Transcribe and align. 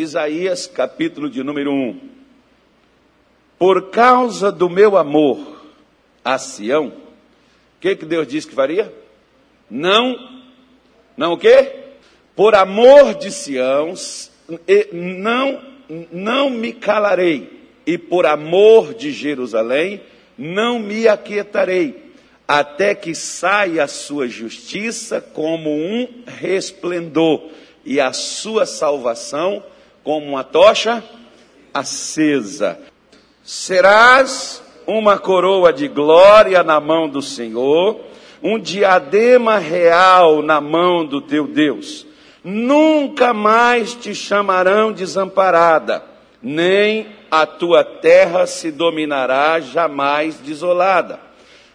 Isaías, 0.00 0.68
capítulo 0.68 1.28
de 1.28 1.42
número 1.42 1.72
1. 1.72 2.00
Por 3.58 3.90
causa 3.90 4.52
do 4.52 4.70
meu 4.70 4.96
amor 4.96 5.60
a 6.24 6.38
Sião, 6.38 6.86
o 6.86 7.80
que, 7.80 7.96
que 7.96 8.04
Deus 8.04 8.28
disse 8.28 8.46
que 8.46 8.54
faria? 8.54 8.92
Não, 9.68 10.16
não 11.16 11.32
o 11.32 11.36
quê? 11.36 11.72
Por 12.36 12.54
amor 12.54 13.14
de 13.14 13.32
Sião, 13.32 13.92
não, 14.92 15.60
não 16.12 16.48
me 16.48 16.72
calarei, 16.72 17.66
e 17.84 17.98
por 17.98 18.24
amor 18.24 18.94
de 18.94 19.10
Jerusalém, 19.10 20.00
não 20.36 20.78
me 20.78 21.08
aquietarei, 21.08 22.12
até 22.46 22.94
que 22.94 23.16
saia 23.16 23.82
a 23.82 23.88
sua 23.88 24.28
justiça 24.28 25.20
como 25.20 25.70
um 25.70 26.22
resplendor, 26.24 27.50
e 27.84 28.00
a 28.00 28.12
sua 28.12 28.64
salvação 28.64 29.60
como 29.60 29.77
uma 30.16 30.44
tocha 30.44 31.04
acesa. 31.74 32.78
Serás 33.42 34.62
uma 34.86 35.18
coroa 35.18 35.72
de 35.72 35.88
glória 35.88 36.62
na 36.62 36.80
mão 36.80 37.08
do 37.08 37.20
Senhor, 37.20 38.00
um 38.42 38.58
diadema 38.58 39.58
real 39.58 40.40
na 40.42 40.60
mão 40.60 41.04
do 41.04 41.20
teu 41.20 41.46
Deus. 41.46 42.06
Nunca 42.42 43.34
mais 43.34 43.94
te 43.94 44.14
chamarão 44.14 44.92
desamparada, 44.92 46.02
nem 46.42 47.08
a 47.30 47.44
tua 47.44 47.84
terra 47.84 48.46
se 48.46 48.70
dominará 48.70 49.60
jamais 49.60 50.38
desolada. 50.38 51.20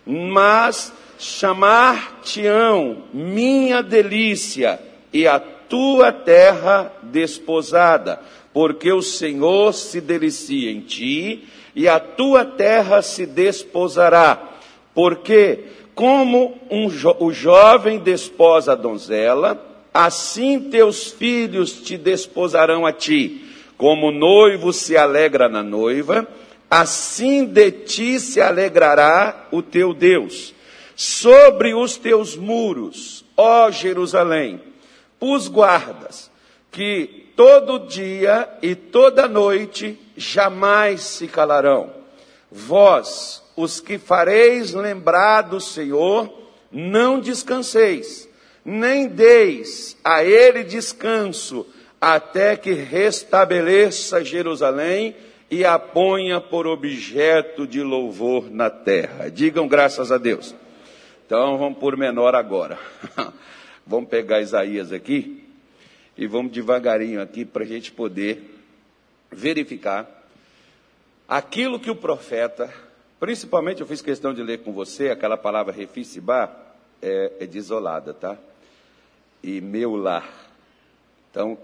Mas 0.05 0.91
chamar-te-ão 1.19 3.03
minha 3.13 3.83
delícia 3.83 4.79
e 5.11 5.27
a 5.27 5.39
tua 5.73 6.11
terra 6.11 6.93
desposada, 7.01 8.21
porque 8.53 8.91
o 8.91 9.01
Senhor 9.01 9.73
se 9.73 9.99
delicia 9.99 10.69
em 10.69 10.81
ti 10.81 11.45
e 11.75 11.87
a 11.87 11.99
tua 11.99 12.45
terra 12.45 13.01
se 13.01 13.25
desposará, 13.25 14.51
porque 14.93 15.61
como 15.95 16.55
um 16.69 16.91
jo 16.91 17.15
o 17.19 17.33
jovem 17.33 17.97
desposa 17.97 18.73
a 18.73 18.75
donzela, 18.75 19.65
assim 19.91 20.59
teus 20.59 21.09
filhos 21.09 21.73
te 21.81 21.97
desposarão 21.97 22.85
a 22.85 22.93
ti, 22.93 23.43
como 23.75 24.09
o 24.09 24.11
noivo 24.11 24.71
se 24.71 24.95
alegra 24.95 25.49
na 25.49 25.63
noiva, 25.63 26.27
assim 26.69 27.45
de 27.45 27.71
ti 27.71 28.19
se 28.19 28.39
alegrará 28.39 29.47
o 29.51 29.63
teu 29.63 29.91
Deus. 29.91 30.53
Sobre 30.95 31.73
os 31.73 31.97
teus 31.97 32.35
muros, 32.35 33.25
ó 33.35 33.71
Jerusalém, 33.71 34.61
os 35.23 35.47
guardas, 35.47 36.29
que 36.69 37.31
todo 37.33 37.87
dia 37.87 38.49
e 38.61 38.75
toda 38.75 39.25
noite 39.25 39.97
jamais 40.17 41.01
se 41.01 41.27
calarão. 41.27 41.91
Vós, 42.51 43.41
os 43.55 43.79
que 43.79 43.97
fareis 43.97 44.73
lembrar 44.73 45.43
do 45.43 45.61
Senhor, 45.61 46.31
não 46.69 47.21
descanseis, 47.21 48.27
nem 48.65 49.07
deis 49.07 49.95
a 50.03 50.25
ele 50.25 50.63
descanso, 50.63 51.65
até 52.01 52.57
que 52.57 52.73
restabeleça 52.73 54.25
Jerusalém 54.25 55.15
e 55.49 55.63
a 55.63 55.79
ponha 55.79 56.41
por 56.41 56.67
objeto 56.67 57.65
de 57.65 57.81
louvor 57.81 58.51
na 58.51 58.69
terra. 58.69 59.29
Digam 59.29 59.69
graças 59.69 60.11
a 60.11 60.17
Deus. 60.17 60.53
Então 61.25 61.57
vamos 61.57 61.79
por 61.79 61.95
menor 61.95 62.35
agora. 62.35 62.77
Vamos 63.85 64.09
pegar 64.09 64.39
Isaías 64.39 64.93
aqui 64.93 65.43
e 66.17 66.25
vamos 66.25 66.53
devagarinho 66.53 67.21
aqui 67.21 67.43
para 67.43 67.63
a 67.63 67.67
gente 67.67 67.91
poder 67.91 68.41
verificar 69.29 70.09
aquilo 71.27 71.79
que 71.79 71.91
o 71.91 71.95
profeta, 71.95 72.73
principalmente 73.19 73.81
eu 73.81 73.87
fiz 73.87 74.01
questão 74.01 74.33
de 74.33 74.41
ler 74.41 74.59
com 74.59 74.71
você, 74.71 75.09
aquela 75.09 75.35
palavra 75.35 75.73
refisibá 75.73 76.55
é, 77.01 77.33
é 77.41 77.45
desolada, 77.45 78.13
tá? 78.13 78.37
E 79.43 79.59
meu 79.59 79.97
lar. 79.97 80.31
Então, 81.29 81.57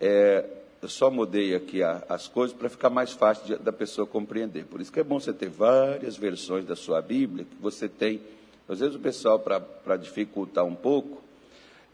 é, 0.00 0.44
eu 0.80 0.88
só 0.88 1.10
mudei 1.10 1.56
aqui 1.56 1.82
a, 1.82 2.04
as 2.08 2.28
coisas 2.28 2.56
para 2.56 2.68
ficar 2.68 2.90
mais 2.90 3.12
fácil 3.12 3.46
de, 3.46 3.56
da 3.56 3.72
pessoa 3.72 4.06
compreender. 4.06 4.64
Por 4.66 4.80
isso 4.80 4.92
que 4.92 5.00
é 5.00 5.04
bom 5.04 5.18
você 5.18 5.32
ter 5.32 5.48
várias 5.48 6.16
versões 6.16 6.64
da 6.64 6.76
sua 6.76 7.02
Bíblia, 7.02 7.44
que 7.44 7.56
você 7.60 7.88
tem. 7.88 8.20
Às 8.68 8.78
vezes 8.78 8.94
o 8.94 9.00
pessoal, 9.00 9.40
para 9.40 9.96
dificultar 9.96 10.64
um 10.64 10.74
pouco, 10.74 11.23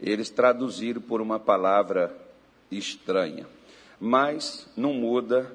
eles 0.01 0.29
traduziram 0.29 0.99
por 0.99 1.21
uma 1.21 1.39
palavra 1.39 2.15
estranha, 2.71 3.45
mas 3.99 4.67
não 4.75 4.93
muda 4.93 5.51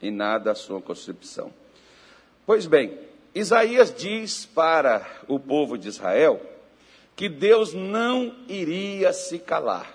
em 0.00 0.10
nada 0.10 0.52
a 0.52 0.54
sua 0.54 0.80
concepção. 0.80 1.52
Pois 2.46 2.66
bem, 2.66 2.98
Isaías 3.34 3.94
diz 3.94 4.46
para 4.46 5.06
o 5.28 5.38
povo 5.38 5.76
de 5.76 5.88
Israel 5.88 6.40
que 7.14 7.28
Deus 7.28 7.74
não 7.74 8.34
iria 8.48 9.12
se 9.12 9.38
calar 9.38 9.92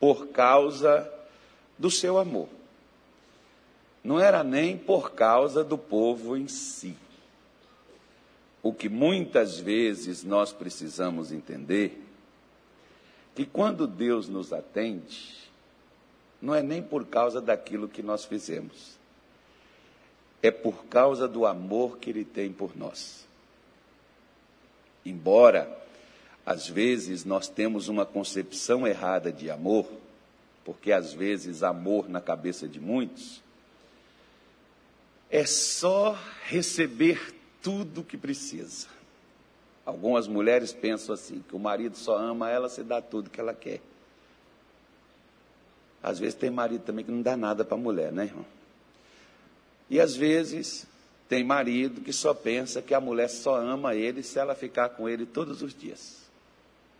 por 0.00 0.26
causa 0.28 1.08
do 1.78 1.90
seu 1.90 2.18
amor. 2.18 2.48
Não 4.02 4.18
era 4.20 4.42
nem 4.42 4.76
por 4.76 5.12
causa 5.12 5.62
do 5.62 5.78
povo 5.78 6.36
em 6.36 6.48
si. 6.48 6.96
O 8.62 8.72
que 8.72 8.88
muitas 8.88 9.58
vezes 9.58 10.24
nós 10.24 10.52
precisamos 10.52 11.32
entender 11.32 12.05
que 13.36 13.44
quando 13.44 13.86
Deus 13.86 14.28
nos 14.28 14.50
atende, 14.50 15.36
não 16.40 16.54
é 16.54 16.62
nem 16.62 16.82
por 16.82 17.06
causa 17.06 17.40
daquilo 17.40 17.86
que 17.86 18.02
nós 18.02 18.24
fizemos, 18.24 18.96
é 20.42 20.50
por 20.50 20.86
causa 20.86 21.28
do 21.28 21.44
amor 21.44 21.98
que 21.98 22.08
Ele 22.08 22.24
tem 22.24 22.50
por 22.50 22.74
nós. 22.74 23.26
Embora, 25.04 25.70
às 26.46 26.66
vezes, 26.66 27.26
nós 27.26 27.46
temos 27.46 27.88
uma 27.88 28.06
concepção 28.06 28.86
errada 28.86 29.30
de 29.30 29.50
amor, 29.50 29.86
porque 30.64 30.90
às 30.90 31.12
vezes 31.12 31.62
amor 31.62 32.08
na 32.08 32.20
cabeça 32.20 32.66
de 32.66 32.80
muitos 32.80 33.42
é 35.30 35.44
só 35.44 36.18
receber 36.44 37.34
tudo 37.60 38.00
o 38.00 38.04
que 38.04 38.16
precisa. 38.16 38.95
Algumas 39.86 40.26
mulheres 40.26 40.72
pensam 40.72 41.14
assim, 41.14 41.44
que 41.48 41.54
o 41.54 41.60
marido 41.60 41.96
só 41.96 42.18
ama 42.18 42.50
ela 42.50 42.68
se 42.68 42.82
dá 42.82 43.00
tudo 43.00 43.30
que 43.30 43.40
ela 43.40 43.54
quer. 43.54 43.80
Às 46.02 46.18
vezes 46.18 46.34
tem 46.34 46.50
marido 46.50 46.82
também 46.82 47.04
que 47.04 47.12
não 47.12 47.22
dá 47.22 47.36
nada 47.36 47.64
para 47.64 47.76
a 47.76 47.80
mulher, 47.80 48.12
né, 48.12 48.24
irmão? 48.24 48.44
E 49.88 50.00
às 50.00 50.16
vezes 50.16 50.86
tem 51.28 51.44
marido 51.44 52.00
que 52.00 52.12
só 52.12 52.34
pensa 52.34 52.82
que 52.82 52.94
a 52.94 53.00
mulher 53.00 53.28
só 53.28 53.56
ama 53.56 53.94
ele 53.94 54.24
se 54.24 54.38
ela 54.38 54.56
ficar 54.56 54.88
com 54.90 55.08
ele 55.08 55.24
todos 55.24 55.62
os 55.62 55.72
dias. 55.72 56.26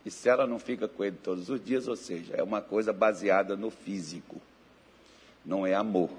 E 0.05 0.11
se 0.11 0.29
ela 0.29 0.47
não 0.47 0.57
fica 0.57 0.87
com 0.87 1.03
ele 1.03 1.17
todos 1.21 1.49
os 1.49 1.63
dias, 1.63 1.87
ou 1.89 1.95
seja, 1.97 2.33
é 2.35 2.41
uma 2.41 2.61
coisa 2.61 2.93
baseada 2.93 3.57
no 3.57 3.69
físico, 3.69 4.41
não 5.45 5.67
é 5.67 5.73
amor. 5.73 6.09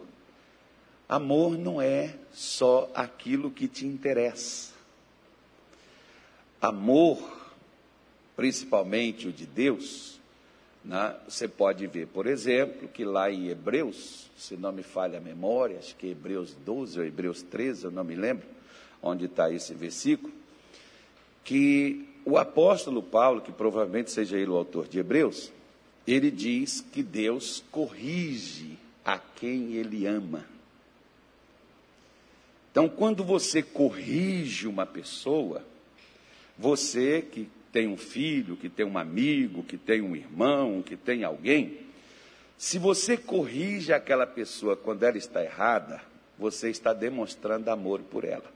Amor 1.09 1.57
não 1.57 1.81
é 1.81 2.15
só 2.31 2.91
aquilo 2.95 3.51
que 3.51 3.67
te 3.67 3.87
interessa. 3.87 4.78
Amor, 6.61 7.19
principalmente 8.37 9.29
o 9.29 9.33
de 9.33 9.47
Deus, 9.47 10.19
né? 10.85 11.15
você 11.29 11.47
pode 11.47 11.87
ver, 11.87 12.07
por 12.09 12.27
exemplo, 12.27 12.89
que 12.89 13.05
lá 13.05 13.31
em 13.31 13.49
Hebreus, 13.49 14.29
se 14.37 14.57
não 14.57 14.73
me 14.73 14.83
falha 14.83 15.19
a 15.19 15.21
memória, 15.21 15.79
acho 15.79 15.95
que 15.97 16.09
Hebreus 16.09 16.55
12 16.65 16.99
ou 16.99 17.05
Hebreus 17.07 17.43
13, 17.43 17.85
eu 17.85 17.91
não 17.91 18.05
me 18.05 18.15
lembro 18.15 18.47
onde 19.03 19.27
está 19.27 19.51
esse 19.53 19.75
versículo, 19.75 20.33
que 21.45 22.09
o 22.25 22.37
apóstolo 22.37 23.03
Paulo, 23.03 23.41
que 23.41 23.53
provavelmente 23.53 24.11
seja 24.11 24.37
ele 24.37 24.51
o 24.51 24.57
autor 24.57 24.89
de 24.89 24.99
Hebreus, 24.99 25.53
ele 26.07 26.31
diz 26.31 26.81
que 26.81 27.03
Deus 27.03 27.63
corrige 27.71 28.79
a 29.05 29.19
quem 29.19 29.75
ele 29.75 30.07
ama. 30.07 30.45
Então, 32.71 32.89
quando 32.89 33.25
você 33.25 33.63
corrige 33.63 34.67
uma 34.67 34.87
pessoa, 34.87 35.65
você 36.59 37.23
que 37.23 37.49
tem 37.73 37.87
um 37.87 37.97
filho, 37.97 38.57
que 38.57 38.69
tem 38.69 38.85
um 38.85 38.99
amigo, 38.99 39.63
que 39.63 39.77
tem 39.77 40.01
um 40.03 40.17
irmão, 40.17 40.83
que 40.83 40.97
tem 40.97 41.23
alguém, 41.23 41.79
se 42.57 42.77
você 42.79 43.17
corrige 43.17 43.93
aquela 43.93 44.27
pessoa 44.27 44.77
quando 44.77 45.05
ela 45.05 45.17
está 45.17 45.45
errada, 45.45 46.03
você 46.37 46.69
está 46.69 46.93
demonstrando 46.93 47.71
amor 47.71 48.01
por 48.01 48.25
ela. 48.25 48.53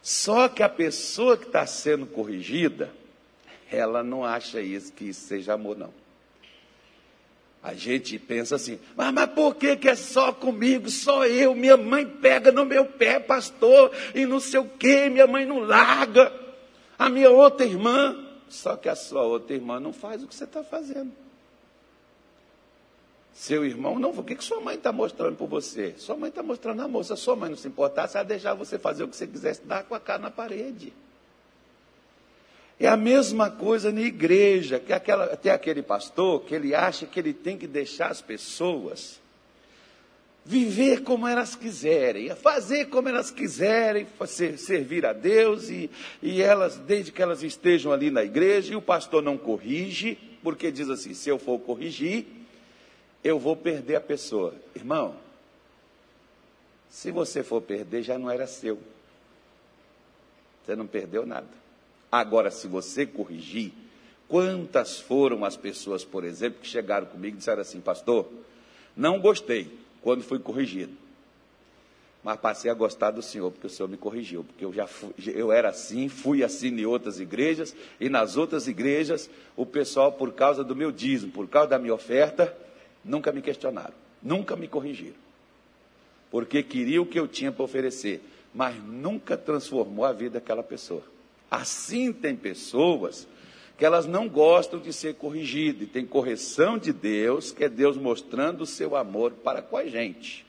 Só 0.00 0.48
que 0.48 0.62
a 0.62 0.68
pessoa 0.68 1.36
que 1.36 1.46
está 1.46 1.66
sendo 1.66 2.06
corrigida, 2.06 2.92
ela 3.72 4.04
não 4.04 4.24
acha 4.24 4.60
isso 4.60 4.92
que 4.92 5.06
isso 5.06 5.26
seja 5.26 5.54
amor, 5.54 5.76
não. 5.76 5.92
A 7.60 7.74
gente 7.74 8.16
pensa 8.16 8.54
assim, 8.54 8.78
mas, 8.94 9.12
mas 9.12 9.30
por 9.30 9.56
que, 9.56 9.74
que 9.76 9.88
é 9.88 9.96
só 9.96 10.32
comigo, 10.32 10.88
só 10.88 11.26
eu? 11.26 11.52
Minha 11.56 11.76
mãe 11.76 12.06
pega 12.06 12.52
no 12.52 12.64
meu 12.64 12.84
pé, 12.84 13.18
pastor, 13.18 13.90
e 14.14 14.24
não 14.24 14.38
sei 14.38 14.60
o 14.60 14.68
que, 14.68 15.10
minha 15.10 15.26
mãe 15.26 15.44
não 15.44 15.58
larga 15.58 16.45
a 16.98 17.08
minha 17.08 17.30
outra 17.30 17.66
irmã, 17.66 18.16
só 18.48 18.76
que 18.76 18.88
a 18.88 18.96
sua 18.96 19.22
outra 19.22 19.54
irmã 19.54 19.78
não 19.78 19.92
faz 19.92 20.22
o 20.22 20.26
que 20.26 20.34
você 20.34 20.44
está 20.44 20.62
fazendo. 20.62 21.12
Seu 23.34 23.66
irmão, 23.66 23.98
não, 23.98 24.10
o 24.10 24.24
que, 24.24 24.34
que 24.34 24.42
sua 24.42 24.62
mãe 24.62 24.76
está 24.76 24.90
mostrando 24.90 25.36
por 25.36 25.46
você? 25.46 25.94
Sua 25.98 26.16
mãe 26.16 26.30
está 26.30 26.42
mostrando 26.42 26.80
a 26.80 27.16
sua 27.16 27.36
mãe 27.36 27.50
não 27.50 27.56
se 27.56 27.68
importasse, 27.68 28.16
ela 28.16 28.24
deixar 28.24 28.54
você 28.54 28.78
fazer 28.78 29.04
o 29.04 29.08
que 29.08 29.16
você 29.16 29.26
quisesse, 29.26 29.60
dar 29.62 29.84
com 29.84 29.94
a 29.94 30.00
cara 30.00 30.20
na 30.20 30.30
parede. 30.30 30.92
É 32.80 32.88
a 32.88 32.96
mesma 32.96 33.50
coisa 33.50 33.92
na 33.92 34.00
igreja, 34.00 34.78
que 34.78 34.92
aquela, 34.92 35.36
tem 35.36 35.52
aquele 35.52 35.82
pastor 35.82 36.44
que 36.44 36.54
ele 36.54 36.74
acha 36.74 37.04
que 37.04 37.20
ele 37.20 37.34
tem 37.34 37.58
que 37.58 37.66
deixar 37.66 38.10
as 38.10 38.22
pessoas 38.22 39.20
viver 40.46 41.02
como 41.02 41.26
elas 41.26 41.56
quiserem, 41.56 42.32
fazer 42.36 42.86
como 42.86 43.08
elas 43.08 43.32
quiserem, 43.32 44.06
servir 44.56 45.04
a 45.04 45.12
Deus, 45.12 45.68
e, 45.68 45.90
e 46.22 46.40
elas, 46.40 46.76
desde 46.76 47.10
que 47.10 47.20
elas 47.20 47.42
estejam 47.42 47.92
ali 47.92 48.12
na 48.12 48.22
igreja, 48.22 48.72
e 48.72 48.76
o 48.76 48.82
pastor 48.82 49.22
não 49.22 49.36
corrige, 49.36 50.16
porque 50.44 50.70
diz 50.70 50.88
assim: 50.88 51.14
se 51.14 51.28
eu 51.28 51.36
for 51.36 51.58
corrigir, 51.58 52.26
eu 53.24 53.40
vou 53.40 53.56
perder 53.56 53.96
a 53.96 54.00
pessoa. 54.00 54.54
Irmão, 54.74 55.16
se 56.88 57.10
você 57.10 57.42
for 57.42 57.60
perder, 57.60 58.04
já 58.04 58.16
não 58.16 58.30
era 58.30 58.46
seu. 58.46 58.78
Você 60.64 60.76
não 60.76 60.86
perdeu 60.86 61.26
nada. 61.26 61.48
Agora, 62.10 62.52
se 62.52 62.68
você 62.68 63.04
corrigir, 63.04 63.72
quantas 64.28 65.00
foram 65.00 65.44
as 65.44 65.56
pessoas, 65.56 66.04
por 66.04 66.22
exemplo, 66.22 66.60
que 66.60 66.68
chegaram 66.68 67.06
comigo 67.06 67.34
e 67.34 67.38
disseram 67.38 67.62
assim: 67.62 67.80
Pastor, 67.80 68.30
não 68.96 69.18
gostei 69.18 69.85
quando 70.06 70.22
fui 70.22 70.38
corrigido. 70.38 70.92
Mas 72.22 72.38
passei 72.38 72.70
a 72.70 72.74
gostar 72.74 73.10
do 73.10 73.20
Senhor, 73.20 73.50
porque 73.50 73.66
o 73.66 73.70
Senhor 73.70 73.88
me 73.88 73.96
corrigiu, 73.96 74.44
porque 74.44 74.64
eu 74.64 74.72
já 74.72 74.86
fui, 74.86 75.10
eu 75.34 75.50
era 75.50 75.70
assim, 75.70 76.08
fui 76.08 76.44
assim 76.44 76.68
em 76.68 76.86
outras 76.86 77.18
igrejas, 77.18 77.74
e 77.98 78.08
nas 78.08 78.36
outras 78.36 78.68
igrejas, 78.68 79.28
o 79.56 79.66
pessoal, 79.66 80.12
por 80.12 80.32
causa 80.32 80.62
do 80.62 80.76
meu 80.76 80.92
dízimo, 80.92 81.32
por 81.32 81.48
causa 81.48 81.70
da 81.70 81.78
minha 81.80 81.92
oferta, 81.92 82.56
nunca 83.04 83.32
me 83.32 83.42
questionaram, 83.42 83.94
nunca 84.22 84.54
me 84.54 84.68
corrigiram. 84.68 85.16
Porque 86.30 86.62
queria 86.62 87.02
o 87.02 87.06
que 87.06 87.18
eu 87.18 87.26
tinha 87.26 87.50
para 87.50 87.64
oferecer, 87.64 88.22
mas 88.54 88.80
nunca 88.80 89.36
transformou 89.36 90.04
a 90.04 90.12
vida 90.12 90.34
daquela 90.38 90.62
pessoa. 90.62 91.02
Assim 91.50 92.12
tem 92.12 92.36
pessoas 92.36 93.26
que 93.76 93.84
elas 93.84 94.06
não 94.06 94.28
gostam 94.28 94.80
de 94.80 94.92
ser 94.92 95.14
corrigidas, 95.14 95.82
e 95.82 95.90
tem 95.90 96.06
correção 96.06 96.78
de 96.78 96.92
Deus, 96.92 97.52
que 97.52 97.64
é 97.64 97.68
Deus 97.68 97.96
mostrando 97.96 98.62
o 98.62 98.66
seu 98.66 98.96
amor 98.96 99.32
para 99.32 99.60
com 99.60 99.76
a 99.76 99.84
gente. 99.86 100.46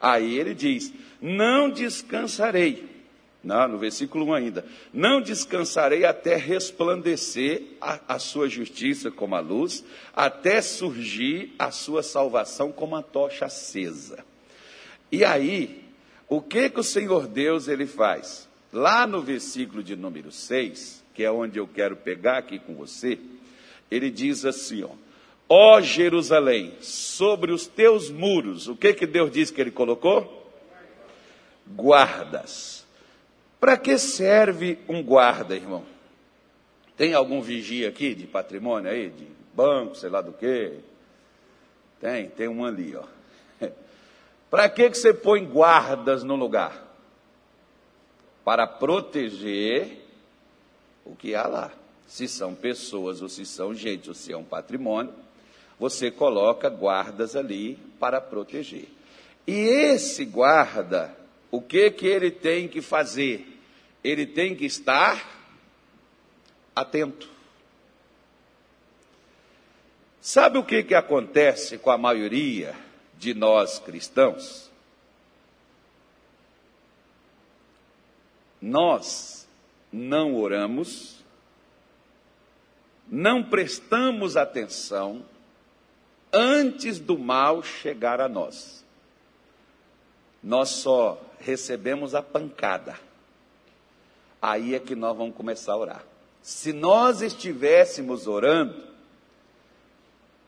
Aí 0.00 0.38
ele 0.38 0.54
diz: 0.54 0.92
Não 1.20 1.70
descansarei. 1.70 2.96
Não, 3.42 3.68
no 3.68 3.78
versículo 3.78 4.26
1 4.26 4.34
ainda. 4.34 4.64
Não 4.92 5.20
descansarei 5.20 6.04
até 6.04 6.34
resplandecer 6.34 7.62
a, 7.80 8.00
a, 8.08 8.18
sua 8.18 8.48
justiça 8.48 9.08
como 9.08 9.36
a 9.36 9.40
luz, 9.40 9.84
até 10.12 10.60
surgir 10.60 11.54
a 11.56 11.70
sua 11.70 12.02
salvação 12.02 12.72
como 12.72 12.96
a 12.96 13.02
tocha 13.02 13.44
acesa. 13.44 14.24
E 15.12 15.24
aí, 15.24 15.84
o 16.28 16.42
que 16.42 16.68
que 16.68 16.80
o 16.80 16.84
Senhor 16.84 17.28
Deus 17.28 17.68
ele 17.68 17.86
faz? 17.86 18.48
Lá 18.72 19.06
no 19.06 19.22
versículo 19.22 19.80
de 19.80 19.94
número 19.94 20.32
6, 20.32 21.04
que 21.16 21.24
é 21.24 21.30
onde 21.30 21.58
eu 21.58 21.66
quero 21.66 21.96
pegar 21.96 22.36
aqui 22.36 22.58
com 22.58 22.74
você, 22.74 23.18
ele 23.90 24.10
diz 24.10 24.44
assim, 24.44 24.84
ó: 24.84 24.90
Ó 25.48 25.80
Jerusalém, 25.80 26.74
sobre 26.82 27.52
os 27.52 27.66
teus 27.66 28.10
muros, 28.10 28.68
o 28.68 28.76
que 28.76 28.92
que 28.92 29.06
Deus 29.06 29.32
diz 29.32 29.50
que 29.50 29.58
ele 29.58 29.70
colocou? 29.70 30.52
Guardas. 31.66 32.86
Para 33.58 33.78
que 33.78 33.96
serve 33.96 34.78
um 34.86 35.02
guarda, 35.02 35.56
irmão? 35.56 35.84
Tem 36.98 37.14
algum 37.14 37.40
vigia 37.40 37.88
aqui 37.88 38.14
de 38.14 38.26
patrimônio 38.26 38.90
aí, 38.90 39.08
de 39.08 39.26
banco, 39.54 39.94
sei 39.94 40.10
lá 40.10 40.20
do 40.20 40.34
que? 40.34 40.74
Tem, 41.98 42.28
tem 42.28 42.46
um 42.46 42.62
ali, 42.62 42.94
ó. 42.94 43.04
Para 44.50 44.68
que 44.68 44.90
que 44.90 44.98
você 44.98 45.14
põe 45.14 45.46
guardas 45.46 46.22
no 46.22 46.36
lugar? 46.36 46.84
Para 48.44 48.66
proteger 48.66 50.05
o 51.06 51.14
que 51.14 51.34
há 51.34 51.46
lá. 51.46 51.72
Se 52.06 52.28
são 52.28 52.54
pessoas, 52.54 53.22
ou 53.22 53.28
se 53.28 53.46
são 53.46 53.74
gente, 53.74 54.08
ou 54.08 54.14
se 54.14 54.32
é 54.32 54.36
um 54.36 54.44
patrimônio, 54.44 55.14
você 55.78 56.10
coloca 56.10 56.68
guardas 56.68 57.36
ali 57.36 57.76
para 57.98 58.20
proteger. 58.20 58.88
E 59.46 59.52
esse 59.52 60.24
guarda, 60.24 61.16
o 61.50 61.60
que 61.60 61.90
que 61.90 62.06
ele 62.06 62.30
tem 62.30 62.68
que 62.68 62.80
fazer? 62.80 63.60
Ele 64.02 64.26
tem 64.26 64.54
que 64.54 64.64
estar 64.64 65.36
atento. 66.74 67.28
Sabe 70.20 70.58
o 70.58 70.64
que 70.64 70.82
que 70.82 70.94
acontece 70.94 71.78
com 71.78 71.90
a 71.90 71.98
maioria 71.98 72.74
de 73.16 73.32
nós 73.32 73.78
cristãos? 73.78 74.70
Nós 78.60 79.45
não 79.92 80.34
oramos, 80.34 81.24
não 83.08 83.42
prestamos 83.42 84.36
atenção 84.36 85.24
antes 86.32 86.98
do 86.98 87.18
mal 87.18 87.62
chegar 87.62 88.20
a 88.20 88.28
nós. 88.28 88.84
Nós 90.42 90.68
só 90.70 91.20
recebemos 91.40 92.14
a 92.14 92.22
pancada. 92.22 92.98
Aí 94.40 94.74
é 94.74 94.78
que 94.78 94.94
nós 94.94 95.16
vamos 95.16 95.34
começar 95.34 95.72
a 95.72 95.76
orar. 95.76 96.04
Se 96.42 96.72
nós 96.72 97.22
estivéssemos 97.22 98.26
orando, 98.26 98.84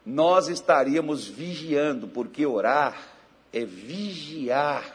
nós 0.05 0.49
estaríamos 0.49 1.27
vigiando, 1.27 2.07
porque 2.07 2.47
orar 2.47 3.09
é 3.53 3.65
vigiar 3.65 4.95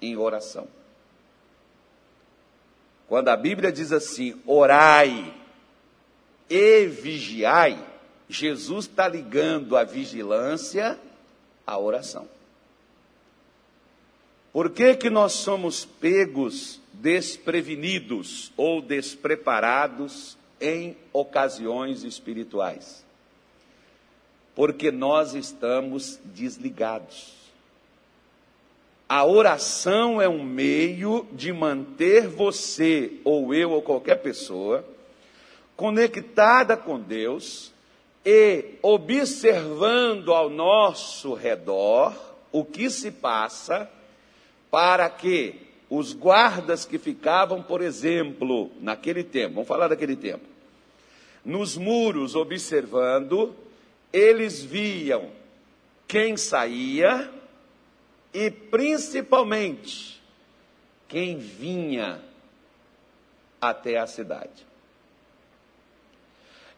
em 0.00 0.16
oração. 0.16 0.66
Quando 3.08 3.28
a 3.28 3.36
Bíblia 3.36 3.72
diz 3.72 3.90
assim, 3.90 4.38
orai 4.44 5.34
e 6.48 6.86
vigiai, 6.86 7.82
Jesus 8.28 8.84
está 8.84 9.08
ligando 9.08 9.76
a 9.76 9.82
vigilância 9.82 10.98
à 11.66 11.78
oração. 11.78 12.28
Por 14.52 14.70
que, 14.70 14.94
que 14.94 15.08
nós 15.08 15.32
somos 15.32 15.86
pegos 15.86 16.80
desprevenidos 16.92 18.52
ou 18.56 18.82
despreparados 18.82 20.36
em 20.60 20.94
ocasiões 21.10 22.02
espirituais? 22.02 23.04
Porque 24.54 24.90
nós 24.90 25.32
estamos 25.32 26.18
desligados. 26.24 27.37
A 29.08 29.24
oração 29.24 30.20
é 30.20 30.28
um 30.28 30.44
meio 30.44 31.26
de 31.32 31.50
manter 31.50 32.28
você, 32.28 33.12
ou 33.24 33.54
eu, 33.54 33.70
ou 33.70 33.80
qualquer 33.80 34.16
pessoa, 34.16 34.84
conectada 35.74 36.76
com 36.76 37.00
Deus 37.00 37.72
e 38.22 38.74
observando 38.82 40.34
ao 40.34 40.50
nosso 40.50 41.32
redor 41.32 42.14
o 42.52 42.64
que 42.64 42.90
se 42.90 43.10
passa, 43.10 43.90
para 44.70 45.08
que 45.08 45.54
os 45.88 46.12
guardas 46.12 46.84
que 46.84 46.98
ficavam, 46.98 47.62
por 47.62 47.80
exemplo, 47.80 48.70
naquele 48.78 49.24
tempo, 49.24 49.54
vamos 49.54 49.68
falar 49.68 49.88
daquele 49.88 50.16
tempo, 50.16 50.44
nos 51.42 51.78
muros 51.78 52.34
observando, 52.34 53.54
eles 54.12 54.62
viam 54.62 55.30
quem 56.06 56.36
saía 56.36 57.30
e 58.32 58.50
principalmente 58.50 60.20
quem 61.06 61.38
vinha 61.38 62.20
até 63.60 63.98
a 63.98 64.06
cidade. 64.06 64.66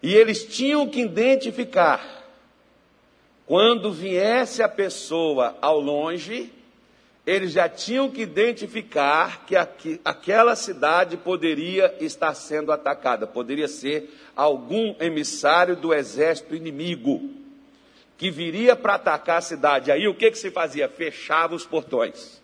E 0.03 0.15
eles 0.15 0.45
tinham 0.45 0.89
que 0.89 1.01
identificar 1.01 2.21
quando 3.45 3.93
viesse 3.93 4.63
a 4.63 4.69
pessoa 4.69 5.59
ao 5.61 5.81
longe, 5.81 6.53
eles 7.27 7.53
já 7.53 7.69
tinham 7.69 8.09
que 8.09 8.23
identificar 8.23 9.45
que 9.45 9.57
aqui, 9.57 10.01
aquela 10.05 10.55
cidade 10.55 11.17
poderia 11.17 11.95
estar 12.01 12.33
sendo 12.35 12.71
atacada, 12.71 13.27
poderia 13.27 13.67
ser 13.67 14.09
algum 14.37 14.95
emissário 15.01 15.75
do 15.75 15.93
exército 15.93 16.55
inimigo 16.55 17.29
que 18.21 18.31
viria 18.31 18.77
para 18.77 18.97
atacar 18.97 19.39
a 19.39 19.41
cidade. 19.41 19.91
Aí 19.91 20.07
o 20.07 20.15
que, 20.15 20.31
que 20.31 20.37
se 20.37 20.51
fazia? 20.51 20.91
Fechava 20.91 21.55
os 21.55 21.65
portões. 21.65 22.39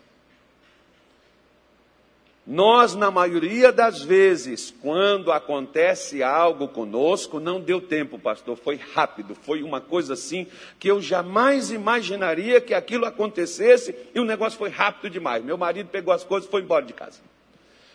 Nós, 2.47 2.95
na 2.95 3.11
maioria 3.11 3.71
das 3.71 4.00
vezes, 4.00 4.75
quando 4.80 5.30
acontece 5.30 6.23
algo 6.23 6.66
conosco, 6.66 7.38
não 7.38 7.61
deu 7.61 7.78
tempo, 7.78 8.18
pastor, 8.18 8.56
foi 8.56 8.76
rápido, 8.76 9.35
foi 9.35 9.62
uma 9.62 9.78
coisa 9.78 10.14
assim 10.14 10.47
que 10.78 10.90
eu 10.90 11.02
jamais 11.02 11.71
imaginaria 11.71 12.59
que 12.59 12.73
aquilo 12.73 13.04
acontecesse 13.04 13.95
e 14.14 14.18
o 14.18 14.25
negócio 14.25 14.59
foi 14.59 14.71
rápido 14.71 15.12
demais. 15.12 15.45
Meu 15.45 15.59
marido 15.59 15.90
pegou 15.90 16.14
as 16.14 16.25
coisas 16.25 16.49
e 16.49 16.50
foi 16.50 16.62
embora 16.62 16.87
de 16.87 16.95
casa. 16.95 17.21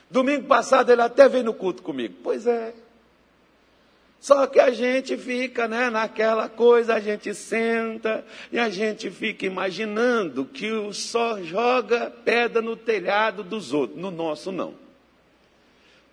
Domingo 0.08 0.46
passado 0.46 0.92
ele 0.92 1.02
até 1.02 1.28
veio 1.28 1.46
no 1.46 1.54
culto 1.56 1.82
comigo. 1.82 2.14
Pois 2.22 2.46
é. 2.46 2.76
Só 4.22 4.46
que 4.46 4.60
a 4.60 4.70
gente 4.70 5.18
fica 5.18 5.68
né, 5.68 5.90
naquela 5.90 6.48
coisa, 6.48 6.94
a 6.94 7.00
gente 7.00 7.34
senta 7.34 8.24
e 8.52 8.60
a 8.60 8.70
gente 8.70 9.10
fica 9.10 9.48
imaginando 9.48 10.46
que 10.46 10.72
o 10.72 10.94
só 10.94 11.42
joga 11.42 12.14
pedra 12.24 12.62
no 12.62 12.76
telhado 12.76 13.44
dos 13.44 13.74
outros, 13.74 14.00
no 14.00 14.12
nosso 14.12 14.52
não. 14.52 14.76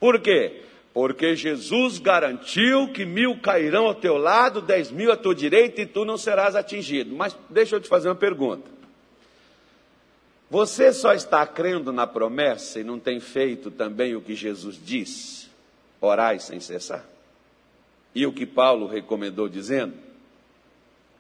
Por 0.01 0.19
quê? 0.23 0.63
Porque 0.95 1.37
Jesus 1.37 1.99
garantiu 1.99 2.91
que 2.95 3.05
mil 3.05 3.39
cairão 3.43 3.85
ao 3.85 3.95
teu 3.95 4.17
lado, 4.17 4.63
dez 4.63 4.91
mil 4.91 5.13
à 5.13 5.17
tua 5.17 5.35
direita 5.35 5.83
e 5.83 5.87
tu 5.87 6.07
não 6.07 6.17
serás 6.17 6.57
atingido. 6.57 7.15
Mas 7.15 7.37
deixa 7.51 7.77
eu 7.77 7.81
te 7.81 7.91
fazer 7.91 8.09
uma 8.09 8.15
pergunta. 8.15 8.71
Você 10.49 10.95
só 10.95 11.13
está 11.13 11.47
crendo 11.47 11.93
na 11.93 12.07
promessa 12.07 12.81
e 12.81 12.85
não 12.85 12.99
tem 12.99 13.21
feito 13.21 13.71
também 13.71 14.17
o 14.17 14.23
que 14.23 14.35
Jesus 14.35 14.81
disse? 14.83 15.49
Orai 16.01 16.39
sem 16.39 16.59
cessar. 16.59 17.05
E 18.15 18.27
o 18.27 18.33
que 18.33 18.47
Paulo 18.47 18.87
recomendou 18.87 19.49
dizendo? 19.49 19.95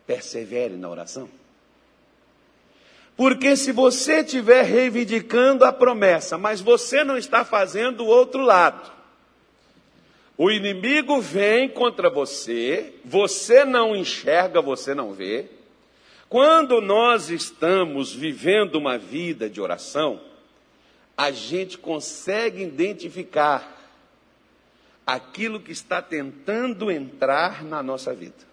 Persevere 0.06 0.76
na 0.76 0.88
oração. 0.88 1.28
Porque 3.16 3.56
se 3.56 3.72
você 3.72 4.20
estiver 4.20 4.64
reivindicando 4.64 5.64
a 5.64 5.72
promessa, 5.72 6.38
mas 6.38 6.60
você 6.60 7.02
não 7.02 7.18
está 7.18 7.44
fazendo 7.44 8.04
o 8.04 8.06
outro 8.06 8.42
lado, 8.42 8.92
o 10.36 10.52
inimigo 10.52 11.20
vem 11.20 11.68
contra 11.68 12.08
você, 12.08 12.94
você 13.04 13.64
não 13.64 13.96
enxerga, 13.96 14.62
você 14.62 14.94
não 14.94 15.12
vê. 15.12 15.46
Quando 16.28 16.80
nós 16.80 17.28
estamos 17.28 18.14
vivendo 18.14 18.76
uma 18.76 18.96
vida 18.96 19.50
de 19.50 19.60
oração, 19.60 20.20
a 21.16 21.32
gente 21.32 21.76
consegue 21.76 22.62
identificar 22.62 23.77
aquilo 25.08 25.58
que 25.58 25.72
está 25.72 26.02
tentando 26.02 26.90
entrar 26.90 27.64
na 27.64 27.82
nossa 27.82 28.14
vida. 28.14 28.46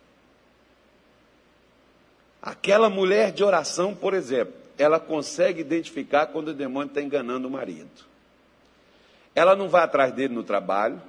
Aquela 2.42 2.90
mulher 2.90 3.34
de 3.34 3.44
oração, 3.44 3.94
por 3.94 4.14
exemplo, 4.14 4.54
ela 4.78 4.98
consegue 4.98 5.60
identificar 5.60 6.28
quando 6.28 6.50
o 6.50 6.54
demônio 6.54 6.88
está 6.88 7.02
enganando 7.02 7.50
o 7.50 7.52
marido. 7.52 7.90
Ela 9.36 9.54
não 9.54 9.68
vai 9.68 9.84
atrás 9.84 10.14
dele 10.14 10.34
no 10.34 10.44
trabalho, 10.44 11.02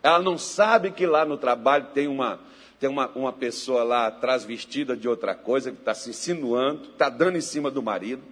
ela 0.00 0.20
não 0.20 0.38
sabe 0.38 0.92
que 0.92 1.06
lá 1.06 1.24
no 1.24 1.36
trabalho 1.36 1.88
tem 1.92 2.06
uma, 2.06 2.38
tem 2.78 2.88
uma, 2.88 3.08
uma 3.08 3.32
pessoa 3.32 3.82
lá 3.82 4.06
atrás 4.06 4.44
vestida 4.44 4.96
de 4.96 5.08
outra 5.08 5.34
coisa, 5.34 5.72
que 5.72 5.78
está 5.78 5.92
se 5.92 6.10
insinuando, 6.10 6.90
está 6.90 7.08
dando 7.08 7.36
em 7.36 7.40
cima 7.40 7.68
do 7.68 7.82
marido. 7.82 8.22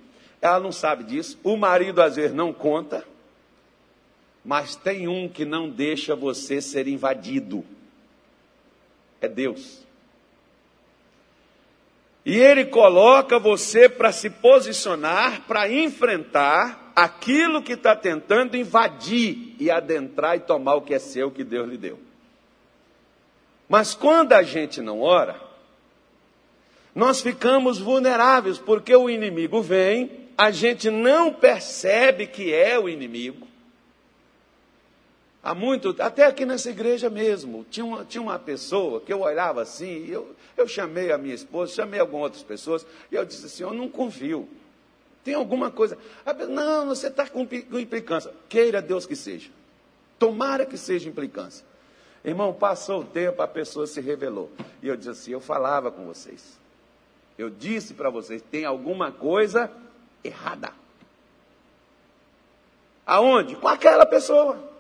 Ela 0.41 0.61
não 0.61 0.71
sabe 0.71 1.03
disso. 1.03 1.37
O 1.43 1.57
marido 1.57 2.01
às 2.01 2.15
vezes 2.15 2.33
não 2.33 2.53
conta. 2.53 3.05
Mas 4.45 4.77
tem 4.77 5.09
um 5.09 5.29
que 5.29 5.45
não 5.45 5.69
deixa 5.69 6.15
você 6.15 6.61
ser 6.61 6.87
invadido. 6.87 7.65
É 9.21 9.29
Deus. 9.29 9.87
E 12.29 12.37
ele 12.37 12.67
coloca 12.67 13.39
você 13.39 13.89
para 13.89 14.13
se 14.13 14.29
posicionar, 14.29 15.47
para 15.47 15.67
enfrentar 15.73 16.93
aquilo 16.95 17.63
que 17.63 17.73
está 17.73 17.97
tentando 17.97 18.55
invadir 18.55 19.57
e 19.59 19.71
adentrar 19.71 20.37
e 20.37 20.41
tomar 20.41 20.75
o 20.75 20.83
que 20.83 20.93
é 20.93 20.99
seu, 20.99 21.31
que 21.31 21.43
Deus 21.43 21.67
lhe 21.67 21.79
deu. 21.79 21.99
Mas 23.67 23.95
quando 23.95 24.35
a 24.35 24.43
gente 24.43 24.83
não 24.83 25.01
ora, 25.01 25.41
nós 26.95 27.23
ficamos 27.23 27.79
vulneráveis, 27.79 28.59
porque 28.59 28.95
o 28.95 29.09
inimigo 29.09 29.63
vem, 29.63 30.29
a 30.37 30.51
gente 30.51 30.91
não 30.91 31.33
percebe 31.33 32.27
que 32.27 32.53
é 32.53 32.79
o 32.79 32.91
inimigo, 32.91 33.48
Há 35.49 35.55
muito, 35.55 35.97
até 35.99 36.27
aqui 36.27 36.45
nessa 36.45 36.69
igreja 36.69 37.09
mesmo, 37.09 37.65
tinha 37.71 37.87
uma, 37.87 38.05
tinha 38.05 38.21
uma 38.21 38.39
pessoa 38.39 39.01
que 39.01 39.11
eu 39.11 39.23
olhava 39.23 39.63
assim, 39.63 40.07
eu, 40.07 40.37
eu 40.55 40.69
chamei 40.69 41.11
a 41.11 41.17
minha 41.17 41.35
esposa, 41.35 41.73
chamei 41.73 41.99
algumas 41.99 42.25
outras 42.25 42.43
pessoas, 42.43 42.85
e 43.11 43.15
eu 43.15 43.25
disse 43.25 43.47
assim, 43.47 43.63
eu 43.63 43.73
não 43.73 43.89
confio. 43.89 44.47
Tem 45.25 45.33
alguma 45.33 45.71
coisa. 45.71 45.97
Não, 46.51 46.89
você 46.89 47.07
está 47.07 47.27
com, 47.27 47.47
com 47.47 47.79
implicância. 47.79 48.31
Queira 48.47 48.83
Deus 48.83 49.07
que 49.07 49.17
seja. 49.17 49.49
Tomara 50.19 50.67
que 50.67 50.77
seja 50.77 51.09
implicância. 51.09 51.65
Irmão, 52.23 52.53
passou 52.53 53.01
o 53.01 53.05
tempo, 53.05 53.41
a 53.41 53.49
pessoa 53.49 53.87
se 53.87 54.03
revelou. 54.03 54.51
E 54.83 54.89
eu 54.89 54.99
disse 54.99 55.09
assim: 55.09 55.31
eu 55.31 55.41
falava 55.41 55.91
com 55.91 56.05
vocês. 56.05 56.59
Eu 57.39 57.49
disse 57.49 57.95
para 57.95 58.11
vocês: 58.11 58.43
tem 58.51 58.67
alguma 58.67 59.11
coisa 59.11 59.71
errada. 60.23 60.75
Aonde? 63.07 63.57
Com 63.57 63.67
aquela 63.67 64.05
pessoa. 64.05 64.77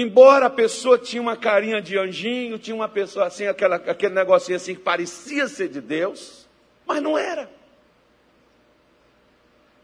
Embora 0.00 0.46
a 0.46 0.50
pessoa 0.50 0.96
tinha 0.96 1.20
uma 1.20 1.36
carinha 1.36 1.82
de 1.82 1.98
anjinho, 1.98 2.56
tinha 2.56 2.72
uma 2.72 2.88
pessoa 2.88 3.26
assim, 3.26 3.48
aquela, 3.48 3.74
aquele 3.74 4.14
negocinho 4.14 4.54
assim 4.54 4.76
que 4.76 4.80
parecia 4.80 5.48
ser 5.48 5.68
de 5.68 5.80
Deus, 5.80 6.46
mas 6.86 7.02
não 7.02 7.18
era. 7.18 7.50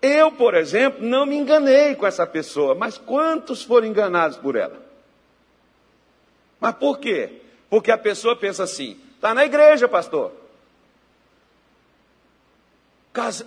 Eu, 0.00 0.30
por 0.30 0.54
exemplo, 0.54 1.04
não 1.04 1.26
me 1.26 1.34
enganei 1.34 1.96
com 1.96 2.06
essa 2.06 2.24
pessoa, 2.24 2.76
mas 2.76 2.96
quantos 2.96 3.64
foram 3.64 3.88
enganados 3.88 4.36
por 4.36 4.54
ela? 4.54 4.80
Mas 6.60 6.76
por 6.76 7.00
quê? 7.00 7.40
Porque 7.68 7.90
a 7.90 7.98
pessoa 7.98 8.36
pensa 8.36 8.62
assim: 8.62 8.96
está 9.16 9.34
na 9.34 9.44
igreja, 9.44 9.88
pastor. 9.88 10.30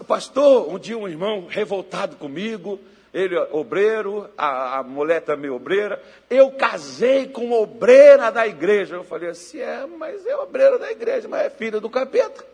Pastor, 0.05 0.69
um 0.69 0.77
dia 0.77 0.97
um 0.97 1.07
irmão 1.07 1.47
revoltado 1.47 2.17
comigo, 2.17 2.77
ele 3.17 3.35
obreiro, 3.51 4.29
a, 4.37 4.77
a 4.77 4.83
mulher 4.83 5.21
também 5.21 5.49
obreira. 5.49 5.99
Eu 6.29 6.51
casei 6.51 7.27
com 7.27 7.51
obreira 7.51 8.31
da 8.31 8.45
igreja. 8.45 8.95
Eu 8.95 9.03
falei 9.03 9.29
assim: 9.29 9.59
é, 9.59 9.87
mas 9.87 10.23
é 10.27 10.35
obreira 10.37 10.77
da 10.77 10.91
igreja, 10.91 11.27
mas 11.27 11.47
é 11.47 11.49
filha 11.49 11.79
do 11.79 11.89
capeta. 11.89 12.45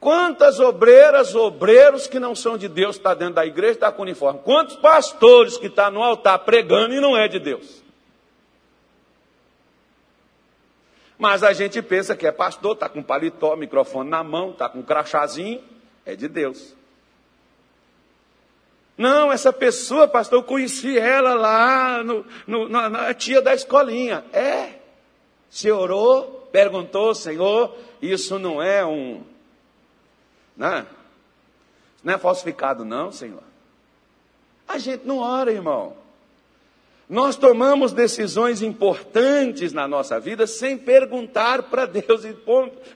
Quantas 0.00 0.60
obreiras, 0.60 1.34
obreiros 1.34 2.06
que 2.06 2.18
não 2.18 2.34
são 2.34 2.56
de 2.56 2.66
Deus 2.66 2.96
está 2.96 3.12
dentro 3.12 3.34
da 3.34 3.44
igreja, 3.44 3.72
está 3.72 3.92
com 3.92 4.02
uniforme? 4.02 4.40
Quantos 4.42 4.76
pastores 4.76 5.58
que 5.58 5.66
está 5.66 5.90
no 5.90 6.02
altar 6.02 6.38
pregando 6.38 6.94
e 6.94 7.00
não 7.00 7.14
é 7.14 7.28
de 7.28 7.38
Deus? 7.38 7.82
Mas 11.18 11.42
a 11.42 11.52
gente 11.52 11.82
pensa 11.82 12.16
que 12.16 12.26
é 12.26 12.32
pastor, 12.32 12.72
está 12.72 12.88
com 12.88 13.02
paletó, 13.02 13.56
microfone 13.56 14.08
na 14.08 14.24
mão, 14.24 14.50
está 14.50 14.70
com 14.70 14.82
crachazinho, 14.82 15.62
é 16.04 16.16
de 16.16 16.28
Deus. 16.28 16.74
Não, 18.96 19.32
essa 19.32 19.52
pessoa, 19.52 20.06
pastor, 20.06 20.38
eu 20.38 20.42
conheci 20.44 20.96
ela 20.98 21.34
lá 21.34 22.02
no, 22.04 22.24
no, 22.46 22.68
na, 22.68 22.88
na 22.88 23.14
tia 23.14 23.42
da 23.42 23.52
escolinha. 23.52 24.24
É. 24.32 24.78
Se 25.50 25.70
orou, 25.70 26.48
perguntou, 26.52 27.14
Senhor, 27.14 27.76
isso 28.00 28.38
não 28.38 28.62
é 28.62 28.84
um. 28.84 29.22
Né? 30.56 30.86
Não 32.02 32.14
é 32.14 32.18
falsificado, 32.18 32.84
não, 32.84 33.10
Senhor. 33.10 33.42
A 34.68 34.78
gente 34.78 35.04
não 35.06 35.18
ora, 35.18 35.52
irmão. 35.52 35.96
Nós 37.08 37.36
tomamos 37.36 37.92
decisões 37.92 38.62
importantes 38.62 39.72
na 39.72 39.86
nossa 39.86 40.18
vida 40.18 40.46
sem 40.46 40.78
perguntar 40.78 41.64
para 41.64 41.84
Deus 41.84 42.24
e 42.24 42.34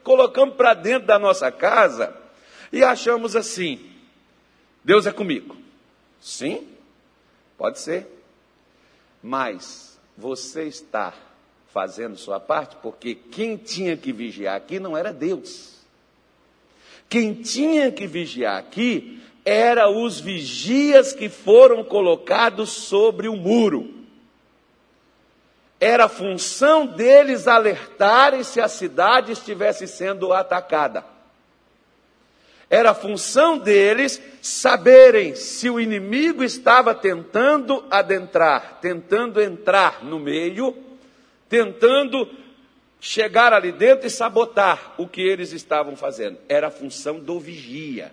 colocamos 0.02 0.54
para 0.54 0.74
dentro 0.74 1.06
da 1.06 1.18
nossa 1.18 1.52
casa 1.52 2.14
e 2.72 2.82
achamos 2.82 3.36
assim: 3.36 3.80
Deus 4.82 5.06
é 5.06 5.12
comigo. 5.12 5.56
Sim, 6.20 6.66
pode 7.56 7.78
ser. 7.78 8.06
Mas 9.22 9.98
você 10.16 10.64
está 10.64 11.12
fazendo 11.72 12.16
sua 12.16 12.40
parte 12.40 12.76
porque 12.82 13.14
quem 13.14 13.56
tinha 13.56 13.96
que 13.96 14.12
vigiar 14.12 14.56
aqui 14.56 14.80
não 14.80 14.96
era 14.96 15.12
Deus. 15.12 15.78
Quem 17.08 17.34
tinha 17.34 17.90
que 17.90 18.06
vigiar 18.06 18.58
aqui 18.58 19.22
era 19.44 19.88
os 19.88 20.20
vigias 20.20 21.12
que 21.12 21.28
foram 21.28 21.82
colocados 21.82 22.70
sobre 22.70 23.28
o 23.28 23.36
muro. 23.36 23.94
Era 25.80 26.08
função 26.08 26.86
deles 26.86 27.46
alertarem 27.46 28.42
se 28.42 28.60
a 28.60 28.68
cidade 28.68 29.32
estivesse 29.32 29.86
sendo 29.86 30.32
atacada. 30.32 31.04
Era 32.70 32.92
função 32.92 33.56
deles 33.56 34.20
saberem 34.42 35.34
se 35.34 35.70
o 35.70 35.80
inimigo 35.80 36.44
estava 36.44 36.94
tentando 36.94 37.84
adentrar, 37.90 38.78
tentando 38.80 39.40
entrar 39.40 40.04
no 40.04 40.18
meio, 40.18 40.76
tentando 41.48 42.28
chegar 43.00 43.54
ali 43.54 43.72
dentro 43.72 44.06
e 44.06 44.10
sabotar 44.10 44.94
o 44.98 45.08
que 45.08 45.22
eles 45.22 45.52
estavam 45.52 45.96
fazendo. 45.96 46.38
Era 46.46 46.66
a 46.66 46.70
função 46.70 47.18
do 47.18 47.40
vigia. 47.40 48.12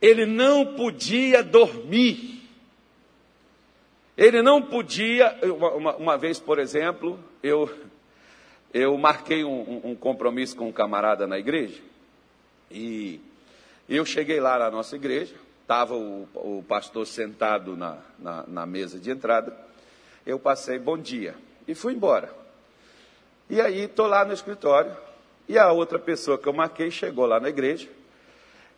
Ele 0.00 0.24
não 0.24 0.74
podia 0.74 1.42
dormir. 1.42 2.40
Ele 4.16 4.40
não 4.40 4.62
podia. 4.62 5.38
Uma, 5.42 5.70
uma, 5.72 5.96
uma 5.96 6.18
vez, 6.18 6.40
por 6.40 6.58
exemplo, 6.58 7.20
eu, 7.42 7.70
eu 8.72 8.96
marquei 8.96 9.44
um, 9.44 9.80
um 9.84 9.94
compromisso 9.94 10.56
com 10.56 10.68
um 10.68 10.72
camarada 10.72 11.26
na 11.26 11.38
igreja 11.38 11.80
e 12.70 13.20
eu 13.88 14.04
cheguei 14.04 14.40
lá 14.40 14.58
na 14.58 14.70
nossa 14.70 14.96
igreja, 14.96 15.34
estava 15.60 15.94
o, 15.94 16.28
o, 16.34 16.64
pastor 16.66 17.06
sentado 17.06 17.76
na, 17.76 17.98
na, 18.18 18.44
na, 18.46 18.66
mesa 18.66 18.98
de 18.98 19.10
entrada, 19.10 19.56
Eu 20.26 20.38
passei 20.38 20.78
bom 20.78 20.98
dia 20.98 21.34
e 21.66 21.74
fui 21.74 21.94
embora. 21.94 22.32
E 23.50 23.60
aí 23.60 23.82
estou 23.82 24.06
lá 24.06 24.24
no 24.24 24.32
escritório 24.32 24.96
e 25.48 25.58
a 25.58 25.70
outra 25.72 25.98
pessoa 25.98 26.38
que 26.38 26.48
eu 26.48 26.52
marquei 26.52 26.90
chegou 26.90 27.26
lá 27.26 27.40
na 27.40 27.48
igreja 27.48 27.88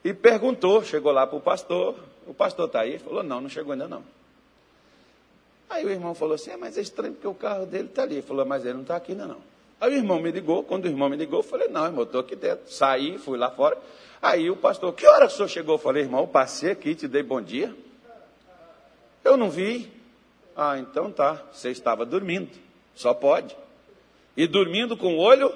e 0.02 0.12
perguntou, 0.12 0.82
chegou 0.84 1.12
lá 1.12 1.26
para 1.26 1.36
o 1.36 1.40
pastor, 1.40 1.96
o 2.26 2.34
pastor 2.34 2.66
está 2.66 2.80
aí? 2.80 2.90
Ele 2.90 2.98
falou, 2.98 3.22
não, 3.22 3.40
não 3.40 3.48
chegou 3.48 3.72
ainda 3.72 3.88
não. 3.88 4.02
Aí 5.68 5.84
o 5.84 5.90
irmão 5.90 6.14
falou 6.14 6.34
assim, 6.34 6.50
é, 6.50 6.56
mas 6.56 6.78
é 6.78 6.80
estranho 6.80 7.14
porque 7.14 7.26
o 7.26 7.34
carro 7.34 7.66
dele 7.66 7.86
está 7.86 8.02
ali. 8.02 8.14
Ele 8.14 8.22
falou, 8.22 8.44
mas 8.44 8.64
ele 8.64 8.74
não 8.74 8.82
está 8.82 8.96
aqui 8.96 9.12
ainda 9.12 9.26
não. 9.26 9.38
Aí 9.80 9.92
o 9.92 9.96
irmão 9.96 10.20
me 10.20 10.30
ligou, 10.30 10.62
quando 10.62 10.84
o 10.84 10.88
irmão 10.88 11.08
me 11.08 11.16
ligou, 11.16 11.40
eu 11.40 11.42
falei, 11.42 11.68
não, 11.68 11.84
irmão, 11.84 12.04
estou 12.04 12.20
aqui 12.20 12.36
dentro. 12.36 12.70
Saí, 12.70 13.18
fui 13.18 13.36
lá 13.36 13.50
fora. 13.50 13.76
Aí 14.24 14.50
o 14.50 14.56
pastor, 14.56 14.94
que 14.94 15.06
hora 15.06 15.26
que 15.26 15.34
o 15.34 15.36
senhor 15.36 15.48
chegou? 15.48 15.74
Eu 15.74 15.78
falei, 15.78 16.02
irmão, 16.02 16.26
passei 16.26 16.70
aqui, 16.70 16.94
te 16.94 17.06
dei 17.06 17.22
bom 17.22 17.42
dia. 17.42 17.76
Eu 19.22 19.36
não 19.36 19.50
vi. 19.50 19.92
Ah, 20.56 20.78
então 20.78 21.12
tá, 21.12 21.42
você 21.52 21.68
estava 21.68 22.06
dormindo. 22.06 22.48
Só 22.94 23.12
pode. 23.12 23.54
E 24.34 24.46
dormindo 24.46 24.96
com 24.96 25.16
o 25.16 25.18
olho 25.18 25.52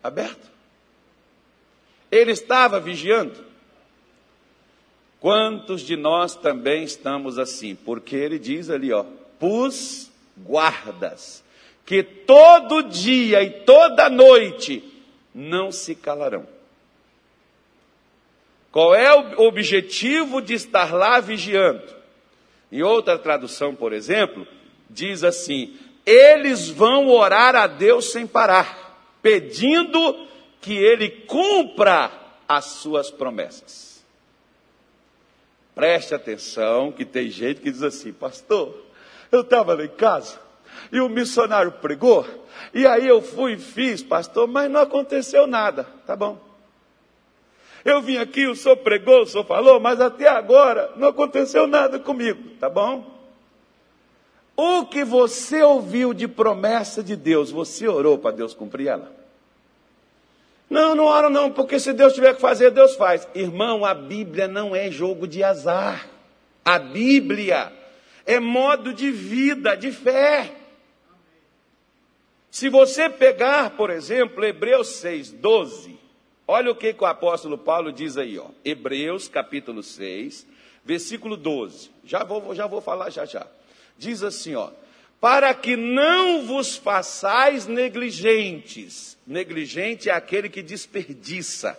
aberto. 0.00 0.48
Ele 2.08 2.30
estava 2.30 2.78
vigiando. 2.78 3.44
Quantos 5.18 5.80
de 5.80 5.96
nós 5.96 6.36
também 6.36 6.84
estamos 6.84 7.36
assim? 7.36 7.74
Porque 7.74 8.14
ele 8.14 8.38
diz 8.38 8.70
ali, 8.70 8.92
ó, 8.92 9.04
pus 9.40 10.08
guardas, 10.38 11.42
que 11.84 12.04
todo 12.04 12.84
dia 12.84 13.42
e 13.42 13.50
toda 13.64 14.08
noite 14.08 14.84
não 15.34 15.72
se 15.72 15.96
calarão. 15.96 16.59
Qual 18.72 18.94
é 18.94 19.12
o 19.14 19.46
objetivo 19.46 20.40
de 20.40 20.54
estar 20.54 20.92
lá 20.94 21.18
vigiando? 21.20 21.82
Em 22.70 22.82
outra 22.82 23.18
tradução, 23.18 23.74
por 23.74 23.92
exemplo, 23.92 24.46
diz 24.88 25.24
assim: 25.24 25.76
eles 26.04 26.68
vão 26.68 27.08
orar 27.08 27.54
a 27.54 27.66
Deus 27.66 28.12
sem 28.12 28.26
parar, 28.26 29.16
pedindo 29.22 30.26
que 30.60 30.74
Ele 30.74 31.08
cumpra 31.08 32.10
as 32.48 32.64
suas 32.64 33.10
promessas. 33.10 34.04
Preste 35.74 36.14
atenção 36.14 36.92
que 36.92 37.04
tem 37.04 37.30
gente 37.30 37.60
que 37.60 37.70
diz 37.70 37.82
assim, 37.82 38.12
pastor, 38.12 38.76
eu 39.30 39.42
estava 39.42 39.74
lá 39.74 39.84
em 39.84 39.88
casa 39.88 40.38
e 40.90 41.00
o 41.00 41.08
missionário 41.08 41.72
pregou, 41.72 42.26
e 42.74 42.86
aí 42.86 43.06
eu 43.06 43.22
fui 43.22 43.52
e 43.52 43.58
fiz, 43.58 44.02
pastor, 44.02 44.46
mas 44.48 44.70
não 44.70 44.80
aconteceu 44.80 45.46
nada. 45.46 45.84
Tá 46.06 46.16
bom. 46.16 46.49
Eu 47.84 48.02
vim 48.02 48.18
aqui, 48.18 48.46
o 48.46 48.54
senhor 48.54 48.76
pregou, 48.76 49.22
o 49.22 49.26
senhor 49.26 49.44
falou, 49.44 49.80
mas 49.80 50.00
até 50.00 50.28
agora 50.28 50.92
não 50.96 51.08
aconteceu 51.08 51.66
nada 51.66 51.98
comigo. 51.98 52.50
Tá 52.58 52.68
bom? 52.68 53.18
O 54.56 54.84
que 54.84 55.04
você 55.04 55.62
ouviu 55.62 56.12
de 56.12 56.28
promessa 56.28 57.02
de 57.02 57.16
Deus, 57.16 57.50
você 57.50 57.88
orou 57.88 58.18
para 58.18 58.36
Deus 58.36 58.52
cumprir 58.52 58.88
ela? 58.88 59.10
Não, 60.68 60.94
não 60.94 61.04
oro 61.04 61.30
não, 61.30 61.50
porque 61.50 61.80
se 61.80 61.92
Deus 61.92 62.12
tiver 62.12 62.34
que 62.34 62.40
fazer, 62.40 62.70
Deus 62.70 62.94
faz. 62.94 63.26
Irmão, 63.34 63.84
a 63.84 63.94
Bíblia 63.94 64.46
não 64.46 64.76
é 64.76 64.90
jogo 64.90 65.26
de 65.26 65.42
azar. 65.42 66.06
A 66.64 66.78
Bíblia 66.78 67.72
é 68.24 68.38
modo 68.38 68.92
de 68.92 69.10
vida, 69.10 69.74
de 69.74 69.90
fé. 69.90 70.52
Se 72.50 72.68
você 72.68 73.08
pegar, 73.08 73.70
por 73.70 73.90
exemplo, 73.90 74.44
Hebreus 74.44 74.88
6, 74.88 75.32
12, 75.32 75.99
olha 76.50 76.70
o 76.70 76.74
que, 76.74 76.92
que 76.92 77.02
o 77.02 77.06
apóstolo 77.06 77.56
Paulo 77.56 77.92
diz 77.92 78.16
aí, 78.16 78.38
ó. 78.38 78.46
Hebreus 78.64 79.28
capítulo 79.28 79.82
6, 79.82 80.46
versículo 80.84 81.36
12. 81.36 81.90
Já 82.04 82.24
vou, 82.24 82.54
já 82.54 82.66
vou 82.66 82.80
falar 82.80 83.10
já 83.10 83.24
já. 83.24 83.46
Diz 83.96 84.22
assim, 84.22 84.54
ó: 84.54 84.70
para 85.20 85.52
que 85.52 85.76
não 85.76 86.46
vos 86.46 86.76
façais 86.76 87.66
negligentes. 87.66 89.18
Negligente 89.26 90.08
é 90.08 90.12
aquele 90.12 90.48
que 90.48 90.62
desperdiça. 90.62 91.78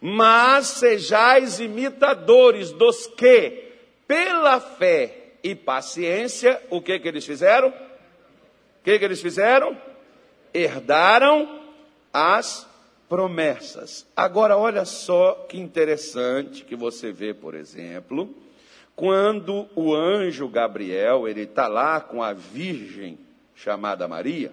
Mas 0.00 0.66
sejais 0.66 1.60
imitadores 1.60 2.72
dos 2.72 3.06
que, 3.06 3.72
pela 4.06 4.60
fé 4.60 5.34
e 5.42 5.54
paciência, 5.54 6.60
o 6.70 6.82
que 6.82 6.98
que 6.98 7.06
eles 7.06 7.24
fizeram? 7.24 7.68
O 7.68 8.84
que 8.84 8.98
que 8.98 9.04
eles 9.04 9.20
fizeram? 9.20 9.76
Herdaram 10.52 11.60
as 12.12 12.69
promessas. 13.10 14.06
Agora, 14.16 14.56
olha 14.56 14.84
só 14.84 15.44
que 15.48 15.58
interessante 15.58 16.64
que 16.64 16.76
você 16.76 17.10
vê, 17.10 17.34
por 17.34 17.56
exemplo, 17.56 18.32
quando 18.94 19.68
o 19.74 19.92
anjo 19.92 20.48
Gabriel, 20.48 21.26
ele 21.26 21.42
está 21.42 21.66
lá 21.66 22.00
com 22.00 22.22
a 22.22 22.32
virgem 22.32 23.18
chamada 23.56 24.06
Maria, 24.06 24.52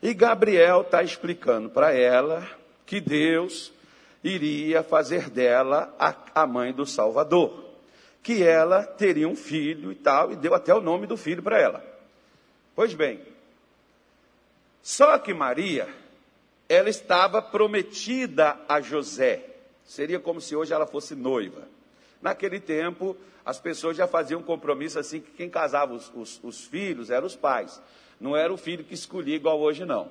e 0.00 0.14
Gabriel 0.14 0.82
está 0.82 1.02
explicando 1.02 1.68
para 1.68 1.92
ela 1.92 2.48
que 2.86 3.00
Deus 3.00 3.72
iria 4.22 4.84
fazer 4.84 5.28
dela 5.28 5.92
a, 5.98 6.14
a 6.42 6.46
mãe 6.46 6.72
do 6.72 6.86
Salvador, 6.86 7.64
que 8.22 8.44
ela 8.44 8.84
teria 8.84 9.26
um 9.28 9.34
filho 9.34 9.90
e 9.90 9.96
tal, 9.96 10.30
e 10.30 10.36
deu 10.36 10.54
até 10.54 10.72
o 10.72 10.80
nome 10.80 11.04
do 11.08 11.16
filho 11.16 11.42
para 11.42 11.58
ela. 11.58 11.84
Pois 12.76 12.94
bem, 12.94 13.20
só 14.80 15.18
que 15.18 15.34
Maria, 15.34 15.88
ela 16.68 16.90
estava 16.90 17.40
prometida 17.40 18.58
a 18.68 18.80
José, 18.80 19.44
seria 19.84 20.20
como 20.20 20.40
se 20.40 20.54
hoje 20.54 20.72
ela 20.72 20.86
fosse 20.86 21.14
noiva. 21.14 21.66
Naquele 22.20 22.60
tempo, 22.60 23.16
as 23.44 23.58
pessoas 23.58 23.96
já 23.96 24.06
faziam 24.06 24.42
compromisso 24.42 24.98
assim 24.98 25.20
que 25.20 25.30
quem 25.30 25.48
casava 25.48 25.94
os, 25.94 26.12
os, 26.14 26.40
os 26.42 26.66
filhos 26.66 27.10
eram 27.10 27.26
os 27.26 27.36
pais. 27.36 27.80
Não 28.20 28.36
era 28.36 28.52
o 28.52 28.58
filho 28.58 28.84
que 28.84 28.92
escolhia 28.92 29.36
igual 29.36 29.58
hoje, 29.58 29.84
não. 29.84 30.10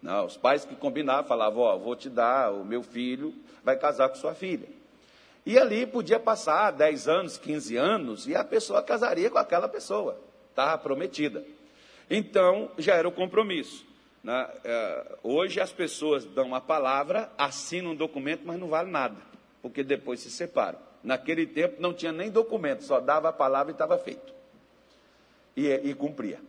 Não, 0.00 0.24
os 0.24 0.36
pais 0.36 0.64
que 0.64 0.74
combinavam, 0.74 1.24
falavam, 1.24 1.62
ó, 1.62 1.76
vou 1.76 1.94
te 1.94 2.08
dar, 2.08 2.52
o 2.52 2.64
meu 2.64 2.82
filho 2.82 3.34
vai 3.62 3.76
casar 3.76 4.08
com 4.08 4.14
sua 4.14 4.34
filha. 4.34 4.66
E 5.44 5.58
ali 5.58 5.86
podia 5.86 6.18
passar 6.18 6.70
10 6.70 7.08
anos, 7.08 7.36
15 7.36 7.76
anos, 7.76 8.26
e 8.26 8.34
a 8.34 8.42
pessoa 8.42 8.82
casaria 8.82 9.28
com 9.28 9.38
aquela 9.38 9.68
pessoa, 9.68 10.18
estava 10.48 10.78
prometida. 10.78 11.44
Então, 12.08 12.70
já 12.78 12.94
era 12.94 13.06
o 13.06 13.12
compromisso. 13.12 13.89
Né? 14.22 14.50
É, 14.64 15.18
hoje 15.22 15.60
as 15.60 15.72
pessoas 15.72 16.24
dão 16.24 16.46
uma 16.46 16.60
palavra, 16.60 17.30
assinam 17.38 17.92
um 17.92 17.96
documento, 17.96 18.42
mas 18.44 18.58
não 18.58 18.68
vale 18.68 18.90
nada, 18.90 19.16
porque 19.62 19.82
depois 19.82 20.20
se 20.20 20.30
separam. 20.30 20.78
Naquele 21.02 21.46
tempo 21.46 21.80
não 21.80 21.94
tinha 21.94 22.12
nem 22.12 22.30
documento, 22.30 22.84
só 22.84 23.00
dava 23.00 23.30
a 23.30 23.32
palavra 23.32 23.72
e 23.72 23.74
estava 23.74 23.96
feito. 23.98 24.32
E, 25.56 25.68
e 25.68 25.94
cumpria. 25.94 26.40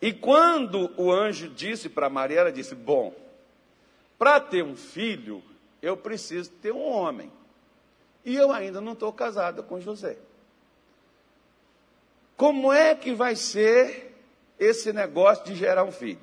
E 0.00 0.12
quando 0.12 0.92
o 0.96 1.10
anjo 1.10 1.48
disse 1.48 1.88
para 1.88 2.08
Maria, 2.08 2.40
ela 2.40 2.52
disse: 2.52 2.74
Bom, 2.74 3.12
para 4.18 4.38
ter 4.40 4.62
um 4.62 4.76
filho, 4.76 5.42
eu 5.82 5.96
preciso 5.96 6.50
ter 6.50 6.72
um 6.72 6.86
homem. 6.86 7.30
E 8.24 8.34
eu 8.34 8.52
ainda 8.52 8.80
não 8.80 8.92
estou 8.92 9.12
casada 9.12 9.62
com 9.62 9.80
José. 9.80 10.16
Como 12.36 12.72
é 12.72 12.94
que 12.94 13.14
vai 13.14 13.34
ser 13.34 14.14
esse 14.58 14.92
negócio 14.92 15.44
de 15.44 15.54
gerar 15.54 15.84
um 15.84 15.92
filho? 15.92 16.20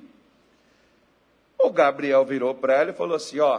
O 1.64 1.70
Gabriel 1.70 2.26
virou 2.26 2.54
para 2.54 2.74
ela 2.74 2.90
e 2.90 2.94
falou 2.94 3.16
assim: 3.16 3.40
Ó, 3.40 3.58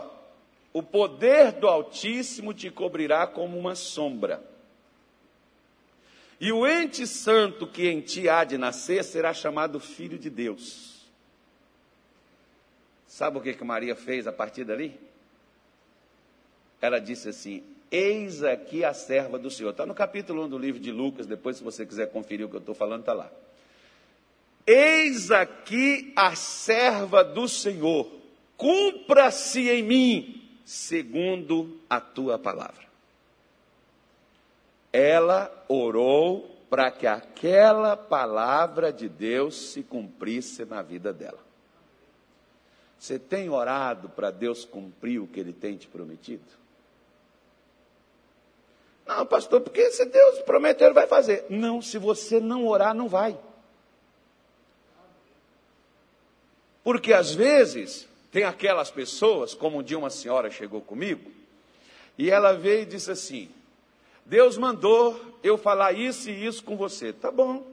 o 0.71 0.83
poder 0.83 1.53
do 1.53 1.67
Altíssimo 1.67 2.53
te 2.53 2.69
cobrirá 2.69 3.25
como 3.25 3.57
uma 3.57 3.73
sombra. 3.73 4.43
E 6.39 6.51
o 6.51 6.67
ente 6.67 7.07
santo 7.07 7.65
que 7.65 7.87
em 7.87 8.01
ti 8.01 8.29
há 8.29 8.43
de 8.43 8.59
nascer 8.59 9.03
será 9.03 9.33
chamado 9.33 9.79
Filho 9.79 10.19
de 10.19 10.29
Deus. 10.29 11.03
Sabe 13.07 13.39
o 13.39 13.41
que, 13.41 13.55
que 13.55 13.63
Maria 13.63 13.95
fez 13.95 14.27
a 14.27 14.31
partir 14.31 14.65
dali? 14.65 14.99
Ela 16.79 16.99
disse 16.99 17.29
assim: 17.29 17.63
Eis 17.89 18.43
aqui 18.43 18.85
a 18.85 18.93
serva 18.93 19.39
do 19.39 19.49
Senhor. 19.49 19.71
Está 19.71 19.83
no 19.83 19.95
capítulo 19.95 20.43
1 20.43 20.49
do 20.49 20.59
livro 20.59 20.79
de 20.79 20.91
Lucas, 20.91 21.25
depois, 21.25 21.57
se 21.57 21.63
você 21.63 21.83
quiser 21.87 22.11
conferir 22.11 22.45
o 22.45 22.49
que 22.49 22.55
eu 22.55 22.59
estou 22.59 22.75
falando, 22.75 22.99
está 22.99 23.13
lá. 23.13 23.31
Eis 24.67 25.29
aqui 25.29 26.11
a 26.15 26.35
serva 26.35 27.23
do 27.23 27.47
Senhor, 27.47 28.09
cumpra-se 28.57 29.69
em 29.69 29.83
mim 29.83 30.59
segundo 30.65 31.79
a 31.87 32.01
tua 32.01 32.39
palavra. 32.39 32.83
Ela 34.91 35.51
orou 35.67 36.55
para 36.69 36.89
que 36.89 37.05
aquela 37.05 37.95
palavra 37.95 38.91
de 38.91 39.07
Deus 39.07 39.55
se 39.55 39.83
cumprisse 39.83 40.65
na 40.65 40.81
vida 40.81 41.13
dela. 41.13 41.45
Você 42.97 43.19
tem 43.19 43.49
orado 43.49 44.09
para 44.09 44.31
Deus 44.31 44.65
cumprir 44.65 45.19
o 45.19 45.27
que 45.27 45.39
Ele 45.39 45.53
tem 45.53 45.77
te 45.77 45.87
prometido? 45.87 46.43
Não, 49.05 49.27
pastor, 49.27 49.61
porque 49.61 49.91
se 49.91 50.05
Deus 50.05 50.39
prometeu, 50.39 50.87
Ele 50.87 50.95
vai 50.95 51.05
fazer. 51.05 51.45
Não, 51.49 51.83
se 51.83 51.99
você 51.99 52.39
não 52.39 52.65
orar, 52.65 52.95
não 52.95 53.07
vai. 53.07 53.37
Porque 56.85 57.11
às 57.11 57.33
vezes 57.33 58.07
tem 58.31 58.43
aquelas 58.43 58.91
pessoas, 58.91 59.55
como 59.55 59.79
um 59.79 59.83
dia 59.83 59.97
uma 59.97 60.11
senhora 60.11 60.51
chegou 60.51 60.81
comigo, 60.81 61.31
e 62.15 62.29
ela 62.29 62.53
veio 62.53 62.83
e 62.83 62.85
disse 62.85 63.09
assim: 63.09 63.49
Deus 64.23 64.55
mandou 64.55 65.19
eu 65.41 65.57
falar 65.57 65.93
isso 65.93 66.29
e 66.29 66.45
isso 66.45 66.63
com 66.63 66.77
você. 66.77 67.11
Tá 67.11 67.31
bom. 67.31 67.65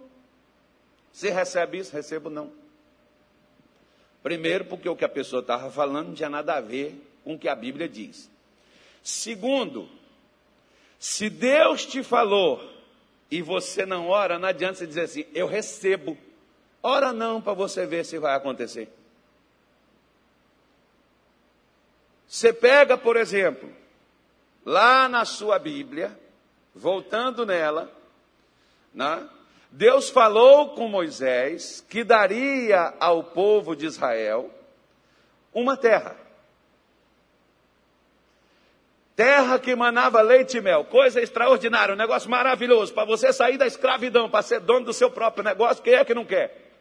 Você 1.13 1.29
recebe 1.29 1.77
isso? 1.77 1.93
Recebo 1.93 2.31
não. 2.31 2.51
Primeiro, 4.23 4.65
porque 4.65 4.89
o 4.89 4.97
que 4.97 5.05
a 5.05 5.11
pessoa 5.11 5.41
estava 5.41 5.71
falando 5.71 6.07
não 6.09 6.15
tinha 6.15 6.31
nada 6.31 6.55
a 6.55 6.61
ver 6.63 6.95
com 7.23 7.35
o 7.35 7.39
que 7.39 7.49
a 7.49 7.55
Bíblia 7.55 7.87
diz. 7.87 8.31
Segundo, 9.03 9.91
se 10.99 11.29
Deus 11.29 11.85
te 11.85 12.03
falou 12.03 12.67
e 13.31 13.43
você 13.43 13.85
não 13.85 14.09
ora, 14.09 14.39
não 14.39 14.49
adianta 14.49 14.77
você 14.77 14.87
dizer 14.87 15.03
assim, 15.03 15.27
eu 15.35 15.47
recebo. 15.47 16.17
Ora 16.83 17.13
não 17.13 17.43
para 17.43 17.53
você 17.53 17.85
ver 17.85 18.07
se 18.07 18.19
vai 18.19 18.35
acontecer. 18.35 18.89
Você 22.33 22.51
pega, 22.51 22.97
por 22.97 23.19
exemplo, 23.19 23.71
lá 24.65 25.07
na 25.07 25.23
sua 25.27 25.59
Bíblia, 25.59 26.19
voltando 26.75 27.45
nela, 27.45 27.93
né? 28.95 29.29
Deus 29.71 30.09
falou 30.09 30.71
com 30.71 30.89
Moisés 30.89 31.85
que 31.91 32.03
daria 32.03 32.95
ao 32.99 33.23
povo 33.23 33.77
de 33.77 33.85
Israel 33.85 34.51
uma 35.53 35.77
terra. 35.77 36.17
Terra 39.15 39.59
que 39.59 39.77
manava 39.77 40.23
leite 40.23 40.57
e 40.57 40.63
mel, 40.63 40.87
coisa 40.87 41.21
extraordinária, 41.21 41.95
um 41.95 41.99
negócio 41.99 42.31
maravilhoso, 42.31 42.95
para 42.95 43.05
você 43.05 43.31
sair 43.31 43.59
da 43.59 43.67
escravidão, 43.67 44.31
para 44.31 44.41
ser 44.41 44.61
dono 44.61 44.87
do 44.87 44.95
seu 44.95 45.11
próprio 45.11 45.45
negócio, 45.45 45.83
quem 45.83 45.97
é 45.97 46.05
que 46.05 46.15
não 46.15 46.25
quer? 46.25 46.72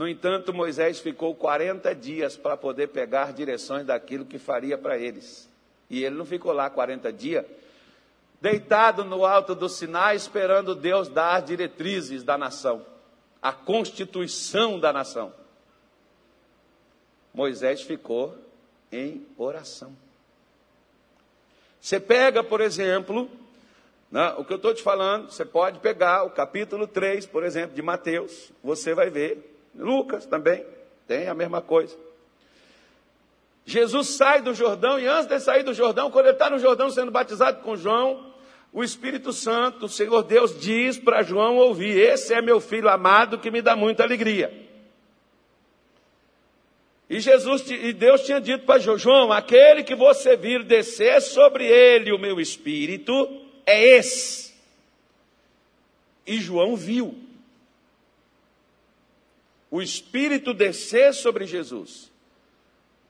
No 0.00 0.08
entanto, 0.08 0.54
Moisés 0.54 0.98
ficou 0.98 1.34
40 1.34 1.94
dias 1.94 2.34
para 2.34 2.56
poder 2.56 2.86
pegar 2.86 3.34
direções 3.34 3.84
daquilo 3.84 4.24
que 4.24 4.38
faria 4.38 4.78
para 4.78 4.96
eles. 4.96 5.46
E 5.90 6.02
ele 6.02 6.16
não 6.16 6.24
ficou 6.24 6.54
lá 6.54 6.70
40 6.70 7.12
dias, 7.12 7.44
deitado 8.40 9.04
no 9.04 9.26
alto 9.26 9.54
do 9.54 9.68
Sinai, 9.68 10.16
esperando 10.16 10.74
Deus 10.74 11.10
dar 11.10 11.36
as 11.36 11.44
diretrizes 11.44 12.22
da 12.22 12.38
nação, 12.38 12.82
a 13.42 13.52
constituição 13.52 14.80
da 14.80 14.90
nação. 14.90 15.34
Moisés 17.34 17.82
ficou 17.82 18.34
em 18.90 19.26
oração. 19.36 19.94
Você 21.78 22.00
pega, 22.00 22.42
por 22.42 22.62
exemplo, 22.62 23.30
né, 24.10 24.34
o 24.38 24.46
que 24.46 24.52
eu 24.54 24.56
estou 24.56 24.72
te 24.72 24.82
falando, 24.82 25.30
você 25.30 25.44
pode 25.44 25.78
pegar 25.80 26.24
o 26.24 26.30
capítulo 26.30 26.86
3, 26.86 27.26
por 27.26 27.44
exemplo, 27.44 27.76
de 27.76 27.82
Mateus, 27.82 28.50
você 28.64 28.94
vai 28.94 29.10
ver. 29.10 29.49
Lucas 29.74 30.26
também 30.26 30.64
tem 31.06 31.28
a 31.28 31.34
mesma 31.34 31.60
coisa. 31.60 31.96
Jesus 33.64 34.08
sai 34.08 34.42
do 34.42 34.54
Jordão 34.54 34.98
e 34.98 35.06
antes 35.06 35.26
de 35.26 35.38
sair 35.38 35.62
do 35.62 35.74
Jordão, 35.74 36.10
quando 36.10 36.26
ele 36.26 36.34
está 36.34 36.50
no 36.50 36.58
Jordão 36.58 36.90
sendo 36.90 37.10
batizado 37.10 37.62
com 37.62 37.76
João, 37.76 38.32
o 38.72 38.82
Espírito 38.82 39.32
Santo, 39.32 39.86
o 39.86 39.88
Senhor 39.88 40.22
Deus, 40.22 40.58
diz 40.58 40.98
para 40.98 41.22
João 41.22 41.56
ouvir: 41.56 41.96
Esse 41.98 42.34
é 42.34 42.40
meu 42.40 42.60
filho 42.60 42.88
amado 42.88 43.38
que 43.38 43.50
me 43.50 43.60
dá 43.60 43.74
muita 43.74 44.02
alegria. 44.02 44.68
E 47.08 47.18
Jesus 47.18 47.68
e 47.68 47.92
Deus 47.92 48.22
tinha 48.22 48.40
dito 48.40 48.64
para 48.64 48.78
João: 48.78 49.32
aquele 49.32 49.82
que 49.82 49.96
você 49.96 50.36
vir 50.36 50.62
descer 50.62 51.20
sobre 51.20 51.66
ele 51.66 52.12
o 52.12 52.18
meu 52.18 52.40
espírito 52.40 53.12
é 53.66 53.96
esse. 53.96 54.54
E 56.24 56.36
João 56.36 56.76
viu 56.76 57.18
o 59.70 59.80
espírito 59.80 60.52
descer 60.52 61.14
sobre 61.14 61.46
Jesus. 61.46 62.10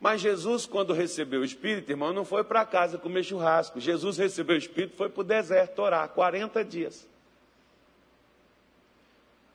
Mas 0.00 0.22
Jesus, 0.22 0.64
quando 0.64 0.94
recebeu 0.94 1.42
o 1.42 1.44
Espírito, 1.44 1.90
irmão, 1.90 2.10
não 2.10 2.24
foi 2.24 2.42
para 2.42 2.64
casa 2.64 2.96
comer 2.96 3.22
churrasco. 3.22 3.78
Jesus 3.78 4.16
recebeu 4.16 4.56
o 4.56 4.58
Espírito, 4.58 4.96
foi 4.96 5.10
para 5.10 5.20
o 5.20 5.24
deserto 5.24 5.82
orar, 5.82 6.08
40 6.08 6.64
dias. 6.64 7.06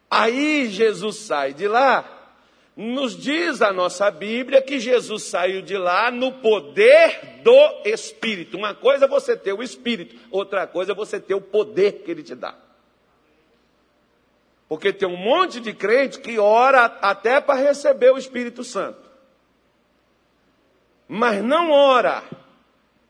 Aí 0.10 0.70
Jesus 0.70 1.15
sai 1.18 1.52
de 1.52 1.68
lá, 1.68 2.38
nos 2.78 3.18
diz 3.18 3.63
a 3.63 3.74
nossa 3.74 4.12
Bíblia 4.12 4.62
que 4.62 4.80
Jesus 4.80 5.24
saiu 5.24 5.63
de 5.63 5.78
lá 5.78 6.12
no 6.12 6.32
poder 6.34 7.41
do 7.41 7.82
Espírito. 7.84 8.56
Uma 8.56 8.76
coisa 8.76 9.06
é 9.06 9.08
você 9.08 9.36
ter 9.36 9.54
o 9.54 9.63
Espírito, 9.63 10.15
outra 10.30 10.68
coisa 10.68 10.91
é 10.91 10.96
você 10.96 11.20
ter 11.20 11.34
o 11.34 11.41
poder 11.41 12.04
que 12.04 12.12
ele 12.12 12.22
te 12.22 12.36
dá. 12.36 12.56
Porque 14.67 14.91
tem 14.91 15.08
um 15.08 15.17
monte 15.17 15.60
de 15.60 15.73
crente 15.73 16.19
que 16.19 16.39
ora 16.39 16.86
até 16.86 17.39
para 17.39 17.60
receber 17.60 18.12
o 18.12 18.17
Espírito 18.17 18.63
Santo 18.63 19.06
mas 21.08 21.43
não 21.43 21.71
ora 21.71 22.23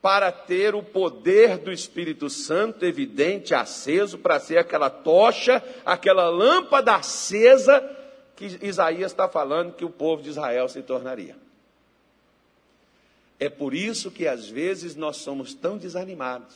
para 0.02 0.32
ter 0.32 0.76
o 0.76 0.84
poder 0.84 1.58
do 1.58 1.72
Espírito 1.72 2.30
Santo 2.30 2.86
evidente, 2.86 3.56
aceso, 3.56 4.20
para 4.20 4.40
ser 4.40 4.58
aquela 4.58 4.90
tocha, 4.90 5.64
aquela 5.84 6.30
lâmpada 6.30 6.96
acesa 6.96 7.82
que 8.36 8.60
Isaías 8.62 9.12
está 9.12 9.28
falando 9.28 9.74
que 9.74 9.86
o 9.86 9.90
povo 9.90 10.22
de 10.22 10.30
Israel 10.30 10.68
se 10.70 10.82
tornaria. 10.84 11.36
É 13.40 13.50
por 13.50 13.74
isso 13.74 14.12
que 14.12 14.28
às 14.28 14.48
vezes 14.48 14.96
nós 14.96 15.18
somos 15.18 15.54
tão 15.54 15.78
desanimados, 15.78 16.56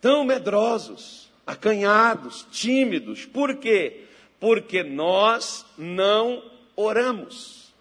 tão 0.00 0.24
medrosos, 0.24 1.27
acanhados, 1.48 2.46
tímidos. 2.52 3.24
Por 3.24 3.56
quê? 3.56 4.04
Porque 4.38 4.82
nós 4.82 5.64
não 5.78 6.42
oramos 6.76 7.72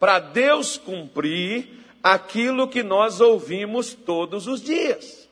para 0.00 0.18
Deus 0.18 0.76
cumprir 0.76 1.68
aquilo 2.02 2.66
que 2.66 2.82
nós 2.82 3.20
ouvimos 3.20 3.94
todos 3.94 4.48
os 4.48 4.60
dias. 4.60 5.28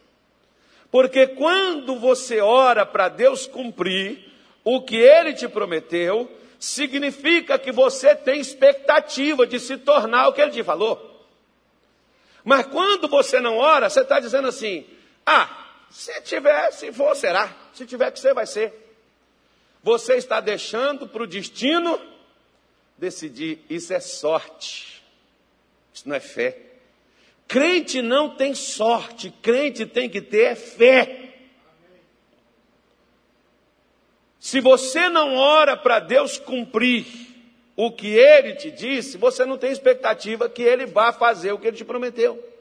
Porque 0.88 1.26
quando 1.26 1.98
você 1.98 2.40
ora 2.40 2.86
para 2.86 3.08
Deus 3.08 3.48
cumprir 3.48 4.24
o 4.62 4.80
que 4.80 4.96
ele 4.96 5.34
te 5.34 5.48
prometeu, 5.48 6.30
significa 6.58 7.58
que 7.58 7.72
você 7.72 8.14
tem 8.14 8.40
expectativa 8.40 9.44
de 9.44 9.58
se 9.58 9.76
tornar 9.76 10.28
o 10.28 10.32
que 10.32 10.40
ele 10.40 10.52
te 10.52 10.62
falou. 10.62 11.26
Mas 12.44 12.64
quando 12.66 13.08
você 13.08 13.40
não 13.40 13.56
ora, 13.56 13.90
você 13.90 14.02
está 14.02 14.20
dizendo 14.20 14.46
assim: 14.46 14.86
ah, 15.24 15.65
se 15.96 16.20
tiver, 16.20 16.70
se 16.72 16.92
for, 16.92 17.16
será. 17.16 17.56
Se 17.72 17.86
tiver 17.86 18.12
que 18.12 18.20
ser, 18.20 18.34
vai 18.34 18.46
ser. 18.46 18.70
Você 19.82 20.16
está 20.16 20.40
deixando 20.40 21.08
para 21.08 21.22
o 21.22 21.26
destino 21.26 21.98
decidir, 22.98 23.64
isso 23.70 23.94
é 23.94 24.00
sorte, 24.00 25.02
isso 25.94 26.06
não 26.06 26.14
é 26.14 26.20
fé. 26.20 26.60
Crente 27.48 28.02
não 28.02 28.36
tem 28.36 28.54
sorte, 28.54 29.32
crente 29.40 29.86
tem 29.86 30.06
que 30.06 30.20
ter 30.20 30.54
fé. 30.54 31.34
Se 34.38 34.60
você 34.60 35.08
não 35.08 35.34
ora 35.34 35.78
para 35.78 35.98
Deus 35.98 36.36
cumprir 36.36 37.06
o 37.74 37.90
que 37.90 38.08
Ele 38.08 38.54
te 38.54 38.70
disse, 38.70 39.16
você 39.16 39.46
não 39.46 39.56
tem 39.56 39.72
expectativa 39.72 40.46
que 40.46 40.62
Ele 40.62 40.84
vá 40.84 41.10
fazer 41.10 41.52
o 41.52 41.58
que 41.58 41.68
Ele 41.68 41.76
te 41.78 41.86
prometeu. 41.86 42.55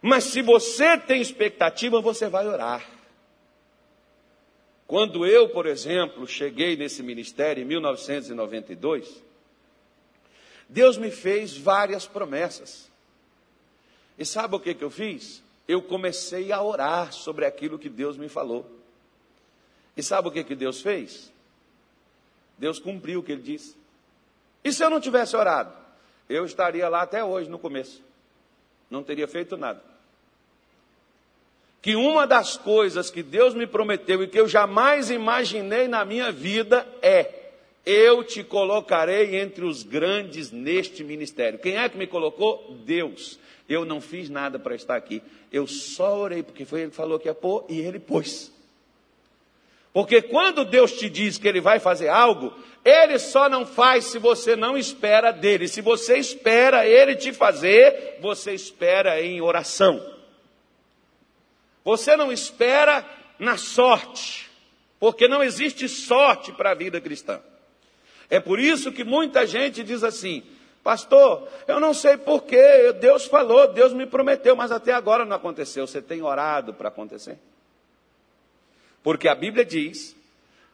Mas 0.00 0.24
se 0.24 0.42
você 0.42 0.96
tem 0.96 1.20
expectativa, 1.20 2.00
você 2.00 2.28
vai 2.28 2.46
orar. 2.46 2.84
Quando 4.86 5.26
eu, 5.26 5.50
por 5.50 5.66
exemplo, 5.66 6.26
cheguei 6.26 6.76
nesse 6.76 7.02
ministério 7.02 7.62
em 7.62 7.66
1992, 7.66 9.22
Deus 10.68 10.96
me 10.96 11.10
fez 11.10 11.56
várias 11.56 12.06
promessas. 12.06 12.90
E 14.18 14.24
sabe 14.24 14.56
o 14.56 14.60
que, 14.60 14.74
que 14.74 14.82
eu 14.82 14.90
fiz? 14.90 15.42
Eu 15.66 15.82
comecei 15.82 16.52
a 16.52 16.62
orar 16.62 17.12
sobre 17.12 17.44
aquilo 17.44 17.78
que 17.78 17.88
Deus 17.88 18.16
me 18.16 18.28
falou. 18.28 18.66
E 19.96 20.02
sabe 20.02 20.28
o 20.28 20.30
que, 20.30 20.42
que 20.44 20.54
Deus 20.54 20.80
fez? 20.80 21.30
Deus 22.56 22.78
cumpriu 22.78 23.20
o 23.20 23.22
que 23.22 23.32
ele 23.32 23.42
disse. 23.42 23.76
E 24.64 24.72
se 24.72 24.82
eu 24.82 24.90
não 24.90 25.00
tivesse 25.00 25.36
orado? 25.36 25.72
Eu 26.28 26.44
estaria 26.44 26.88
lá 26.88 27.02
até 27.02 27.22
hoje, 27.22 27.48
no 27.48 27.58
começo. 27.58 28.02
Não 28.90 29.02
teria 29.02 29.28
feito 29.28 29.56
nada 29.56 29.82
que 31.80 31.94
uma 31.96 32.26
das 32.26 32.56
coisas 32.56 33.10
que 33.10 33.22
Deus 33.22 33.54
me 33.54 33.66
prometeu 33.66 34.22
e 34.22 34.28
que 34.28 34.38
eu 34.38 34.48
jamais 34.48 35.10
imaginei 35.10 35.88
na 35.88 36.04
minha 36.04 36.30
vida 36.30 36.86
é: 37.00 37.52
eu 37.86 38.22
te 38.24 38.42
colocarei 38.42 39.36
entre 39.36 39.64
os 39.64 39.82
grandes 39.82 40.50
neste 40.50 41.02
ministério. 41.04 41.58
Quem 41.58 41.76
é 41.76 41.88
que 41.88 41.96
me 41.96 42.06
colocou? 42.06 42.76
Deus. 42.84 43.38
Eu 43.68 43.84
não 43.84 44.00
fiz 44.00 44.28
nada 44.30 44.58
para 44.58 44.74
estar 44.74 44.96
aqui. 44.96 45.22
Eu 45.52 45.66
só 45.66 46.18
orei, 46.18 46.42
porque 46.42 46.64
foi 46.64 46.82
ele 46.82 46.90
que 46.90 46.96
falou 46.96 47.18
que 47.18 47.28
ia 47.28 47.34
pôr 47.34 47.64
e 47.68 47.80
ele 47.80 47.98
pôs. 47.98 48.52
Porque 49.92 50.22
quando 50.22 50.64
Deus 50.64 50.92
te 50.92 51.08
diz 51.08 51.38
que 51.38 51.48
ele 51.48 51.60
vai 51.60 51.78
fazer 51.78 52.08
algo, 52.08 52.54
ele 52.84 53.18
só 53.18 53.48
não 53.48 53.66
faz 53.66 54.06
se 54.06 54.18
você 54.18 54.54
não 54.54 54.76
espera 54.76 55.30
dele. 55.30 55.68
Se 55.68 55.80
você 55.80 56.16
espera 56.18 56.86
ele 56.86 57.16
te 57.16 57.32
fazer, 57.32 58.18
você 58.20 58.52
espera 58.52 59.20
em 59.20 59.40
oração. 59.40 60.00
Você 61.84 62.16
não 62.16 62.30
espera 62.30 63.04
na 63.38 63.56
sorte, 63.56 64.50
porque 64.98 65.26
não 65.26 65.42
existe 65.42 65.88
sorte 65.88 66.52
para 66.52 66.72
a 66.72 66.74
vida 66.74 67.00
cristã. 67.00 67.40
É 68.28 68.38
por 68.38 68.58
isso 68.58 68.92
que 68.92 69.04
muita 69.04 69.46
gente 69.46 69.82
diz 69.82 70.04
assim: 70.04 70.42
Pastor, 70.82 71.48
eu 71.66 71.80
não 71.80 71.94
sei 71.94 72.16
porquê, 72.16 72.92
Deus 73.00 73.26
falou, 73.26 73.72
Deus 73.72 73.92
me 73.92 74.06
prometeu, 74.06 74.54
mas 74.54 74.70
até 74.70 74.92
agora 74.92 75.24
não 75.24 75.36
aconteceu. 75.36 75.86
Você 75.86 76.02
tem 76.02 76.22
orado 76.22 76.74
para 76.74 76.88
acontecer? 76.88 77.38
Porque 79.08 79.26
a 79.26 79.34
Bíblia 79.34 79.64
diz 79.64 80.14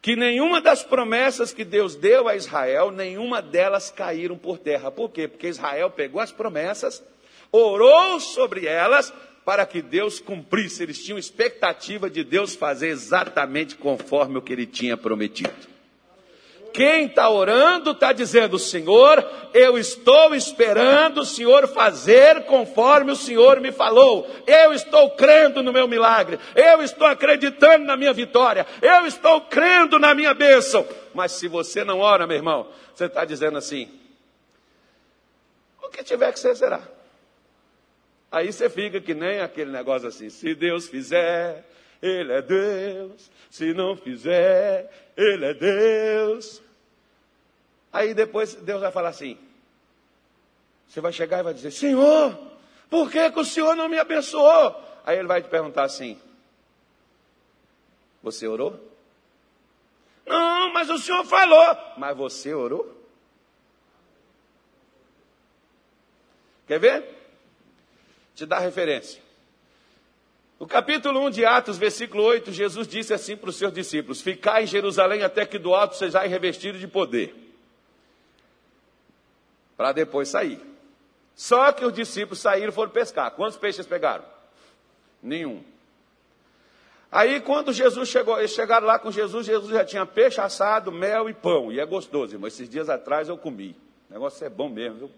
que 0.01 0.13
nenhuma 0.13 0.59
das 0.59 0.83
promessas 0.83 1.53
que 1.53 1.63
Deus 1.63 1.95
deu 1.95 2.27
a 2.27 2.35
Israel, 2.35 2.91
nenhuma 2.91 3.41
delas 3.41 3.89
caíram 3.89 4.37
por 4.37 4.57
terra. 4.57 4.91
Por 4.91 5.09
quê? 5.09 5.25
Porque 5.25 5.47
Israel 5.47 5.89
pegou 5.89 6.19
as 6.19 6.33
promessas, 6.33 7.01
orou 7.49 8.19
sobre 8.19 8.65
elas 8.65 9.13
para 9.45 9.65
que 9.65 9.81
Deus 9.81 10.19
cumprisse. 10.19 10.83
Eles 10.83 11.01
tinham 11.01 11.17
expectativa 11.17 12.09
de 12.09 12.25
Deus 12.25 12.57
fazer 12.57 12.89
exatamente 12.89 13.77
conforme 13.77 14.37
o 14.37 14.41
que 14.41 14.51
ele 14.51 14.65
tinha 14.65 14.97
prometido. 14.97 15.74
Quem 16.75 17.05
está 17.05 17.29
orando 17.29 17.91
está 17.91 18.11
dizendo: 18.11 18.59
Senhor, 18.59 19.25
eu 19.53 19.77
estou 19.77 20.35
esperando 20.35 21.21
o 21.21 21.25
Senhor 21.25 21.69
fazer 21.69 22.43
conforme 22.43 23.13
o 23.13 23.15
Senhor 23.15 23.61
me 23.61 23.71
falou. 23.71 24.29
Eu 24.45 24.73
estou 24.73 25.11
crendo 25.11 25.63
no 25.63 25.71
meu 25.71 25.87
milagre. 25.87 26.37
Eu 26.53 26.83
estou 26.83 27.07
acreditando 27.07 27.85
na 27.85 27.95
minha 27.95 28.11
vitória. 28.11 28.67
Eu 28.81 29.07
estou 29.07 29.39
crendo 29.39 29.97
na 29.97 30.13
minha 30.13 30.33
bênção. 30.33 30.85
Mas 31.13 31.31
se 31.31 31.47
você 31.47 31.85
não 31.85 32.01
ora, 32.01 32.27
meu 32.27 32.35
irmão, 32.35 32.67
você 32.93 33.05
está 33.05 33.23
dizendo 33.23 33.57
assim: 33.57 33.89
o 35.81 35.87
que 35.87 36.03
tiver 36.03 36.33
que 36.33 36.39
ser, 36.41 36.57
será. 36.57 36.81
Aí 38.29 38.51
você 38.51 38.69
fica 38.69 38.99
que 38.99 39.13
nem 39.13 39.39
aquele 39.39 39.71
negócio 39.71 40.09
assim: 40.09 40.29
se 40.29 40.53
Deus 40.53 40.89
fizer, 40.89 41.63
Ele 42.01 42.33
é 42.33 42.41
Deus. 42.41 43.31
Se 43.49 43.73
não 43.73 43.95
fizer, 43.95 44.91
Ele 45.15 45.45
é 45.45 45.53
Deus. 45.53 46.64
Aí 47.95 48.13
depois 48.13 48.55
Deus 48.55 48.81
vai 48.81 48.91
falar 48.91 49.07
assim: 49.07 49.37
você 50.85 50.99
vai 50.99 51.13
chegar 51.13 51.39
e 51.39 51.43
vai 51.43 51.53
dizer, 51.53 51.71
Senhor, 51.71 52.37
por 52.89 53.09
que, 53.09 53.31
que 53.31 53.39
o 53.39 53.45
Senhor 53.45 53.73
não 53.73 53.87
me 53.87 53.97
abençoou? 53.97 54.75
Aí 55.05 55.17
ele 55.17 55.29
vai 55.29 55.41
te 55.41 55.47
perguntar 55.47 55.85
assim: 55.85 56.19
Você 58.21 58.45
orou? 58.45 58.77
Não, 60.25 60.73
mas 60.73 60.89
o 60.89 60.97
Senhor 60.97 61.23
falou. 61.23 61.77
Mas 61.95 62.17
você 62.17 62.53
orou? 62.53 62.93
Quer 66.67 66.81
ver? 66.81 67.05
Te 68.35 68.45
dá 68.45 68.59
referência. 68.59 69.23
No 70.59 70.67
capítulo 70.67 71.21
1 71.27 71.29
de 71.29 71.45
Atos, 71.45 71.77
versículo 71.77 72.23
8, 72.23 72.51
Jesus 72.51 72.89
disse 72.89 73.13
assim 73.13 73.37
para 73.37 73.49
os 73.49 73.55
seus 73.55 73.71
discípulos: 73.71 74.19
Ficai 74.19 74.63
em 74.63 74.67
Jerusalém 74.67 75.23
até 75.23 75.45
que 75.45 75.57
do 75.57 75.73
alto 75.73 75.95
sejais 75.95 76.29
revestidos 76.29 76.81
de 76.81 76.89
poder 76.89 77.44
para 79.77 79.91
depois 79.91 80.29
sair. 80.29 80.61
Só 81.35 81.71
que 81.71 81.83
os 81.83 81.93
discípulos 81.93 82.39
saíram 82.39 82.69
e 82.69 82.71
foram 82.71 82.91
pescar. 82.91 83.31
Quantos 83.31 83.57
peixes 83.57 83.85
pegaram? 83.85 84.23
Nenhum. 85.21 85.63
Aí 87.11 87.39
quando 87.41 87.73
Jesus 87.73 88.09
chegou, 88.09 88.37
eles 88.37 88.51
chegaram 88.51 88.87
lá 88.87 88.99
com 88.99 89.11
Jesus, 89.11 89.45
Jesus 89.45 89.71
já 89.71 89.85
tinha 89.85 90.05
peixe 90.05 90.39
assado, 90.41 90.91
mel 90.91 91.29
e 91.29 91.33
pão. 91.33 91.71
E 91.71 91.79
é 91.79 91.85
gostoso, 91.85 92.35
irmão. 92.35 92.47
Esses 92.47 92.69
dias 92.69 92.89
atrás 92.89 93.29
eu 93.29 93.37
comi. 93.37 93.75
O 94.09 94.13
negócio 94.13 94.45
é 94.45 94.49
bom 94.49 94.69
mesmo, 94.69 94.99
viu? 94.99 95.11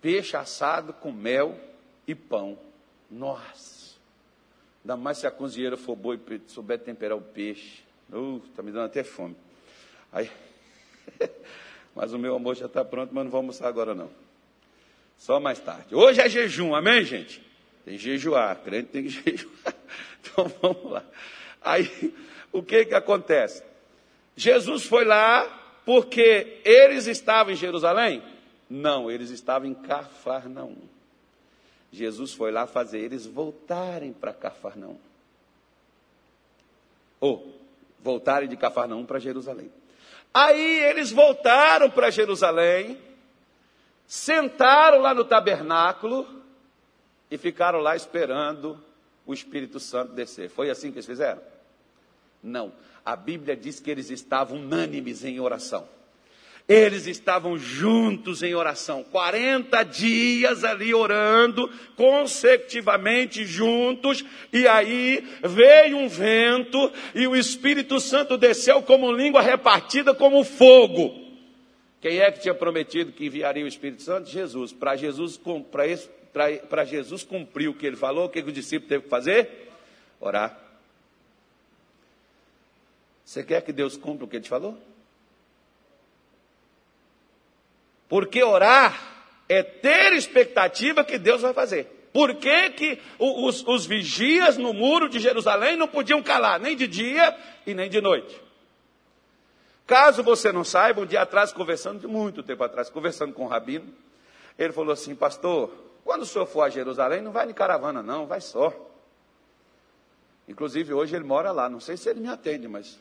Peixe 0.00 0.36
assado 0.36 0.92
com 0.92 1.12
mel 1.12 1.58
e 2.06 2.14
pão. 2.14 2.58
Nossa! 3.10 3.92
Ainda 4.82 4.96
mais 4.96 5.18
se 5.18 5.26
a 5.26 5.30
cozinheira 5.30 5.76
for 5.76 5.94
boa 5.94 6.16
e 6.16 6.40
souber 6.48 6.78
temperar 6.80 7.16
o 7.16 7.22
peixe. 7.22 7.84
Uh, 8.12 8.40
tá 8.56 8.62
me 8.62 8.72
dando 8.72 8.86
até 8.86 9.04
fome. 9.04 9.36
Aí. 10.12 10.30
Mas 11.94 12.12
o 12.12 12.18
meu 12.18 12.34
almoço 12.34 12.60
já 12.60 12.66
está 12.66 12.84
pronto, 12.84 13.14
mas 13.14 13.24
não 13.24 13.30
vou 13.30 13.38
almoçar 13.38 13.68
agora 13.68 13.94
não. 13.94 14.10
Só 15.18 15.38
mais 15.38 15.58
tarde. 15.60 15.94
Hoje 15.94 16.20
é 16.20 16.28
jejum, 16.28 16.74
amém, 16.74 17.04
gente? 17.04 17.42
Tem 17.84 17.96
que 17.96 18.02
jejuar, 18.02 18.56
crente 18.60 18.88
tem 18.88 19.02
que 19.04 19.10
jejuar. 19.30 19.74
Então 20.20 20.50
vamos 20.60 20.90
lá. 20.90 21.04
Aí, 21.60 22.14
o 22.50 22.62
que 22.62 22.86
que 22.86 22.94
acontece? 22.94 23.62
Jesus 24.36 24.84
foi 24.84 25.04
lá 25.04 25.44
porque 25.84 26.60
eles 26.64 27.06
estavam 27.06 27.52
em 27.52 27.56
Jerusalém? 27.56 28.22
Não, 28.68 29.10
eles 29.10 29.30
estavam 29.30 29.68
em 29.68 29.74
Cafarnaum. 29.74 30.76
Jesus 31.92 32.32
foi 32.32 32.50
lá 32.50 32.66
fazer 32.66 33.00
eles 33.00 33.26
voltarem 33.26 34.12
para 34.12 34.32
Cafarnaum. 34.32 34.98
Ou 37.20 37.54
voltarem 38.00 38.48
de 38.48 38.56
Cafarnaum 38.56 39.04
para 39.04 39.18
Jerusalém. 39.18 39.70
Aí 40.34 40.80
eles 40.84 41.10
voltaram 41.10 41.90
para 41.90 42.10
Jerusalém, 42.10 42.98
sentaram 44.06 45.00
lá 45.00 45.12
no 45.12 45.24
tabernáculo 45.24 46.26
e 47.30 47.36
ficaram 47.36 47.80
lá 47.80 47.94
esperando 47.94 48.82
o 49.26 49.34
Espírito 49.34 49.78
Santo 49.78 50.12
descer. 50.12 50.48
Foi 50.48 50.70
assim 50.70 50.90
que 50.90 50.96
eles 50.96 51.06
fizeram? 51.06 51.42
Não. 52.42 52.72
A 53.04 53.14
Bíblia 53.14 53.56
diz 53.56 53.78
que 53.78 53.90
eles 53.90 54.10
estavam 54.10 54.58
unânimes 54.58 55.24
em 55.24 55.38
oração. 55.38 55.86
Eles 56.68 57.06
estavam 57.06 57.58
juntos 57.58 58.42
em 58.42 58.54
oração, 58.54 59.02
40 59.02 59.82
dias 59.82 60.62
ali 60.62 60.94
orando, 60.94 61.68
consecutivamente 61.96 63.44
juntos, 63.44 64.24
e 64.52 64.66
aí 64.68 65.26
veio 65.42 65.98
um 65.98 66.08
vento 66.08 66.92
e 67.14 67.26
o 67.26 67.34
Espírito 67.34 67.98
Santo 67.98 68.38
desceu 68.38 68.80
como 68.82 69.12
língua 69.12 69.42
repartida 69.42 70.14
como 70.14 70.44
fogo. 70.44 71.20
Quem 72.00 72.18
é 72.18 72.30
que 72.30 72.40
tinha 72.40 72.54
prometido 72.54 73.12
que 73.12 73.26
enviaria 73.26 73.64
o 73.64 73.68
Espírito 73.68 74.02
Santo? 74.02 74.28
Jesus. 74.28 74.72
Para 74.72 74.96
Jesus, 74.96 75.40
para 76.68 76.84
Jesus 76.84 77.22
cumprir 77.22 77.68
o 77.68 77.74
que 77.74 77.86
ele 77.86 77.96
falou, 77.96 78.26
o 78.26 78.28
que 78.28 78.40
o 78.40 78.52
discípulo 78.52 78.88
teve 78.88 79.04
que 79.04 79.10
fazer? 79.10 79.68
Orar. 80.20 80.58
Você 83.24 83.44
quer 83.44 83.62
que 83.62 83.72
Deus 83.72 83.96
cumpra 83.96 84.24
o 84.24 84.28
que 84.28 84.36
ele 84.36 84.44
te 84.44 84.48
falou? 84.48 84.76
Porque 88.12 88.44
orar 88.44 88.94
é 89.48 89.62
ter 89.62 90.12
expectativa 90.12 91.02
que 91.02 91.16
Deus 91.16 91.40
vai 91.40 91.54
fazer. 91.54 92.10
Por 92.12 92.34
que, 92.34 92.68
que 92.72 93.00
os, 93.18 93.66
os 93.66 93.86
vigias 93.86 94.58
no 94.58 94.74
muro 94.74 95.08
de 95.08 95.18
Jerusalém 95.18 95.78
não 95.78 95.88
podiam 95.88 96.22
calar, 96.22 96.60
nem 96.60 96.76
de 96.76 96.86
dia 96.86 97.34
e 97.66 97.72
nem 97.72 97.88
de 97.88 98.02
noite? 98.02 98.38
Caso 99.86 100.22
você 100.22 100.52
não 100.52 100.62
saiba, 100.62 101.00
um 101.00 101.06
dia 101.06 101.22
atrás, 101.22 101.54
conversando, 101.54 102.06
muito 102.06 102.42
tempo 102.42 102.62
atrás, 102.62 102.90
conversando 102.90 103.32
com 103.32 103.46
o 103.46 103.48
Rabino, 103.48 103.90
ele 104.58 104.74
falou 104.74 104.92
assim, 104.92 105.14
pastor, 105.14 105.72
quando 106.04 106.20
o 106.20 106.26
senhor 106.26 106.44
for 106.44 106.64
a 106.64 106.68
Jerusalém, 106.68 107.22
não 107.22 107.32
vai 107.32 107.46
de 107.46 107.54
caravana 107.54 108.02
não, 108.02 108.26
vai 108.26 108.42
só. 108.42 108.74
Inclusive 110.46 110.92
hoje 110.92 111.16
ele 111.16 111.24
mora 111.24 111.50
lá, 111.50 111.66
não 111.66 111.80
sei 111.80 111.96
se 111.96 112.10
ele 112.10 112.20
me 112.20 112.28
atende, 112.28 112.68
mas 112.68 113.00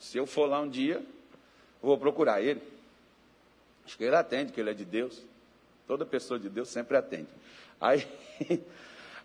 se 0.00 0.18
eu 0.18 0.26
for 0.26 0.48
lá 0.48 0.58
um 0.58 0.68
dia, 0.68 1.00
vou 1.80 1.96
procurar 1.96 2.42
ele. 2.42 2.76
Acho 3.88 3.96
que 3.96 4.04
ele 4.04 4.16
atende, 4.16 4.52
que 4.52 4.60
ele 4.60 4.68
é 4.68 4.74
de 4.74 4.84
Deus. 4.84 5.24
Toda 5.86 6.04
pessoa 6.04 6.38
de 6.38 6.50
Deus 6.50 6.68
sempre 6.68 6.94
atende. 6.94 7.30
Aí, 7.80 8.06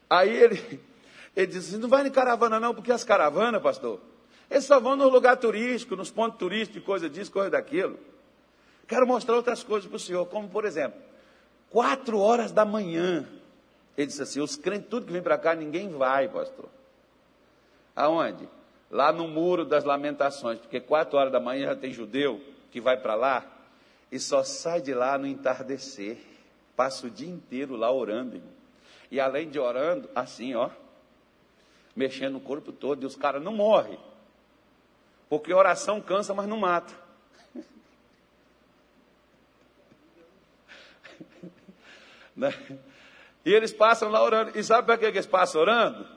aí 0.09 0.29
ele, 0.29 0.79
ele 1.35 1.47
diz 1.47 1.67
assim, 1.67 1.77
não 1.77 1.89
vai 1.89 2.07
em 2.07 2.09
caravana 2.09 2.61
não, 2.61 2.73
porque 2.73 2.89
as 2.89 3.03
caravanas, 3.03 3.61
pastor, 3.61 3.99
eles 4.49 4.63
só 4.63 4.79
vão 4.79 4.95
no 4.95 5.09
lugar 5.09 5.35
turístico, 5.35 5.97
nos 5.97 6.09
pontos 6.09 6.39
turísticos, 6.39 6.81
coisa 6.81 7.09
disso, 7.09 7.29
coisa 7.29 7.49
daquilo. 7.49 7.99
Quero 8.87 9.05
mostrar 9.05 9.35
outras 9.35 9.61
coisas 9.63 9.85
para 9.85 9.97
o 9.97 9.99
senhor, 9.99 10.25
como 10.27 10.47
por 10.47 10.63
exemplo, 10.63 10.97
quatro 11.69 12.17
horas 12.17 12.53
da 12.53 12.63
manhã. 12.63 13.27
Ele 13.97 14.07
disse 14.07 14.21
assim, 14.21 14.39
os 14.39 14.55
crentes, 14.55 14.87
tudo 14.89 15.05
que 15.05 15.11
vem 15.11 15.21
para 15.21 15.37
cá, 15.37 15.53
ninguém 15.53 15.89
vai, 15.89 16.29
pastor. 16.29 16.69
Aonde? 17.93 18.47
Lá 18.89 19.11
no 19.11 19.27
muro 19.27 19.65
das 19.65 19.83
lamentações, 19.83 20.57
porque 20.57 20.79
quatro 20.79 21.17
horas 21.17 21.33
da 21.33 21.39
manhã 21.41 21.65
já 21.65 21.75
tem 21.75 21.91
judeu 21.91 22.39
que 22.71 22.79
vai 22.79 22.95
para 22.95 23.13
lá 23.15 23.52
e 24.13 24.19
só 24.19 24.43
sai 24.43 24.79
de 24.79 24.93
lá 24.93 25.17
no 25.17 25.25
entardecer. 25.25 26.19
Passa 26.75 27.07
o 27.07 27.09
dia 27.09 27.27
inteiro 27.27 27.75
lá 27.75 27.91
orando. 27.91 28.35
Irmão. 28.35 28.53
E 29.09 29.19
além 29.19 29.49
de 29.49 29.57
orando, 29.57 30.07
assim, 30.13 30.53
ó, 30.53 30.69
mexendo 31.95 32.33
no 32.33 32.39
corpo 32.39 32.71
todo, 32.71 33.01
e 33.01 33.07
os 33.07 33.15
caras 33.15 33.41
não 33.41 33.55
morrem. 33.55 33.97
Porque 35.27 35.51
oração 35.51 35.99
cansa, 35.99 36.31
mas 36.31 36.45
não 36.45 36.57
mata. 36.57 36.93
né? 42.37 42.53
E 43.43 43.51
eles 43.51 43.73
passam 43.73 44.11
lá 44.11 44.21
orando. 44.21 44.55
E 44.55 44.63
sabe 44.63 44.85
para 44.85 44.99
que 44.99 45.05
eles 45.05 45.25
passam 45.25 45.59
orando? 45.59 46.07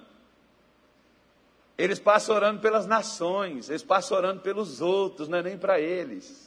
Eles 1.79 1.99
passam 1.99 2.37
orando 2.37 2.61
pelas 2.61 2.87
nações, 2.87 3.71
eles 3.71 3.83
passam 3.83 4.19
orando 4.19 4.43
pelos 4.43 4.83
outros, 4.83 5.29
não 5.29 5.39
é 5.39 5.43
nem 5.43 5.57
para 5.57 5.81
eles. 5.81 6.46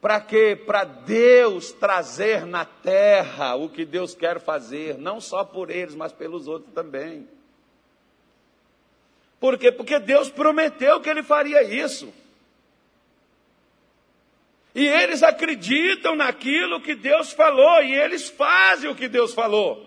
Para 0.00 0.20
quê? 0.20 0.56
Para 0.56 0.84
Deus 0.84 1.72
trazer 1.72 2.46
na 2.46 2.64
terra 2.64 3.54
o 3.54 3.68
que 3.68 3.84
Deus 3.84 4.14
quer 4.14 4.40
fazer, 4.40 4.96
não 4.96 5.20
só 5.20 5.44
por 5.44 5.70
eles, 5.70 5.94
mas 5.94 6.12
pelos 6.12 6.48
outros 6.48 6.72
também. 6.72 7.28
Por 9.38 9.58
quê? 9.58 9.70
Porque 9.70 9.98
Deus 9.98 10.30
prometeu 10.30 11.00
que 11.00 11.08
Ele 11.08 11.22
faria 11.22 11.62
isso. 11.62 12.12
E 14.74 14.86
eles 14.86 15.22
acreditam 15.22 16.14
naquilo 16.14 16.80
que 16.80 16.94
Deus 16.94 17.32
falou, 17.32 17.82
e 17.82 17.92
eles 17.92 18.28
fazem 18.28 18.88
o 18.88 18.94
que 18.94 19.08
Deus 19.08 19.34
falou. 19.34 19.86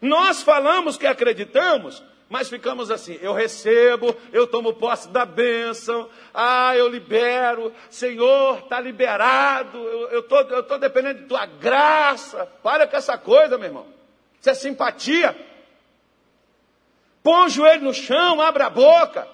Nós 0.00 0.42
falamos 0.42 0.96
que 0.96 1.06
acreditamos, 1.06 2.02
mas 2.28 2.48
ficamos 2.48 2.90
assim: 2.90 3.18
eu 3.20 3.32
recebo, 3.32 4.14
eu 4.32 4.46
tomo 4.46 4.72
posse 4.74 5.08
da 5.08 5.24
bênção, 5.24 6.08
ah, 6.32 6.76
eu 6.76 6.88
libero, 6.88 7.72
Senhor, 7.90 8.58
está 8.58 8.80
liberado, 8.80 9.78
eu 9.78 10.20
estou 10.20 10.40
eu 10.40 10.62
tô 10.62 10.78
dependendo 10.78 11.20
de 11.20 11.26
tua 11.26 11.46
graça. 11.46 12.46
Para 12.62 12.86
com 12.86 12.96
essa 12.96 13.16
coisa, 13.18 13.58
meu 13.58 13.68
irmão. 13.68 13.86
Isso 14.40 14.50
é 14.50 14.54
simpatia. 14.54 15.36
Põe 17.22 17.46
o 17.46 17.48
joelho 17.48 17.84
no 17.84 17.94
chão, 17.94 18.40
abre 18.40 18.62
a 18.62 18.70
boca. 18.70 19.26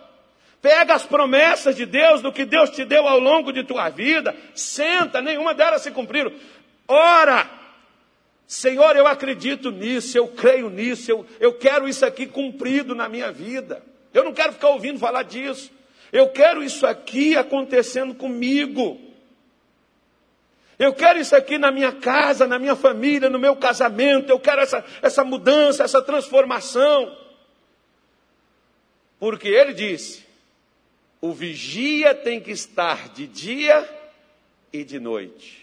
Pega 0.63 0.95
as 0.95 1.07
promessas 1.07 1.75
de 1.75 1.87
Deus, 1.87 2.21
do 2.21 2.31
que 2.31 2.45
Deus 2.45 2.71
te 2.71 2.85
deu 2.85 3.09
ao 3.09 3.19
longo 3.19 3.51
de 3.51 3.65
tua 3.65 3.89
vida, 3.89 4.37
senta, 4.55 5.21
nenhuma 5.23 5.55
delas 5.55 5.81
se 5.81 5.91
cumpriram. 5.91 6.31
Ora, 6.87 7.49
Senhor, 8.51 8.97
eu 8.97 9.07
acredito 9.07 9.71
nisso, 9.71 10.19
eu 10.19 10.27
creio 10.27 10.69
nisso, 10.69 11.09
eu, 11.09 11.25
eu 11.39 11.53
quero 11.55 11.89
isso 11.89 12.05
aqui 12.05 12.27
cumprido 12.27 12.97
na 12.97 13.09
minha 13.09 13.31
vida. 13.31 13.81
Eu 14.13 14.25
não 14.25 14.35
quero 14.35 14.55
ficar 14.55 14.71
ouvindo 14.71 14.99
falar 14.99 15.23
disso. 15.23 15.71
Eu 16.13 16.31
quero 16.31 16.61
isso 16.61 16.85
aqui 16.85 17.37
acontecendo 17.37 18.13
comigo. 18.13 19.01
Eu 20.81 20.93
quero 20.93 21.21
isso 21.21 21.37
aqui 21.37 21.59
na 21.59 21.71
minha 21.71 21.93
casa, 21.93 22.45
na 22.45 22.59
minha 22.59 22.75
família, 22.75 23.31
no 23.31 23.39
meu 23.39 23.55
casamento. 23.55 24.31
Eu 24.31 24.41
quero 24.41 24.63
essa, 24.63 24.85
essa 25.01 25.23
mudança, 25.23 25.85
essa 25.85 26.03
transformação. 26.03 27.17
Porque 29.21 29.47
ele 29.47 29.73
disse: 29.73 30.27
o 31.21 31.33
vigia 31.33 32.17
tem 32.17 32.41
que 32.41 32.51
estar 32.51 33.11
de 33.11 33.29
dia 33.29 33.89
e 34.73 34.83
de 34.83 34.99
noite 34.99 35.60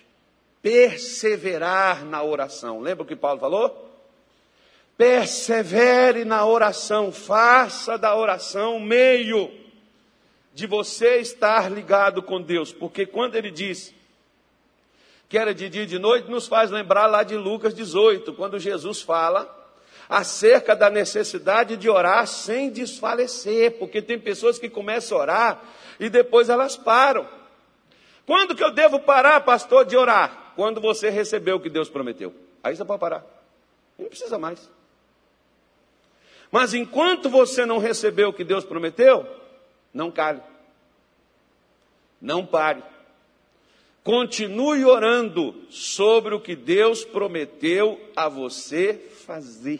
perseverar 0.61 2.05
na 2.05 2.23
oração. 2.23 2.79
Lembra 2.79 3.03
o 3.03 3.07
que 3.07 3.15
Paulo 3.15 3.39
falou? 3.39 3.85
Persevere 4.97 6.25
na 6.25 6.45
oração, 6.45 7.11
faça 7.11 7.97
da 7.97 8.15
oração 8.15 8.79
meio 8.79 9.51
de 10.53 10.65
você 10.65 11.17
estar 11.17 11.69
ligado 11.71 12.23
com 12.23 12.41
Deus, 12.41 12.73
porque 12.73 13.05
quando 13.05 13.35
ele 13.35 13.51
diz 13.51 13.93
que 15.29 15.37
era 15.37 15.53
de 15.53 15.69
dia 15.69 15.83
e 15.83 15.85
de 15.85 15.99
noite, 15.99 16.31
nos 16.31 16.47
faz 16.47 16.71
lembrar 16.71 17.05
lá 17.05 17.21
de 17.21 17.35
Lucas 17.35 17.75
18, 17.75 18.33
quando 18.33 18.57
Jesus 18.57 19.01
fala 19.01 19.55
acerca 20.09 20.75
da 20.75 20.89
necessidade 20.89 21.75
de 21.75 21.89
orar 21.89 22.25
sem 22.25 22.69
desfalecer, 22.69 23.77
porque 23.77 24.01
tem 24.01 24.17
pessoas 24.17 24.57
que 24.57 24.69
começam 24.69 25.17
a 25.17 25.21
orar 25.21 25.61
e 25.99 26.09
depois 26.09 26.49
elas 26.49 26.77
param. 26.77 27.27
Quando 28.25 28.55
que 28.55 28.63
eu 28.63 28.71
devo 28.71 28.99
parar, 29.01 29.41
pastor, 29.41 29.85
de 29.85 29.97
orar? 29.97 30.46
Quando 30.57 30.81
você 30.81 31.11
recebeu 31.11 31.57
o 31.57 31.59
que 31.59 31.69
Deus 31.69 31.87
prometeu. 31.87 32.33
Aí 32.63 32.75
você 32.75 32.83
pode 32.83 32.99
parar. 32.99 33.23
Não 33.95 34.07
precisa 34.07 34.39
mais. 34.39 34.67
Mas 36.51 36.73
enquanto 36.73 37.29
você 37.29 37.63
não 37.63 37.77
recebeu 37.77 38.29
o 38.29 38.33
que 38.33 38.43
Deus 38.43 38.65
prometeu, 38.65 39.23
não 39.93 40.09
cale. 40.09 40.41
Não 42.19 42.43
pare. 42.43 42.81
Continue 44.03 44.83
orando 44.83 45.53
sobre 45.69 46.33
o 46.33 46.41
que 46.41 46.55
Deus 46.55 47.05
prometeu 47.05 48.01
a 48.15 48.27
você 48.27 48.95
fazer. 49.27 49.79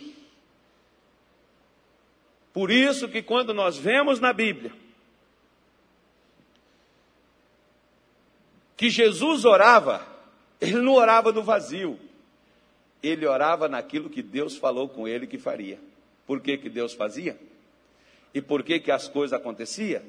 Por 2.54 2.70
isso 2.70 3.10
que 3.10 3.24
quando 3.24 3.52
nós 3.52 3.78
vemos 3.78 4.20
na 4.20 4.32
Bíblia 4.32 4.72
que 8.76 8.92
Jesus 8.92 9.44
orava, 9.44 10.17
ele 10.60 10.82
não 10.82 10.94
orava 10.94 11.32
no 11.32 11.44
vazio. 11.44 12.00
Ele 13.02 13.26
orava 13.26 13.68
naquilo 13.68 14.10
que 14.10 14.22
Deus 14.22 14.58
falou 14.58 14.90
com 14.90 15.08
ele 15.08 15.28
que 15.28 15.38
faria. 15.38 15.80
Por 16.26 16.42
que, 16.42 16.58
que 16.58 16.70
Deus 16.70 16.94
fazia? 16.94 17.40
E 18.34 18.42
por 18.42 18.64
que, 18.64 18.80
que 18.80 18.92
as 18.92 19.08
coisas 19.08 19.40
aconteciam? 19.40 20.02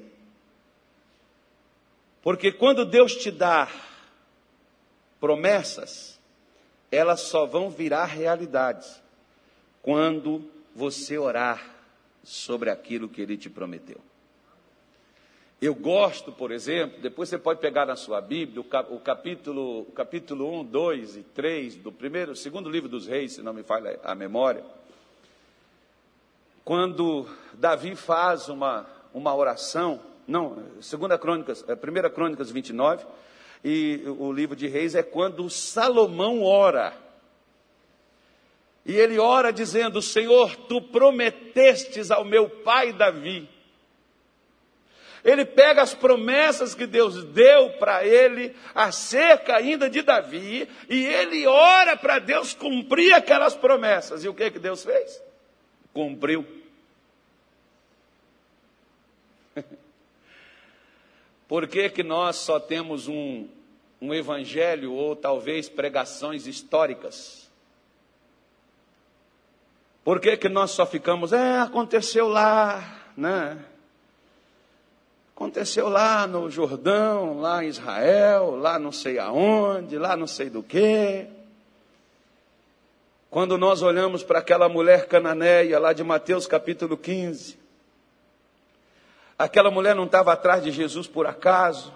Porque 2.23 2.51
quando 2.51 2.85
Deus 2.85 3.15
te 3.15 3.31
dá 3.31 3.71
promessas, 5.21 6.19
elas 6.91 7.21
só 7.21 7.47
vão 7.47 7.71
virar 7.71 8.07
realidades 8.07 9.01
quando 9.83 10.45
você 10.75 11.19
orar 11.19 11.75
sobre 12.23 12.71
aquilo 12.71 13.09
que 13.09 13.21
Ele 13.21 13.37
te 13.37 13.49
prometeu. 13.49 14.01
Eu 15.61 15.75
gosto, 15.75 16.31
por 16.31 16.53
exemplo, 16.53 17.01
depois 17.01 17.29
você 17.29 17.37
pode 17.37 17.59
pegar 17.59 17.85
na 17.85 17.97
sua 17.97 18.21
Bíblia 18.21 18.61
o 18.61 19.01
capítulo, 19.01 19.81
o 19.81 19.93
capítulo 19.93 20.61
1, 20.61 20.65
2 20.67 21.17
e 21.17 21.23
3 21.25 21.75
do 21.77 21.91
primeiro, 21.91 22.37
segundo 22.37 22.71
livro 22.71 22.89
dos 22.89 23.09
reis, 23.09 23.33
se 23.33 23.43
não 23.43 23.53
me 23.53 23.65
falha 23.65 23.99
a 24.05 24.15
memória. 24.15 24.65
Quando 26.65 27.27
Davi 27.55 27.97
faz 27.97 28.49
uma, 28.49 28.87
uma 29.13 29.35
oração, 29.35 30.01
não, 30.29 30.63
segunda 30.81 31.19
crônicas, 31.19 31.65
é, 31.67 31.75
primeira 31.75 32.09
crônicas 32.09 32.53
29, 32.53 33.05
e 33.65 34.05
o 34.17 34.31
livro 34.31 34.55
de 34.55 34.69
reis 34.69 34.95
é 34.95 35.03
quando 35.03 35.51
Salomão 35.51 36.41
ora. 36.41 36.95
E 38.87 38.95
ele 38.95 39.19
ora 39.19 39.53
dizendo: 39.53 40.01
Senhor, 40.01 40.55
tu 40.55 40.81
prometestes 40.81 42.13
ao 42.13 42.25
meu 42.25 42.49
pai 42.49 42.93
Davi 42.93 43.49
ele 45.25 45.45
pega 45.45 45.83
as 45.83 45.95
promessas 45.95 46.75
que 46.75 46.87
Deus 46.87 47.25
deu 47.25 47.71
para 47.79 48.05
ele 48.07 48.55
acerca 48.75 49.57
ainda 49.57 49.91
de 49.91 50.03
Davi 50.03 50.69
e 50.89 51.05
ele 51.05 51.47
ora 51.47 51.97
para 51.97 52.19
Deus 52.19 52.55
cumprir 52.55 53.13
aquelas 53.15 53.55
promessas. 53.55 54.25
E 54.25 54.29
o 54.29 54.35
que 54.35 54.51
que 54.51 54.59
Deus 54.59 54.85
fez? 54.85 55.23
Cumpriu. 55.93 56.47
Por 61.49 61.67
que, 61.67 61.89
que 61.89 62.03
nós 62.03 62.37
só 62.37 62.61
temos 62.61 63.09
um, 63.09 63.49
um 64.01 64.15
evangelho 64.15 64.93
ou 64.93 65.17
talvez 65.17 65.69
pregações 65.69 66.47
históricas? 66.47 67.49
Por 70.05 70.21
que, 70.21 70.37
que 70.37 70.49
nós 70.49 70.71
só 70.71 70.87
ficamos, 70.87 71.33
é, 71.33 71.59
aconteceu 71.59 72.29
lá, 72.29 73.13
né? 73.17 73.63
Aconteceu 75.39 75.89
lá 75.89 76.27
no 76.27 76.51
Jordão, 76.51 77.39
lá 77.39 77.63
em 77.63 77.69
Israel, 77.69 78.57
lá 78.57 78.77
não 78.77 78.91
sei 78.91 79.21
aonde, 79.21 79.97
lá 79.97 80.17
não 80.17 80.27
sei 80.27 80.51
do 80.51 80.65
que. 80.65 81.29
Quando 83.31 83.57
nós 83.57 83.81
olhamos 83.81 84.25
para 84.25 84.41
aquela 84.41 84.69
mulher 84.69 85.07
cananeia 85.07 85.79
lá 85.79 85.93
de 85.93 86.03
Mateus 86.03 86.49
capítulo 86.49 86.97
15, 86.97 87.57
aquela 89.39 89.71
mulher 89.71 89.95
não 89.95 90.07
estava 90.07 90.33
atrás 90.33 90.61
de 90.61 90.73
Jesus 90.73 91.07
por 91.07 91.25
acaso, 91.25 91.95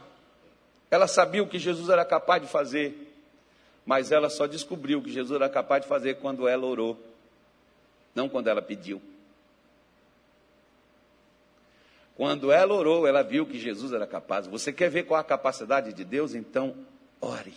ela 0.88 1.08
sabia 1.08 1.42
o 1.42 1.48
que 1.48 1.58
Jesus 1.58 1.88
era 1.88 2.04
capaz 2.04 2.40
de 2.42 2.46
fazer, 2.46 3.12
mas 3.84 4.12
ela 4.12 4.30
só 4.30 4.46
descobriu 4.46 5.00
o 5.00 5.02
que 5.02 5.10
Jesus 5.10 5.34
era 5.34 5.50
capaz 5.50 5.82
de 5.82 5.88
fazer 5.88 6.14
quando 6.18 6.46
ela 6.46 6.64
orou, 6.64 6.96
não 8.14 8.28
quando 8.28 8.46
ela 8.46 8.62
pediu. 8.62 9.02
Quando 12.22 12.52
ela 12.52 12.72
orou, 12.72 13.04
ela 13.04 13.20
viu 13.20 13.44
que 13.44 13.58
Jesus 13.58 13.92
era 13.92 14.06
capaz. 14.06 14.46
Você 14.46 14.72
quer 14.72 14.88
ver 14.88 15.02
qual 15.02 15.18
a 15.18 15.24
capacidade 15.24 15.92
de 15.92 16.04
Deus? 16.04 16.36
Então, 16.36 16.76
ore. 17.20 17.52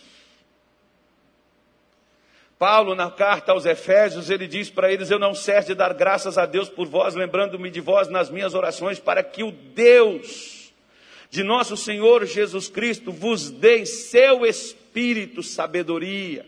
Paulo, 2.58 2.96
na 2.96 3.08
carta 3.08 3.52
aos 3.52 3.64
Efésios, 3.64 4.28
ele 4.28 4.48
diz 4.48 4.68
para 4.68 4.90
eles: 4.90 5.08
Eu 5.08 5.20
não 5.20 5.36
cesse 5.36 5.68
de 5.68 5.74
dar 5.76 5.94
graças 5.94 6.36
a 6.36 6.46
Deus 6.46 6.68
por 6.68 6.88
vós, 6.88 7.14
lembrando-me 7.14 7.70
de 7.70 7.80
vós 7.80 8.08
nas 8.08 8.28
minhas 8.28 8.54
orações, 8.54 8.98
para 8.98 9.22
que 9.22 9.44
o 9.44 9.52
Deus 9.52 10.72
de 11.30 11.44
nosso 11.44 11.76
Senhor 11.76 12.26
Jesus 12.26 12.66
Cristo 12.68 13.12
vos 13.12 13.48
dê 13.48 13.86
seu 13.86 14.44
espírito, 14.44 15.44
sabedoria, 15.44 16.44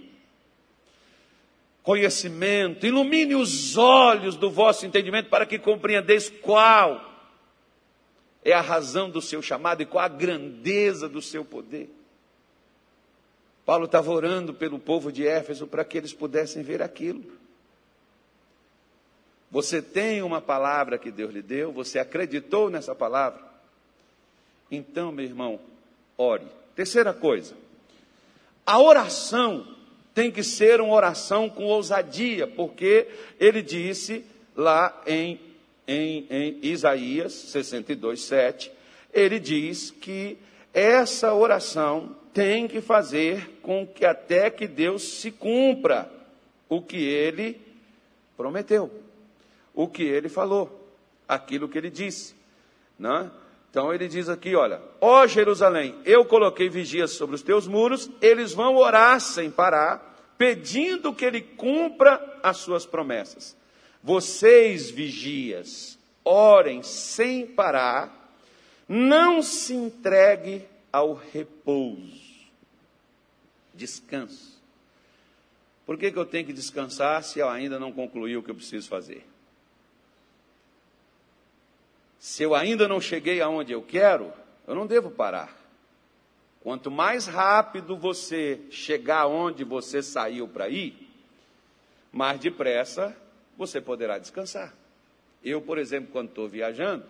conhecimento, 1.84 2.84
ilumine 2.84 3.36
os 3.36 3.76
olhos 3.78 4.34
do 4.34 4.50
vosso 4.50 4.84
entendimento, 4.84 5.30
para 5.30 5.46
que 5.46 5.56
compreendeis 5.56 6.28
qual 6.28 7.07
é 8.50 8.54
a 8.54 8.60
razão 8.60 9.10
do 9.10 9.20
seu 9.20 9.42
chamado 9.42 9.82
e 9.82 9.86
qual 9.86 10.04
a 10.04 10.08
grandeza 10.08 11.08
do 11.08 11.20
seu 11.20 11.44
poder. 11.44 11.90
Paulo 13.66 13.84
estava 13.84 14.10
orando 14.10 14.54
pelo 14.54 14.78
povo 14.78 15.12
de 15.12 15.26
Éfeso 15.26 15.66
para 15.66 15.84
que 15.84 15.98
eles 15.98 16.14
pudessem 16.14 16.62
ver 16.62 16.80
aquilo. 16.80 17.22
Você 19.50 19.82
tem 19.82 20.22
uma 20.22 20.40
palavra 20.40 20.98
que 20.98 21.10
Deus 21.10 21.32
lhe 21.32 21.42
deu, 21.42 21.72
você 21.72 21.98
acreditou 21.98 22.70
nessa 22.70 22.94
palavra. 22.94 23.42
Então, 24.70 25.12
meu 25.12 25.24
irmão, 25.24 25.60
ore. 26.16 26.46
Terceira 26.74 27.12
coisa, 27.12 27.54
a 28.64 28.80
oração 28.80 29.66
tem 30.14 30.30
que 30.30 30.42
ser 30.42 30.80
uma 30.80 30.94
oração 30.94 31.50
com 31.50 31.64
ousadia, 31.64 32.46
porque 32.46 33.08
ele 33.38 33.62
disse 33.62 34.24
lá 34.56 35.02
em 35.06 35.47
em, 35.88 36.26
em 36.30 36.58
Isaías 36.62 37.32
62, 37.32 38.20
7, 38.20 38.70
ele 39.12 39.40
diz 39.40 39.90
que 39.90 40.38
essa 40.72 41.32
oração 41.32 42.14
tem 42.32 42.68
que 42.68 42.80
fazer 42.80 43.58
com 43.62 43.86
que 43.86 44.04
até 44.04 44.50
que 44.50 44.68
Deus 44.68 45.02
se 45.02 45.32
cumpra 45.32 46.12
o 46.68 46.82
que 46.82 47.02
ele 47.02 47.60
prometeu, 48.36 48.92
o 49.74 49.88
que 49.88 50.02
ele 50.02 50.28
falou. 50.28 50.78
aquilo 51.28 51.68
que 51.68 51.76
ele 51.76 51.90
disse. 51.90 52.34
Né? 52.98 53.30
Então 53.70 53.92
ele 53.92 54.08
diz 54.08 54.28
aqui: 54.28 54.56
olha, 54.56 54.80
ó 55.00 55.26
Jerusalém, 55.26 55.94
eu 56.04 56.24
coloquei 56.24 56.68
vigias 56.68 57.12
sobre 57.12 57.36
os 57.36 57.42
teus 57.42 57.68
muros, 57.68 58.10
eles 58.20 58.52
vão 58.52 58.76
orar 58.76 59.20
sem 59.20 59.50
parar, 59.50 60.16
pedindo 60.38 61.12
que 61.12 61.24
ele 61.24 61.42
cumpra 61.42 62.38
as 62.42 62.56
suas 62.58 62.86
promessas. 62.86 63.56
Vocês, 64.02 64.90
vigias, 64.90 65.98
orem 66.24 66.82
sem 66.82 67.46
parar, 67.46 68.32
não 68.88 69.42
se 69.42 69.74
entregue 69.74 70.66
ao 70.92 71.14
repouso. 71.14 72.28
Descanso. 73.74 74.58
Por 75.84 75.96
que, 75.96 76.12
que 76.12 76.18
eu 76.18 76.26
tenho 76.26 76.46
que 76.46 76.52
descansar 76.52 77.22
se 77.22 77.38
eu 77.38 77.48
ainda 77.48 77.78
não 77.78 77.92
concluí 77.92 78.36
o 78.36 78.42
que 78.42 78.50
eu 78.50 78.54
preciso 78.54 78.88
fazer? 78.88 79.26
Se 82.18 82.42
eu 82.42 82.54
ainda 82.54 82.86
não 82.86 83.00
cheguei 83.00 83.40
aonde 83.40 83.72
eu 83.72 83.82
quero, 83.82 84.32
eu 84.66 84.74
não 84.74 84.86
devo 84.86 85.10
parar. 85.10 85.56
Quanto 86.60 86.90
mais 86.90 87.26
rápido 87.26 87.96
você 87.96 88.60
chegar 88.70 89.26
onde 89.26 89.64
você 89.64 90.02
saiu 90.02 90.46
para 90.48 90.68
ir, 90.68 91.08
mais 92.12 92.38
depressa 92.40 93.16
você 93.58 93.80
poderá 93.80 94.18
descansar. 94.18 94.72
Eu, 95.44 95.60
por 95.60 95.76
exemplo, 95.76 96.10
quando 96.12 96.28
estou 96.28 96.48
viajando, 96.48 97.04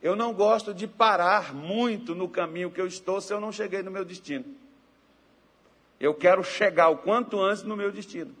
eu 0.00 0.14
não 0.16 0.32
gosto 0.32 0.72
de 0.72 0.86
parar 0.86 1.52
muito 1.52 2.14
no 2.14 2.28
caminho 2.28 2.70
que 2.70 2.80
eu 2.80 2.86
estou 2.86 3.20
se 3.20 3.32
eu 3.32 3.40
não 3.40 3.52
cheguei 3.52 3.82
no 3.82 3.90
meu 3.90 4.04
destino. 4.04 4.44
Eu 5.98 6.14
quero 6.14 6.42
chegar 6.42 6.88
o 6.88 6.98
quanto 6.98 7.40
antes 7.40 7.64
no 7.64 7.76
meu 7.76 7.92
destino. 7.92 8.34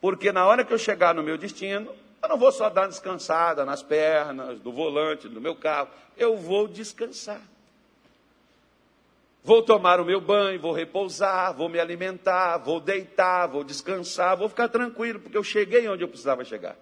Porque 0.00 0.32
na 0.32 0.44
hora 0.44 0.64
que 0.64 0.72
eu 0.72 0.78
chegar 0.78 1.14
no 1.14 1.22
meu 1.22 1.38
destino, 1.38 1.94
eu 2.22 2.28
não 2.28 2.38
vou 2.38 2.50
só 2.50 2.68
dar 2.68 2.88
descansada 2.88 3.64
nas 3.64 3.82
pernas, 3.82 4.58
do 4.58 4.72
volante, 4.72 5.28
do 5.28 5.40
meu 5.40 5.54
carro. 5.54 5.88
Eu 6.16 6.36
vou 6.36 6.66
descansar. 6.66 7.40
Vou 9.44 9.62
tomar 9.62 10.00
o 10.00 10.06
meu 10.06 10.22
banho, 10.22 10.58
vou 10.58 10.72
repousar, 10.72 11.52
vou 11.52 11.68
me 11.68 11.78
alimentar, 11.78 12.56
vou 12.56 12.80
deitar, 12.80 13.46
vou 13.46 13.62
descansar, 13.62 14.38
vou 14.38 14.48
ficar 14.48 14.68
tranquilo, 14.68 15.20
porque 15.20 15.36
eu 15.36 15.44
cheguei 15.44 15.86
onde 15.86 16.02
eu 16.02 16.08
precisava 16.08 16.42
chegar. 16.46 16.76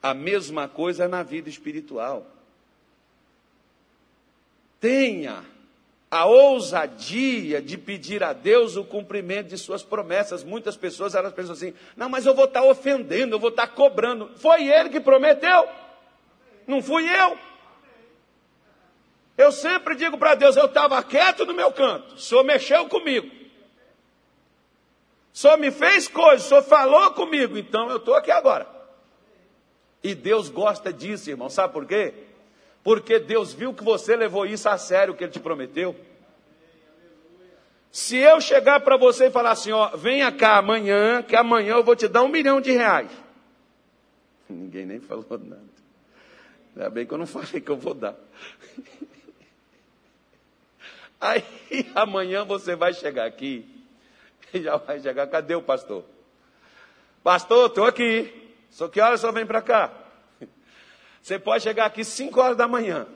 A 0.00 0.14
mesma 0.14 0.68
coisa 0.68 1.08
na 1.08 1.24
vida 1.24 1.48
espiritual. 1.48 2.24
Tenha 4.78 5.44
a 6.08 6.24
ousadia 6.26 7.60
de 7.60 7.76
pedir 7.76 8.22
a 8.22 8.32
Deus 8.32 8.76
o 8.76 8.84
cumprimento 8.84 9.48
de 9.48 9.58
suas 9.58 9.82
promessas. 9.82 10.44
Muitas 10.44 10.76
pessoas 10.76 11.16
elas 11.16 11.32
pensam 11.32 11.54
assim: 11.54 11.74
não, 11.96 12.08
mas 12.08 12.26
eu 12.26 12.34
vou 12.34 12.44
estar 12.44 12.62
ofendendo, 12.62 13.34
eu 13.34 13.40
vou 13.40 13.50
estar 13.50 13.66
cobrando. 13.66 14.30
Foi 14.36 14.68
ele 14.68 14.90
que 14.90 15.00
prometeu, 15.00 15.68
não 16.64 16.80
fui 16.80 17.04
eu. 17.08 17.36
Eu 19.46 19.52
sempre 19.52 19.94
digo 19.94 20.18
para 20.18 20.34
Deus: 20.34 20.56
eu 20.56 20.66
estava 20.66 21.02
quieto 21.02 21.46
no 21.46 21.54
meu 21.54 21.72
canto, 21.72 22.14
o 22.14 22.18
Senhor 22.18 22.44
mexeu 22.44 22.88
comigo. 22.88 23.26
O 25.32 25.38
Senhor 25.38 25.56
me 25.58 25.70
fez 25.70 26.08
coisas, 26.08 26.46
o 26.46 26.48
Senhor 26.48 26.62
falou 26.62 27.10
comigo, 27.12 27.56
então 27.58 27.90
eu 27.90 27.96
estou 27.96 28.14
aqui 28.14 28.30
agora. 28.30 28.66
E 30.02 30.14
Deus 30.14 30.48
gosta 30.48 30.92
disso, 30.92 31.30
irmão, 31.30 31.48
sabe 31.48 31.72
por 31.72 31.86
quê? 31.86 32.14
porque 32.86 33.18
Deus 33.18 33.52
viu 33.52 33.74
que 33.74 33.82
você 33.82 34.14
levou 34.14 34.46
isso 34.46 34.68
a 34.68 34.78
sério, 34.78 35.12
o 35.12 35.16
que 35.16 35.24
Ele 35.24 35.32
te 35.32 35.40
prometeu. 35.40 35.96
Se 37.90 38.16
eu 38.16 38.40
chegar 38.40 38.78
para 38.78 38.96
você 38.96 39.26
e 39.26 39.30
falar 39.32 39.50
assim, 39.50 39.72
ó, 39.72 39.96
venha 39.96 40.30
cá 40.30 40.58
amanhã, 40.58 41.20
que 41.20 41.34
amanhã 41.34 41.72
eu 41.72 41.82
vou 41.82 41.96
te 41.96 42.06
dar 42.06 42.22
um 42.22 42.28
milhão 42.28 42.60
de 42.60 42.70
reais. 42.70 43.10
Ninguém 44.48 44.86
nem 44.86 45.00
falou 45.00 45.26
nada. 45.30 45.66
Ainda 46.76 46.88
bem 46.90 47.04
que 47.04 47.12
eu 47.12 47.18
não 47.18 47.26
falei 47.26 47.60
que 47.60 47.68
eu 47.68 47.76
vou 47.76 47.92
dar. 47.92 48.14
Aí 51.20 51.44
amanhã 51.94 52.44
você 52.44 52.76
vai 52.76 52.92
chegar 52.92 53.26
aqui 53.26 53.76
e 54.52 54.62
já 54.62 54.76
vai 54.76 55.00
chegar, 55.00 55.26
cadê 55.26 55.54
o 55.54 55.62
pastor? 55.62 56.04
Pastor, 57.22 57.68
estou 57.68 57.84
aqui. 57.84 58.32
Só 58.70 58.88
que 58.88 59.00
hora 59.00 59.16
só 59.16 59.32
vem 59.32 59.46
para 59.46 59.62
cá? 59.62 59.92
Você 61.22 61.38
pode 61.38 61.64
chegar 61.64 61.86
aqui 61.86 62.04
5 62.04 62.38
horas 62.40 62.56
da 62.56 62.68
manhã. 62.68 63.06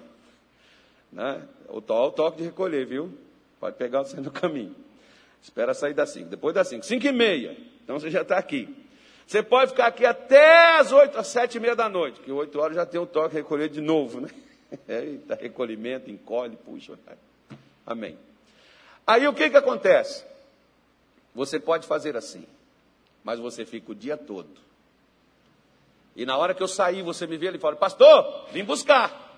Né? 1.12 1.46
O, 1.68 1.80
to, 1.80 1.94
o 1.94 2.10
toque 2.10 2.38
de 2.38 2.44
recolher, 2.44 2.86
viu? 2.86 3.16
Pode 3.60 3.76
pegar 3.76 4.02
você 4.02 4.20
no 4.20 4.30
caminho. 4.30 4.74
Espera 5.40 5.74
sair 5.74 5.94
das 5.94 6.10
5. 6.10 6.28
Depois 6.28 6.54
das 6.54 6.66
5. 6.68 6.84
5 6.84 7.06
e 7.06 7.12
meia. 7.12 7.56
Então 7.84 8.00
você 8.00 8.10
já 8.10 8.22
está 8.22 8.36
aqui. 8.38 8.74
Você 9.26 9.44
pode 9.44 9.70
ficar 9.70 9.86
aqui 9.86 10.04
até 10.04 10.78
as 10.78 10.90
8, 10.90 11.16
às 11.16 11.28
7 11.28 11.56
e 11.56 11.60
meia 11.60 11.76
da 11.76 11.88
noite, 11.88 12.20
que 12.20 12.32
8 12.32 12.58
horas 12.58 12.74
já 12.74 12.84
tem 12.84 13.00
o 13.00 13.06
toque 13.06 13.30
de 13.30 13.36
recolher 13.36 13.68
de 13.68 13.80
novo, 13.80 14.20
né? 14.20 14.28
Eita, 14.88 15.36
recolhimento, 15.36 16.10
encolhe, 16.10 16.56
puxa. 16.56 16.98
Amém. 17.86 18.18
Aí 19.06 19.26
o 19.26 19.34
que, 19.34 19.50
que 19.50 19.56
acontece? 19.56 20.24
Você 21.34 21.58
pode 21.58 21.86
fazer 21.86 22.16
assim, 22.16 22.46
mas 23.24 23.38
você 23.38 23.64
fica 23.64 23.92
o 23.92 23.94
dia 23.94 24.16
todo 24.16 24.70
e 26.14 26.26
na 26.26 26.36
hora 26.36 26.54
que 26.54 26.62
eu 26.62 26.68
sair, 26.68 27.02
você 27.02 27.26
me 27.26 27.36
vê 27.36 27.48
ali 27.48 27.58
fora, 27.58 27.76
pastor, 27.76 28.46
vim 28.52 28.64
buscar. 28.64 29.28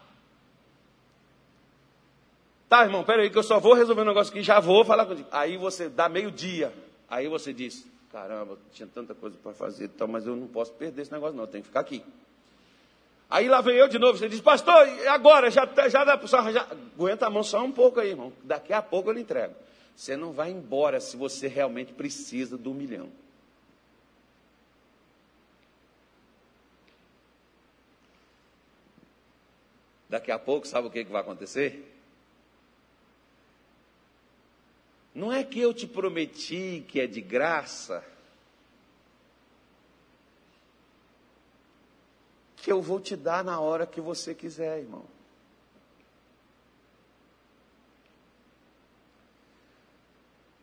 Tá, 2.69 2.85
irmão, 2.85 3.05
peraí, 3.05 3.29
que 3.29 3.37
eu 3.37 3.43
só 3.43 3.61
vou 3.61 3.75
resolver 3.75 4.03
um 4.03 4.07
negócio 4.07 4.33
aqui, 4.33 4.43
já 4.43 4.59
vou 4.59 4.85
falar 4.85 5.05
contigo. 5.05 5.29
Aí 5.31 5.57
você 5.57 5.89
dá 5.89 6.09
meio-dia. 6.09 6.73
Aí 7.09 7.29
você 7.29 7.53
diz: 7.53 7.87
caramba, 8.11 8.59
tinha 8.73 8.89
tanta 8.93 9.15
coisa 9.15 9.37
para 9.43 9.53
fazer, 9.53 9.85
então, 9.85 10.09
mas 10.09 10.27
eu 10.27 10.35
não 10.35 10.49
posso 10.49 10.73
perder 10.73 11.03
esse 11.03 11.13
negócio, 11.13 11.37
não, 11.37 11.45
eu 11.45 11.49
tenho 11.49 11.63
que 11.63 11.69
ficar 11.69 11.81
aqui. 11.81 12.03
Aí 13.33 13.49
lá 13.49 13.63
vem 13.63 13.77
eu 13.77 13.89
de 13.89 13.99
novo, 13.99 14.19
você 14.19 14.29
diz, 14.29 14.43
pastor, 14.43 14.87
agora, 15.09 15.51
já, 15.51 15.67
já 15.89 16.05
dá 16.05 16.19
para 16.19 16.53
já 16.53 16.69
Aguenta 16.95 17.27
a 17.27 17.31
mão 17.31 17.43
só 17.43 17.65
um 17.65 17.73
pouco 17.73 17.99
aí, 17.99 18.11
irmão. 18.11 18.31
Daqui 18.45 18.75
a 18.75 18.83
pouco 18.83 19.09
eu 19.09 19.15
lhe 19.15 19.23
entrego. 19.23 19.55
Você 19.97 20.19
não 20.19 20.33
vai 20.33 20.51
embora 20.51 21.01
se 21.01 21.17
você 21.17 21.49
realmente 21.49 21.95
precisa 21.95 22.59
do 22.59 22.75
milhão. 22.75 23.09
Daqui 30.11 30.31
a 30.31 30.39
pouco, 30.39 30.69
sabe 30.69 30.89
o 30.89 30.91
que, 30.91 31.03
que 31.03 31.11
vai 31.11 31.23
acontecer? 31.23 31.91
Não 35.15 35.33
é 35.33 35.43
que 35.43 35.59
eu 35.59 35.73
te 35.73 35.87
prometi 35.87 36.85
que 36.87 37.01
é 37.01 37.07
de 37.07 37.23
graça, 37.23 38.05
que 42.63 42.71
eu 42.71 42.81
vou 42.81 43.01
te 43.01 43.17
dar 43.17 43.43
na 43.43 43.59
hora 43.59 43.85
que 43.85 44.01
você 44.01 44.37
quiser, 44.37 44.79
irmão. 44.79 45.05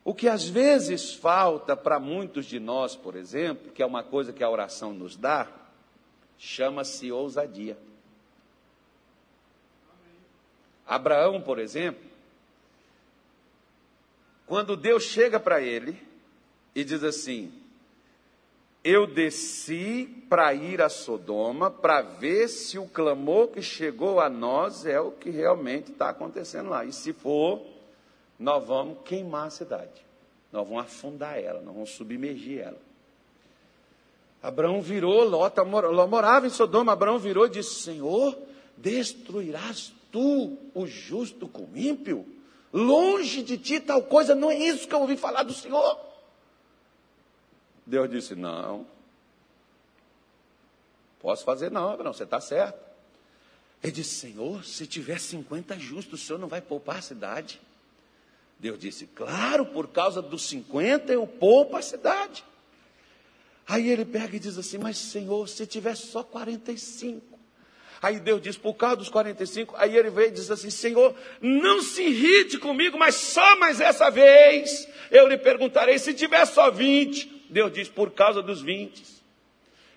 O 0.02 0.16
que 0.16 0.30
às 0.30 0.48
vezes 0.48 1.14
falta 1.14 1.76
para 1.76 2.00
muitos 2.00 2.46
de 2.46 2.58
nós, 2.58 2.96
por 2.96 3.18
exemplo, 3.18 3.74
que 3.74 3.84
é 3.84 3.86
uma 3.86 4.02
coisa 4.02 4.32
que 4.32 4.42
a 4.42 4.50
oração 4.50 4.94
nos 4.94 5.18
dá, 5.18 5.52
chama-se 6.38 7.12
ousadia. 7.12 7.78
Abraão, 10.88 11.42
por 11.42 11.60
exemplo, 11.60 12.10
quando 14.48 14.78
Deus 14.78 15.04
chega 15.04 15.38
para 15.38 15.60
ele 15.60 16.02
e 16.74 16.86
diz 16.86 17.04
assim: 17.04 17.59
Eu 18.84 19.06
desci 19.06 20.08
para 20.30 20.54
ir 20.54 20.82
a 20.82 20.88
Sodoma 20.88 21.70
para 21.70 22.02
ver 22.02 22.48
se 22.48 22.78
o 22.78 22.88
clamor 22.88 23.50
que 23.50 23.62
chegou 23.62 24.22
a 24.22 24.30
nós 24.30 24.86
é 24.86 25.00
o 25.00 25.12
que 25.12 25.30
realmente 25.30 25.92
está 25.92 26.10
acontecendo 26.10 26.70
lá. 26.70 26.86
E 26.86 26.94
se 26.94 27.12
for, 27.12 27.62
nós 28.40 28.66
vamos 28.66 29.00
queimar 29.04 29.48
a 29.48 29.50
cidade, 29.50 30.06
nós 30.52 30.66
vamos 30.66 30.84
afundar 30.84 31.38
ela, 31.38 31.62
nós 31.62 31.74
vamos 31.74 31.90
submergir 31.90 32.62
ela. 32.62 32.78
Abraão 34.42 34.82
virou, 34.82 35.26
Ló 35.26 36.08
morava 36.08 36.48
em 36.48 36.50
Sodoma. 36.50 36.94
Abraão 36.94 37.20
virou 37.20 37.46
e 37.46 37.50
disse: 37.50 37.82
Senhor, 37.82 38.38
destruirás 38.78 39.94
tu, 40.12 40.58
o 40.74 40.88
justo, 40.88 41.48
com 41.48 41.64
o 41.64 41.78
ímpio? 41.78 42.26
Longe 42.72 43.42
de 43.44 43.58
ti 43.58 43.80
tal 43.80 44.04
coisa, 44.04 44.36
não 44.36 44.50
é 44.50 44.58
isso 44.58 44.88
que 44.88 44.96
eu 44.96 45.02
ouvi 45.02 45.18
falar 45.18 45.44
do 45.44 45.54
Senhor. 45.54 46.00
Deus 47.90 48.10
disse: 48.10 48.36
Não, 48.36 48.86
posso 51.20 51.44
fazer 51.44 51.72
não, 51.72 51.90
Abraão, 51.90 52.14
você 52.14 52.24
está 52.24 52.40
certo. 52.40 52.80
Ele 53.82 53.92
disse: 53.92 54.16
Senhor, 54.16 54.64
se 54.64 54.86
tiver 54.86 55.20
50 55.20 55.78
justos, 55.80 56.22
o 56.22 56.26
senhor 56.26 56.40
não 56.40 56.48
vai 56.48 56.62
poupar 56.62 56.98
a 56.98 57.02
cidade? 57.02 57.60
Deus 58.60 58.78
disse: 58.80 59.08
Claro, 59.08 59.66
por 59.66 59.88
causa 59.88 60.22
dos 60.22 60.44
50 60.44 61.12
eu 61.12 61.26
poupo 61.26 61.76
a 61.76 61.82
cidade. 61.82 62.46
Aí 63.68 63.90
ele 63.90 64.06
pega 64.06 64.36
e 64.36 64.40
diz 64.40 64.58
assim: 64.58 64.78
Mas 64.78 64.98
Senhor, 64.98 65.50
se 65.50 65.66
tiver 65.66 65.96
só 65.96 66.24
45, 66.24 67.40
Aí 68.02 68.18
Deus 68.18 68.42
diz, 68.42 68.56
por 68.56 68.76
causa 68.76 68.96
dos 68.96 69.10
45, 69.10 69.76
aí 69.78 69.98
ele 69.98 70.10
veio 70.10 70.30
e 70.30 70.32
diz 70.32 70.50
assim: 70.50 70.70
Senhor, 70.70 71.14
não 71.42 71.82
se 71.82 72.02
irrite 72.02 72.58
comigo, 72.58 72.98
mas 72.98 73.16
só 73.16 73.58
mais 73.58 73.82
essa 73.82 74.10
vez 74.10 74.88
eu 75.12 75.28
lhe 75.28 75.38
perguntarei 75.38 76.00
se 76.00 76.14
tiver 76.14 76.46
só 76.46 76.72
20. 76.72 77.39
Deus 77.50 77.74
diz, 77.74 77.90
por 77.90 78.12
causa 78.12 78.42
dos 78.42 78.62
20. 78.62 79.04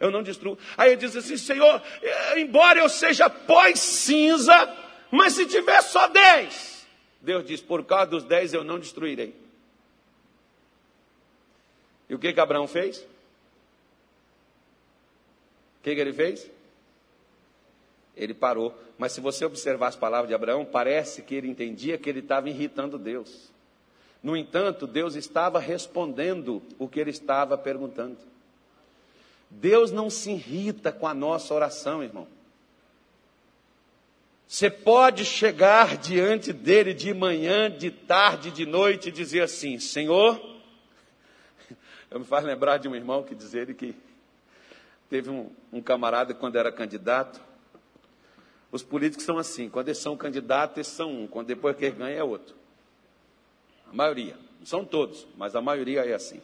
eu 0.00 0.10
não 0.10 0.22
destruo. 0.22 0.58
Aí 0.76 0.92
ele 0.92 1.00
diz 1.00 1.14
assim: 1.14 1.36
Senhor, 1.36 1.82
eh, 2.02 2.40
embora 2.40 2.80
eu 2.80 2.88
seja 2.88 3.30
pó 3.30 3.66
e 3.66 3.76
cinza, 3.76 4.76
mas 5.10 5.34
se 5.34 5.46
tiver 5.46 5.80
só 5.82 6.08
dez, 6.08 6.86
Deus 7.20 7.44
diz: 7.44 7.60
por 7.60 7.84
causa 7.84 8.06
dos 8.06 8.24
dez 8.24 8.52
eu 8.52 8.64
não 8.64 8.78
destruirei. 8.78 9.34
E 12.08 12.14
o 12.14 12.18
que 12.18 12.32
que 12.32 12.40
Abraão 12.40 12.66
fez? 12.66 12.98
O 15.78 15.82
que, 15.82 15.94
que 15.94 16.00
ele 16.00 16.12
fez? 16.12 16.50
Ele 18.16 18.34
parou. 18.34 18.76
Mas 18.98 19.12
se 19.12 19.20
você 19.20 19.44
observar 19.44 19.88
as 19.88 19.96
palavras 19.96 20.28
de 20.28 20.34
Abraão, 20.34 20.64
parece 20.64 21.22
que 21.22 21.34
ele 21.34 21.48
entendia 21.48 21.98
que 21.98 22.08
ele 22.08 22.20
estava 22.20 22.48
irritando 22.48 22.98
Deus. 22.98 23.51
No 24.22 24.36
entanto, 24.36 24.86
Deus 24.86 25.16
estava 25.16 25.58
respondendo 25.58 26.62
o 26.78 26.88
que 26.88 27.00
ele 27.00 27.10
estava 27.10 27.58
perguntando. 27.58 28.18
Deus 29.50 29.90
não 29.90 30.08
se 30.08 30.30
irrita 30.30 30.92
com 30.92 31.06
a 31.06 31.12
nossa 31.12 31.52
oração, 31.52 32.02
irmão. 32.02 32.26
Você 34.46 34.70
pode 34.70 35.24
chegar 35.24 35.96
diante 35.96 36.52
dele 36.52 36.94
de 36.94 37.12
manhã, 37.12 37.70
de 37.70 37.90
tarde, 37.90 38.50
de 38.50 38.64
noite 38.64 39.08
e 39.08 39.12
dizer 39.12 39.42
assim: 39.42 39.78
Senhor, 39.78 40.40
eu 42.10 42.20
me 42.20 42.24
faz 42.24 42.44
lembrar 42.44 42.76
de 42.76 42.86
um 42.86 42.94
irmão 42.94 43.22
que 43.22 43.34
diz 43.34 43.54
ele 43.54 43.74
que 43.74 43.94
teve 45.08 45.30
um, 45.30 45.50
um 45.72 45.82
camarada 45.82 46.32
quando 46.32 46.56
era 46.56 46.70
candidato. 46.70 47.40
Os 48.70 48.82
políticos 48.82 49.24
são 49.24 49.36
assim: 49.38 49.68
quando 49.68 49.88
eles 49.88 49.98
são 49.98 50.16
candidatos, 50.16 50.76
eles 50.76 50.86
são 50.86 51.10
um, 51.10 51.26
quando 51.26 51.46
depois 51.48 51.76
que 51.76 51.86
eles 51.86 51.98
ganham 51.98 52.18
é 52.18 52.22
outro. 52.22 52.61
A 53.92 53.94
maioria, 53.94 54.36
não 54.58 54.66
são 54.66 54.84
todos, 54.84 55.26
mas 55.36 55.54
a 55.54 55.60
maioria 55.60 56.00
é 56.04 56.14
assim. 56.14 56.40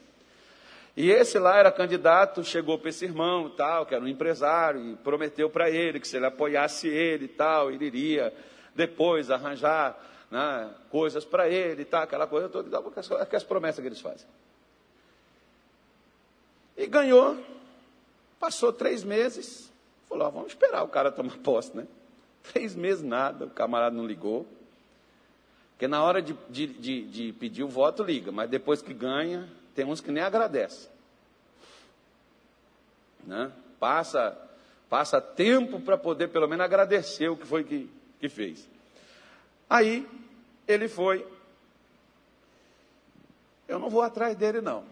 E 0.96 1.10
esse 1.10 1.38
lá 1.38 1.56
era 1.56 1.70
candidato, 1.70 2.44
chegou 2.44 2.78
para 2.78 2.90
esse 2.90 3.04
irmão, 3.04 3.48
tal, 3.50 3.86
que 3.86 3.94
era 3.94 4.04
um 4.04 4.08
empresário, 4.08 4.92
e 4.92 4.96
prometeu 4.96 5.48
para 5.48 5.70
ele 5.70 6.00
que 6.00 6.08
se 6.08 6.16
ele 6.16 6.26
apoiasse 6.26 6.88
ele 6.88 7.26
e 7.26 7.28
tal, 7.28 7.70
ele 7.70 7.86
iria 7.86 8.34
depois 8.74 9.30
arranjar 9.30 9.96
né, 10.30 10.70
coisas 10.90 11.24
para 11.24 11.48
ele 11.48 11.82
e 11.82 11.84
tal, 11.84 12.02
aquela 12.02 12.26
coisa 12.26 12.48
toda, 12.48 12.78
aquelas 13.20 13.44
promessas 13.44 13.80
que 13.80 13.86
eles 13.86 14.00
fazem. 14.00 14.26
E 16.76 16.86
ganhou, 16.86 17.36
passou 18.38 18.72
três 18.72 19.02
meses, 19.02 19.72
falou, 20.08 20.26
ah, 20.26 20.30
vamos 20.30 20.48
esperar 20.48 20.82
o 20.82 20.88
cara 20.88 21.10
tomar 21.10 21.36
posse, 21.38 21.76
né? 21.76 21.86
Três 22.52 22.74
meses 22.74 23.02
nada, 23.02 23.46
o 23.46 23.50
camarada 23.50 23.96
não 23.96 24.06
ligou. 24.06 24.46
Porque 25.78 25.86
na 25.86 26.02
hora 26.02 26.20
de, 26.20 26.32
de, 26.50 26.66
de, 26.66 27.04
de 27.04 27.32
pedir 27.34 27.62
o 27.62 27.68
voto, 27.68 28.02
liga, 28.02 28.32
mas 28.32 28.50
depois 28.50 28.82
que 28.82 28.92
ganha, 28.92 29.48
tem 29.76 29.84
uns 29.84 30.00
que 30.00 30.10
nem 30.10 30.24
agradecem. 30.24 30.90
Né? 33.24 33.52
Passa, 33.78 34.36
passa 34.90 35.20
tempo 35.20 35.78
para 35.78 35.96
poder 35.96 36.30
pelo 36.30 36.48
menos 36.48 36.64
agradecer 36.64 37.28
o 37.28 37.36
que 37.36 37.46
foi 37.46 37.62
que, 37.62 37.88
que 38.18 38.28
fez. 38.28 38.68
Aí 39.70 40.04
ele 40.66 40.88
foi. 40.88 41.24
Eu 43.68 43.78
não 43.78 43.88
vou 43.88 44.02
atrás 44.02 44.34
dele, 44.34 44.60
não. 44.60 44.84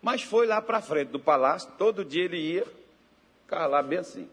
Mas 0.00 0.22
foi 0.22 0.46
lá 0.46 0.62
para 0.62 0.80
frente 0.80 1.10
do 1.10 1.20
palácio, 1.20 1.70
todo 1.76 2.02
dia 2.02 2.24
ele 2.24 2.38
ia, 2.38 2.66
ficava 3.42 3.66
lá 3.66 3.82
bem 3.82 3.98
assim. 3.98 4.26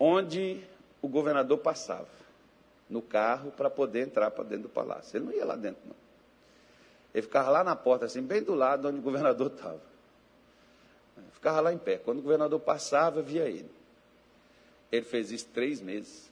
Onde 0.00 0.64
o 1.02 1.08
governador 1.08 1.58
passava 1.58 2.17
no 2.88 3.02
carro 3.02 3.50
para 3.50 3.68
poder 3.68 4.06
entrar 4.06 4.30
para 4.30 4.44
dentro 4.44 4.64
do 4.64 4.68
palácio. 4.68 5.16
Ele 5.16 5.26
não 5.26 5.32
ia 5.32 5.44
lá 5.44 5.56
dentro, 5.56 5.80
não. 5.86 5.96
Ele 7.14 7.22
ficava 7.22 7.50
lá 7.50 7.64
na 7.64 7.74
porta, 7.74 8.06
assim, 8.06 8.22
bem 8.22 8.42
do 8.42 8.54
lado 8.54 8.88
onde 8.88 8.98
o 8.98 9.02
governador 9.02 9.48
estava. 9.48 9.80
Ficava 11.32 11.60
lá 11.60 11.72
em 11.72 11.78
pé. 11.78 11.98
Quando 11.98 12.18
o 12.18 12.22
governador 12.22 12.60
passava, 12.60 13.22
via 13.22 13.44
ele. 13.48 13.70
Ele 14.90 15.04
fez 15.04 15.30
isso 15.30 15.48
três 15.52 15.80
meses. 15.80 16.30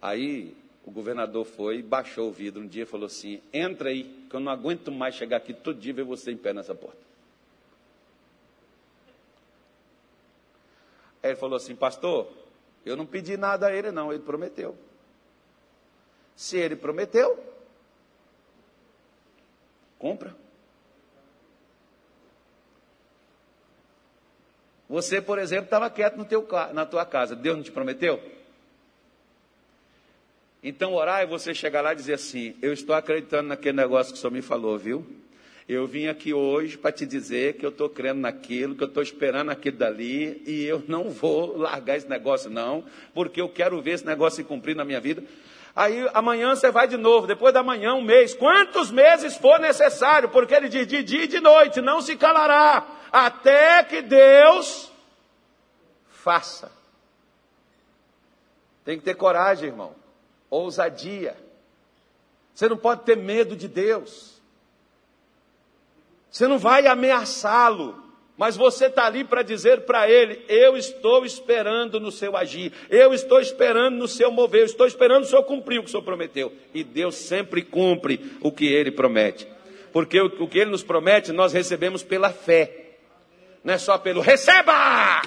Aí 0.00 0.56
o 0.84 0.90
governador 0.90 1.44
foi 1.44 1.78
e 1.78 1.82
baixou 1.82 2.28
o 2.28 2.32
vidro 2.32 2.62
um 2.62 2.66
dia 2.66 2.84
e 2.84 2.86
falou 2.86 3.06
assim: 3.06 3.40
entra 3.52 3.90
aí, 3.90 4.04
que 4.28 4.34
eu 4.34 4.40
não 4.40 4.50
aguento 4.50 4.90
mais 4.90 5.14
chegar 5.14 5.36
aqui 5.36 5.52
todo 5.52 5.78
dia 5.78 5.90
e 5.90 5.94
ver 5.94 6.04
você 6.04 6.30
em 6.30 6.36
pé 6.36 6.52
nessa 6.52 6.74
porta. 6.74 7.10
Aí 11.22 11.30
ele 11.30 11.36
falou 11.36 11.56
assim, 11.56 11.76
pastor, 11.76 12.32
eu 12.84 12.96
não 12.96 13.06
pedi 13.06 13.36
nada 13.36 13.66
a 13.66 13.74
ele, 13.74 13.90
não, 13.90 14.12
ele 14.12 14.22
prometeu. 14.22 14.76
Se 16.34 16.56
ele 16.56 16.76
prometeu, 16.76 17.38
compra. 19.98 20.34
Você, 24.88 25.20
por 25.20 25.38
exemplo, 25.38 25.66
estava 25.66 25.88
quieto 25.88 26.16
no 26.16 26.24
teu, 26.24 26.46
na 26.72 26.84
tua 26.84 27.06
casa, 27.06 27.36
Deus 27.36 27.56
não 27.56 27.62
te 27.62 27.70
prometeu? 27.70 28.20
Então 30.62 30.94
orar 30.94 31.20
é 31.20 31.26
você 31.26 31.54
chegar 31.54 31.80
lá 31.80 31.92
e 31.92 31.96
dizer 31.96 32.14
assim: 32.14 32.56
Eu 32.60 32.72
estou 32.72 32.94
acreditando 32.94 33.48
naquele 33.48 33.76
negócio 33.76 34.12
que 34.12 34.18
o 34.18 34.20
senhor 34.20 34.32
me 34.32 34.42
falou, 34.42 34.76
viu? 34.76 35.06
Eu 35.68 35.86
vim 35.86 36.08
aqui 36.08 36.34
hoje 36.34 36.76
para 36.76 36.90
te 36.90 37.06
dizer 37.06 37.54
que 37.54 37.64
eu 37.64 37.70
estou 37.70 37.88
crendo 37.88 38.20
naquilo, 38.20 38.74
que 38.74 38.82
eu 38.82 38.88
estou 38.88 39.02
esperando 39.02 39.50
aquilo 39.50 39.76
dali, 39.76 40.42
e 40.46 40.64
eu 40.64 40.82
não 40.88 41.10
vou 41.10 41.56
largar 41.56 41.96
esse 41.96 42.08
negócio, 42.08 42.50
não, 42.50 42.84
porque 43.14 43.40
eu 43.40 43.48
quero 43.48 43.80
ver 43.80 43.92
esse 43.92 44.06
negócio 44.06 44.36
se 44.36 44.44
cumprir 44.44 44.74
na 44.74 44.84
minha 44.84 45.00
vida. 45.00 45.22
Aí 45.74 46.08
amanhã 46.12 46.54
você 46.54 46.70
vai 46.70 46.88
de 46.88 46.96
novo, 46.96 47.26
depois 47.26 47.54
da 47.54 47.62
manhã, 47.62 47.94
um 47.94 48.02
mês, 48.02 48.34
quantos 48.34 48.90
meses 48.90 49.36
for 49.36 49.60
necessário, 49.60 50.28
porque 50.28 50.54
ele 50.54 50.68
diz 50.68 50.86
de 50.86 51.02
dia 51.02 51.24
e 51.24 51.28
de 51.28 51.40
noite, 51.40 51.80
não 51.80 52.00
se 52.00 52.16
calará, 52.16 52.86
até 53.12 53.84
que 53.84 54.02
Deus 54.02 54.90
faça. 56.08 56.72
Tem 58.84 58.98
que 58.98 59.04
ter 59.04 59.14
coragem, 59.14 59.68
irmão, 59.68 59.94
ousadia. 60.48 61.36
Você 62.52 62.68
não 62.68 62.76
pode 62.76 63.02
ter 63.04 63.16
medo 63.16 63.54
de 63.54 63.68
Deus. 63.68 64.39
Você 66.30 66.46
não 66.46 66.58
vai 66.58 66.86
ameaçá-lo, 66.86 68.00
mas 68.40 68.56
você 68.56 68.86
está 68.86 69.04
ali 69.04 69.24
para 69.24 69.42
dizer 69.42 69.82
para 69.82 70.08
ele: 70.08 70.42
Eu 70.48 70.76
estou 70.76 71.24
esperando 71.24 71.98
no 71.98 72.12
seu 72.12 72.36
agir, 72.36 72.72
eu 72.88 73.12
estou 73.12 73.40
esperando 73.40 73.96
no 73.96 74.08
seu 74.08 74.30
mover, 74.30 74.60
eu 74.60 74.66
estou 74.66 74.86
esperando 74.86 75.24
o 75.24 75.26
senhor 75.26 75.42
cumprir 75.42 75.78
o 75.78 75.82
que 75.82 75.88
o 75.88 75.90
senhor 75.90 76.02
prometeu. 76.02 76.52
E 76.72 76.84
Deus 76.84 77.16
sempre 77.16 77.62
cumpre 77.62 78.32
o 78.40 78.52
que 78.52 78.66
ele 78.66 78.92
promete, 78.92 79.46
porque 79.92 80.20
o, 80.20 80.48
que 80.48 80.58
ele 80.58 80.70
nos 80.70 80.84
promete 80.84 81.32
nós 81.32 81.52
recebemos 81.52 82.02
pela 82.02 82.30
fé, 82.30 82.96
não 83.64 83.74
é 83.74 83.78
só 83.78 83.98
pelo 83.98 84.20
receba. 84.20 85.20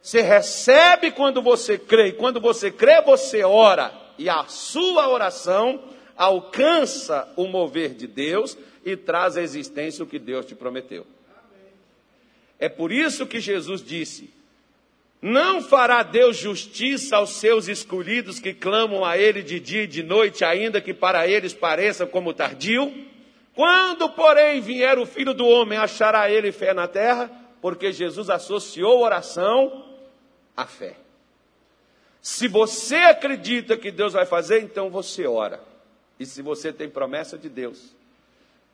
Você 0.00 0.20
recebe 0.20 1.12
quando 1.12 1.40
você 1.40 1.78
crê, 1.78 2.08
e 2.08 2.12
quando 2.12 2.40
você 2.40 2.70
crê, 2.70 3.00
você 3.00 3.42
ora, 3.44 3.92
e 4.18 4.28
a 4.28 4.44
sua 4.44 5.08
oração 5.08 5.80
alcança 6.16 7.32
o 7.36 7.46
mover 7.46 7.94
de 7.94 8.06
Deus 8.06 8.56
e 8.84 8.96
traz 8.96 9.36
à 9.36 9.42
existência 9.42 10.02
o 10.02 10.06
que 10.06 10.18
Deus 10.18 10.46
te 10.46 10.54
prometeu. 10.54 11.06
É 12.58 12.68
por 12.68 12.92
isso 12.92 13.26
que 13.26 13.40
Jesus 13.40 13.82
disse: 13.82 14.30
Não 15.20 15.60
fará 15.60 16.02
Deus 16.02 16.36
justiça 16.36 17.16
aos 17.16 17.30
seus 17.30 17.68
escolhidos 17.68 18.38
que 18.38 18.54
clamam 18.54 19.04
a 19.04 19.18
Ele 19.18 19.42
de 19.42 19.58
dia 19.58 19.82
e 19.82 19.86
de 19.86 20.02
noite, 20.02 20.44
ainda 20.44 20.80
que 20.80 20.94
para 20.94 21.26
eles 21.26 21.52
pareça 21.52 22.06
como 22.06 22.32
tardio? 22.32 23.10
Quando, 23.54 24.08
porém, 24.10 24.60
vier 24.60 24.98
o 24.98 25.06
filho 25.06 25.34
do 25.34 25.46
homem, 25.46 25.78
achará 25.78 26.30
ele 26.30 26.52
fé 26.52 26.72
na 26.72 26.88
terra? 26.88 27.30
Porque 27.60 27.92
Jesus 27.92 28.30
associou 28.30 29.02
oração 29.02 29.84
à 30.56 30.66
fé. 30.66 30.96
Se 32.20 32.48
você 32.48 32.96
acredita 32.96 33.76
que 33.76 33.90
Deus 33.90 34.12
vai 34.12 34.24
fazer, 34.24 34.62
então 34.62 34.88
você 34.88 35.26
ora. 35.26 35.60
E 36.18 36.24
se 36.24 36.40
você 36.40 36.72
tem 36.72 36.88
promessa 36.88 37.36
de 37.36 37.48
Deus, 37.48 37.94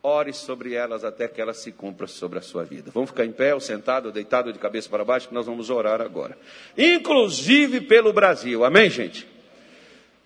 ore 0.03 0.33
sobre 0.33 0.75
elas 0.75 1.05
até 1.05 1.27
que 1.27 1.41
elas 1.41 1.59
se 1.59 1.73
cumpram 1.73 2.07
sobre 2.07 2.39
a 2.39 2.43
sua 2.43 2.65
vida. 2.65 2.91
Vamos 2.93 3.11
ficar 3.11 3.25
em 3.25 3.33
pé, 3.33 3.55
ou 3.55 3.61
sentado, 3.61 4.07
ou 4.07 4.13
deitado 4.13 4.53
de 4.53 4.59
cabeça 4.59 4.89
para 4.89 5.05
baixo, 5.05 5.29
que 5.29 5.35
nós 5.35 5.47
vamos 5.47 5.71
orar 5.71 6.01
agora. 6.01 6.39
Inclusive 6.77 7.81
pelo 7.83 8.13
Brasil, 8.13 8.65
amém, 8.65 8.89
gente? 8.89 9.27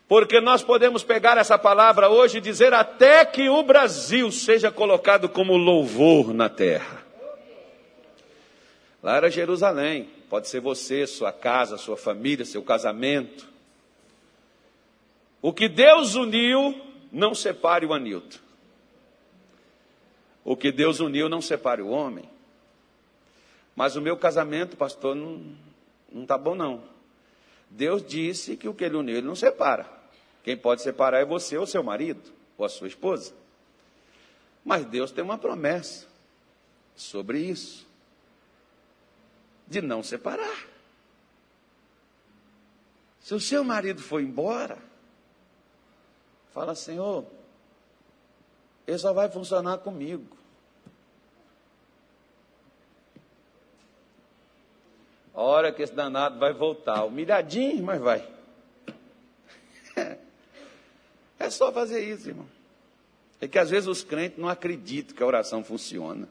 Porque 0.07 0.41
nós 0.41 0.63
podemos 0.63 1.03
pegar 1.03 1.39
essa 1.39 1.57
palavra 1.57 2.11
hoje 2.11 2.39
e 2.39 2.41
dizer 2.41 2.75
até 2.75 3.25
que 3.25 3.49
o 3.49 3.63
Brasil 3.63 4.31
seja 4.31 4.71
colocado 4.71 5.29
como 5.29 5.57
louvor 5.57 6.35
na 6.35 6.51
terra. 6.51 7.03
Lá 9.03 9.17
era 9.17 9.31
Jerusalém, 9.31 10.11
pode 10.29 10.49
ser 10.49 10.61
você, 10.61 11.07
sua 11.07 11.33
casa, 11.33 11.79
sua 11.79 11.97
família, 11.97 12.45
seu 12.45 12.63
casamento. 12.63 13.49
O 15.41 15.53
que 15.53 15.67
Deus 15.67 16.15
uniu, 16.15 16.79
não 17.11 17.35
separe 17.35 17.87
o 17.87 17.93
Anilton. 17.93 18.42
O 20.45 20.57
que 20.57 20.73
Deus 20.73 21.01
uniu 21.01 21.29
não 21.29 21.41
separe 21.41 21.83
o 21.83 21.89
homem. 21.89 22.29
Mas 23.75 23.97
o 23.97 24.01
meu 24.01 24.17
casamento, 24.17 24.77
pastor, 24.77 25.15
não, 25.15 25.57
não 26.11 26.27
tá 26.27 26.37
bom 26.37 26.55
não. 26.55 26.83
Deus 27.71 28.05
disse 28.05 28.57
que 28.57 28.69
o 28.69 28.75
que 28.75 28.85
ele 28.85 28.97
uniu, 28.97 29.17
ele 29.17 29.27
não 29.27 29.37
separa. 29.37 29.89
Quem 30.43 30.57
pode 30.57 30.83
separar 30.83 31.21
é 31.21 31.25
você 31.25 31.57
ou 31.57 31.67
seu 31.67 31.83
marido, 31.83 32.33
ou 32.59 32.67
a 32.67 32.69
sua 32.69 32.89
esposa. 32.89 33.33
Mas 34.65 34.85
Deus 34.85 35.11
tem 35.11 35.25
uma 35.25 35.39
promessa. 35.39 36.07
sobre 36.95 37.41
isso, 37.41 37.87
de 39.67 39.81
não 39.81 40.03
separar. 40.03 40.67
Se 43.21 43.35
o 43.35 43.41
seu 43.41 43.65
marido 43.65 44.03
for 44.03 44.21
embora, 44.21 44.79
fala, 46.53 46.75
Senhor, 46.75 47.25
ele 48.87 48.99
só 48.99 49.13
vai 49.13 49.31
funcionar 49.31 49.79
comigo. 49.79 50.37
A 55.35 55.41
hora 55.41 55.73
que 55.73 55.83
esse 55.83 55.95
danado 55.95 56.39
vai 56.39 56.53
voltar, 56.53 57.05
humilhadinho, 57.05 57.85
mas 57.85 58.01
vai. 58.01 58.29
É 61.39 61.51
só 61.51 61.73
fazer 61.73 62.05
isso, 62.05 62.29
irmão. 62.29 62.47
É 63.41 63.49
que 63.49 63.59
às 63.59 63.69
vezes 63.69 63.89
os 63.89 64.05
crentes 64.05 64.39
não 64.39 64.49
acreditam 64.49 65.17
que 65.17 65.21
a 65.25 65.27
oração 65.27 65.65
funciona. 65.65 66.29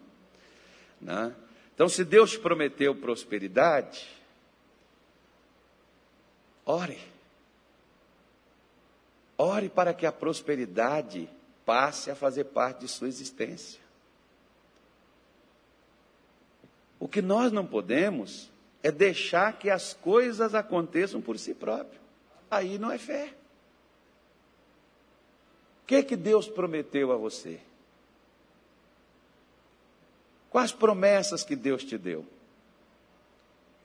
Né? 1.01 1.35
Então, 1.75 1.89
se 1.89 2.05
Deus 2.05 2.37
prometeu 2.37 2.95
prosperidade, 2.95 4.07
ore. 6.65 6.97
Ore 9.37 9.67
para 9.67 9.93
que 9.93 10.05
a 10.05 10.13
prosperidade 10.13 11.27
passe 11.65 12.11
a 12.11 12.15
fazer 12.15 12.45
parte 12.45 12.81
de 12.81 12.87
sua 12.87 13.07
existência. 13.07 13.79
O 16.99 17.07
que 17.07 17.21
nós 17.21 17.51
não 17.51 17.65
podemos 17.65 18.49
é 18.83 18.91
deixar 18.91 19.57
que 19.57 19.69
as 19.69 19.93
coisas 19.93 20.53
aconteçam 20.53 21.21
por 21.21 21.37
si 21.37 21.53
próprio. 21.53 21.99
Aí 22.49 22.77
não 22.77 22.91
é 22.91 22.97
fé 22.97 23.33
que, 25.91 26.03
que 26.03 26.15
Deus 26.15 26.47
prometeu 26.47 27.11
a 27.11 27.17
você? 27.17 27.59
Quais 30.49 30.71
promessas 30.71 31.43
que 31.43 31.53
Deus 31.53 31.83
te 31.83 31.97
deu? 31.97 32.25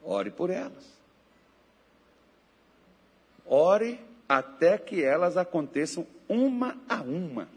Ore 0.04 0.30
por 0.30 0.48
elas. 0.48 0.84
Ore 3.44 3.98
até 4.28 4.78
que 4.78 5.02
elas 5.02 5.36
aconteçam 5.36 6.06
uma 6.28 6.78
a 6.88 7.02
uma. 7.02 7.48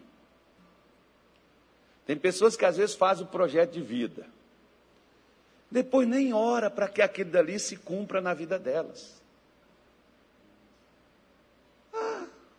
Tem 2.09 2.17
pessoas 2.17 2.57
que 2.57 2.65
às 2.65 2.75
vezes 2.75 2.95
fazem 2.95 3.23
o 3.23 3.29
projeto 3.29 3.73
de 3.73 3.81
vida. 3.81 4.25
Depois 5.69 6.07
nem 6.07 6.33
ora 6.33 6.67
para 6.67 6.87
que 6.87 7.03
aquilo 7.03 7.29
dali 7.29 7.59
se 7.59 7.77
cumpra 7.77 8.19
na 8.19 8.33
vida 8.33 8.57
delas. 8.57 9.21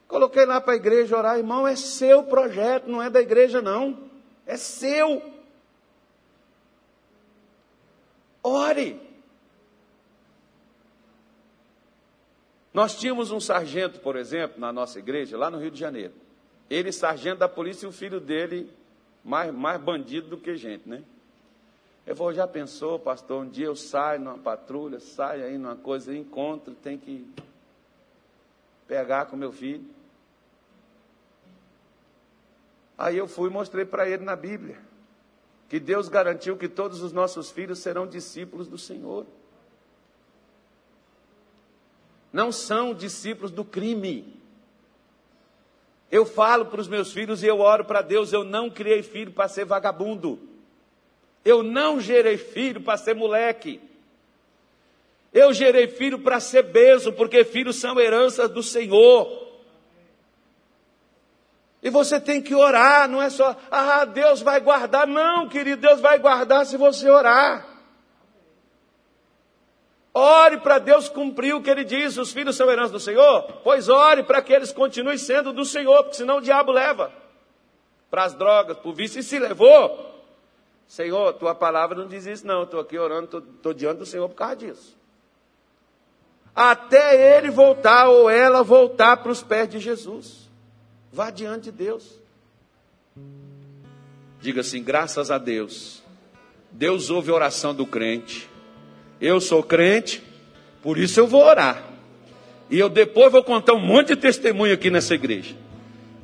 Coloquei 0.06 0.46
lá 0.46 0.60
para 0.60 0.74
a 0.74 0.76
igreja 0.76 1.16
orar, 1.16 1.36
irmão, 1.36 1.66
é 1.66 1.74
seu 1.74 2.22
projeto, 2.22 2.88
não 2.88 3.02
é 3.02 3.10
da 3.10 3.20
igreja, 3.20 3.60
não. 3.60 4.08
É 4.46 4.56
seu. 4.56 5.20
Ore. 8.44 9.00
Nós 12.72 12.96
tínhamos 12.96 13.32
um 13.32 13.40
sargento, 13.40 13.98
por 13.98 14.14
exemplo, 14.14 14.60
na 14.60 14.72
nossa 14.72 15.00
igreja, 15.00 15.36
lá 15.36 15.50
no 15.50 15.58
Rio 15.58 15.72
de 15.72 15.80
Janeiro. 15.80 16.14
Ele, 16.70 16.92
sargento 16.92 17.40
da 17.40 17.48
polícia, 17.48 17.84
e 17.84 17.88
o 17.88 17.92
filho 17.92 18.20
dele, 18.20 18.72
mais, 19.24 19.52
mais 19.52 19.80
bandido 19.80 20.28
do 20.28 20.36
que 20.36 20.56
gente, 20.56 20.88
né? 20.88 21.02
Eu 22.06 22.16
falou, 22.16 22.32
já 22.32 22.46
pensou, 22.46 22.98
pastor, 22.98 23.44
um 23.44 23.48
dia 23.48 23.66
eu 23.66 23.76
saio 23.76 24.20
numa 24.20 24.38
patrulha, 24.38 24.98
saio 24.98 25.44
aí 25.44 25.58
numa 25.58 25.76
coisa, 25.76 26.16
encontro, 26.16 26.74
tem 26.74 26.98
que 26.98 27.26
pegar 28.88 29.26
com 29.26 29.36
meu 29.36 29.52
filho. 29.52 29.84
Aí 32.98 33.16
eu 33.16 33.28
fui 33.28 33.48
e 33.48 33.52
mostrei 33.52 33.84
para 33.84 34.08
ele 34.08 34.24
na 34.24 34.34
Bíblia 34.34 34.90
que 35.70 35.78
Deus 35.78 36.08
garantiu 36.08 36.56
que 36.56 36.68
todos 36.68 37.00
os 37.00 37.12
nossos 37.12 37.48
filhos 37.48 37.78
serão 37.78 38.04
discípulos 38.04 38.66
do 38.66 38.76
Senhor. 38.76 39.24
Não 42.32 42.50
são 42.50 42.92
discípulos 42.92 43.52
do 43.52 43.64
crime. 43.64 44.39
Eu 46.10 46.26
falo 46.26 46.66
para 46.66 46.80
os 46.80 46.88
meus 46.88 47.12
filhos 47.12 47.42
e 47.42 47.46
eu 47.46 47.60
oro 47.60 47.84
para 47.84 48.02
Deus, 48.02 48.32
eu 48.32 48.42
não 48.42 48.68
criei 48.68 49.02
filho 49.02 49.30
para 49.30 49.48
ser 49.48 49.64
vagabundo. 49.64 50.38
Eu 51.44 51.62
não 51.62 52.00
gerei 52.00 52.36
filho 52.36 52.80
para 52.80 52.96
ser 52.96 53.14
moleque. 53.14 53.80
Eu 55.32 55.52
gerei 55.52 55.86
filho 55.86 56.18
para 56.18 56.40
ser 56.40 56.64
beso, 56.64 57.12
porque 57.12 57.44
filhos 57.44 57.76
são 57.76 57.98
heranças 58.00 58.50
do 58.50 58.62
Senhor. 58.62 59.48
E 61.82 61.88
você 61.88 62.20
tem 62.20 62.42
que 62.42 62.54
orar, 62.54 63.08
não 63.08 63.22
é 63.22 63.30
só, 63.30 63.56
ah, 63.70 64.04
Deus 64.04 64.42
vai 64.42 64.60
guardar. 64.60 65.06
Não, 65.06 65.48
querido, 65.48 65.80
Deus 65.80 66.00
vai 66.00 66.18
guardar 66.18 66.66
se 66.66 66.76
você 66.76 67.08
orar. 67.08 67.69
Ore 70.12 70.58
para 70.58 70.78
Deus 70.78 71.08
cumprir 71.08 71.54
o 71.54 71.62
que 71.62 71.70
ele 71.70 71.84
diz: 71.84 72.16
os 72.16 72.32
filhos 72.32 72.56
são 72.56 72.70
herança 72.70 72.92
do 72.92 73.00
Senhor. 73.00 73.42
Pois 73.62 73.88
ore 73.88 74.22
para 74.22 74.42
que 74.42 74.52
eles 74.52 74.72
continuem 74.72 75.16
sendo 75.16 75.52
do 75.52 75.64
Senhor, 75.64 76.02
porque 76.02 76.16
senão 76.16 76.38
o 76.38 76.40
diabo 76.40 76.72
leva 76.72 77.12
para 78.10 78.24
as 78.24 78.34
drogas, 78.34 78.76
por 78.78 78.92
vício, 78.92 79.20
e 79.20 79.22
se 79.22 79.38
levou. 79.38 80.10
Senhor, 80.88 81.32
tua 81.34 81.54
palavra 81.54 81.96
não 81.96 82.08
diz 82.08 82.26
isso, 82.26 82.44
não. 82.44 82.64
Estou 82.64 82.80
aqui 82.80 82.98
orando, 82.98 83.38
estou 83.38 83.72
diante 83.72 83.98
do 83.98 84.06
Senhor 84.06 84.28
por 84.28 84.34
causa 84.34 84.56
disso. 84.56 84.98
Até 86.52 87.36
ele 87.36 87.48
voltar 87.48 88.08
ou 88.08 88.28
ela 88.28 88.64
voltar 88.64 89.18
para 89.18 89.30
os 89.30 89.40
pés 89.40 89.68
de 89.68 89.78
Jesus. 89.78 90.50
Vá 91.12 91.30
diante 91.30 91.70
de 91.70 91.72
Deus. 91.72 92.18
Diga 94.40 94.62
assim: 94.62 94.82
graças 94.82 95.30
a 95.30 95.38
Deus. 95.38 96.02
Deus 96.72 97.10
ouve 97.10 97.30
a 97.30 97.34
oração 97.34 97.72
do 97.72 97.86
crente. 97.86 98.49
Eu 99.20 99.40
sou 99.40 99.62
crente, 99.62 100.22
por 100.82 100.98
isso 100.98 101.20
eu 101.20 101.26
vou 101.26 101.44
orar. 101.44 101.84
E 102.70 102.78
eu 102.78 102.88
depois 102.88 103.32
vou 103.32 103.42
contar 103.42 103.74
um 103.74 103.80
monte 103.80 104.08
de 104.08 104.16
testemunho 104.16 104.72
aqui 104.72 104.90
nessa 104.90 105.14
igreja. 105.14 105.56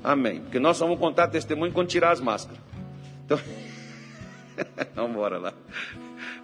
Amém. 0.03 0.41
Porque 0.41 0.61
nós 0.61 0.77
só 0.77 0.85
vamos 0.85 1.01
contar 1.01 1.29
testemunho 1.29 1.73
quando 1.73 1.89
tirar 1.89 2.13
as 2.13 2.21
máscaras. 2.21 2.61
Então, 3.25 3.39
vamos 4.95 5.11
embora 5.11 5.39
lá. 5.39 5.53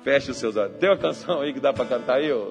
Feche 0.03 0.33
os 0.33 0.37
seus 0.37 0.57
olhos. 0.57 0.77
Tem 0.79 0.91
uma 0.91 0.99
canção 0.99 1.41
aí 1.41 1.53
que 1.53 1.61
dá 1.61 1.73
para 1.73 1.85
cantar 1.85 2.17
aí, 2.17 2.33
ô? 2.33 2.51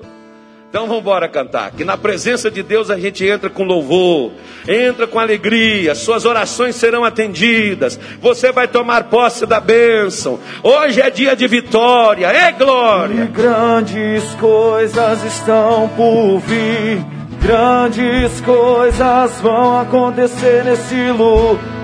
Então 0.72 0.88
vamos 0.88 1.02
embora 1.02 1.28
cantar. 1.28 1.72
Que 1.72 1.84
na 1.84 1.98
presença 1.98 2.50
de 2.50 2.64
Deus 2.64 2.90
a 2.90 2.98
gente 2.98 3.26
entra 3.28 3.50
com 3.50 3.66
louvor, 3.66 4.32
entra 4.66 5.06
com 5.06 5.20
alegria, 5.20 5.94
suas 5.94 6.24
orações 6.24 6.78
serão 6.78 7.04
atendidas, 7.04 8.00
você 8.22 8.54
vai 8.54 8.70
tomar 8.70 9.04
posse 9.10 9.46
da 9.46 9.60
bênção. 9.60 10.40
Hoje 10.64 11.02
é 11.02 11.10
dia 11.10 11.36
de 11.36 11.46
vitória, 11.46 12.28
é 12.28 12.54
glória. 12.54 13.26
E 13.26 13.28
grandes 13.28 14.24
coisas 14.40 15.22
estão 15.26 15.90
por 15.90 16.40
vir, 16.40 17.06
grandes 17.42 18.40
coisas 18.40 19.42
vão 19.42 19.82
acontecer 19.82 20.64
nesse 20.64 21.12
lugar. 21.12 21.82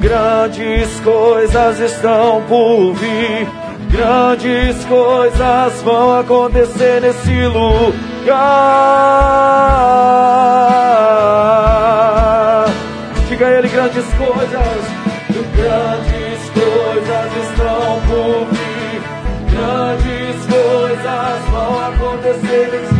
Grandes 0.00 1.00
coisas 1.00 1.78
estão 1.78 2.42
por 2.48 2.94
vir, 2.94 3.46
grandes 3.90 4.84
coisas 4.86 5.82
vão 5.82 6.18
acontecer 6.18 7.00
nesse 7.00 7.46
lugar. 7.46 8.34
Diga 13.28 13.46
ele 13.46 13.68
grandes 13.68 14.04
coisas, 14.14 14.84
grandes 15.56 16.50
coisas 16.50 17.36
estão 17.48 18.00
por 18.08 18.46
vir, 18.50 19.02
grandes 19.50 20.46
coisas 20.46 21.44
vão 21.50 21.86
acontecer 21.88 22.68
nesse 22.72 22.93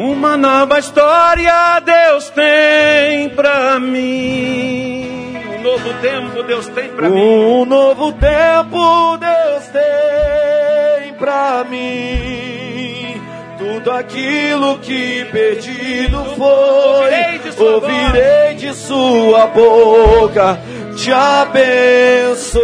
Uma 0.00 0.34
nova 0.34 0.78
história 0.78 1.78
Deus 1.80 2.30
tem 2.30 3.28
pra 3.28 3.78
mim. 3.78 5.36
Um 5.58 5.62
novo 5.62 5.92
tempo 6.00 6.42
Deus 6.42 6.68
tem 6.68 6.88
pra 6.88 7.06
um 7.06 7.14
mim. 7.14 7.20
Um 7.20 7.64
novo 7.66 8.10
tempo 8.14 9.18
Deus 9.18 9.66
tem 9.66 11.12
pra 11.18 11.66
mim. 11.68 13.20
Tudo 13.58 13.90
aquilo 13.90 14.78
que 14.78 15.26
perdido 15.26 16.24
foi, 16.34 16.46
ouvirei 16.46 17.38
de 17.38 17.52
sua, 17.52 17.74
ouvirei 17.74 18.54
de 18.54 18.72
sua 18.72 19.46
boca 19.48 20.58
te 20.96 21.12
abençoarei. 21.12 22.60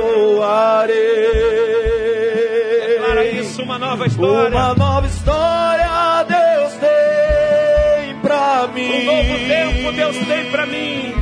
Declara 2.87 3.25
isso, 3.27 3.63
uma 3.63 3.79
nova 3.79 4.07
história. 4.07 4.57
Uma 4.57 4.75
nova 4.75 4.96
novo 8.29 9.39
tempo 9.47 9.93
Deus 9.93 10.17
tem 10.27 10.51
para 10.51 10.67
mim. 10.67 11.15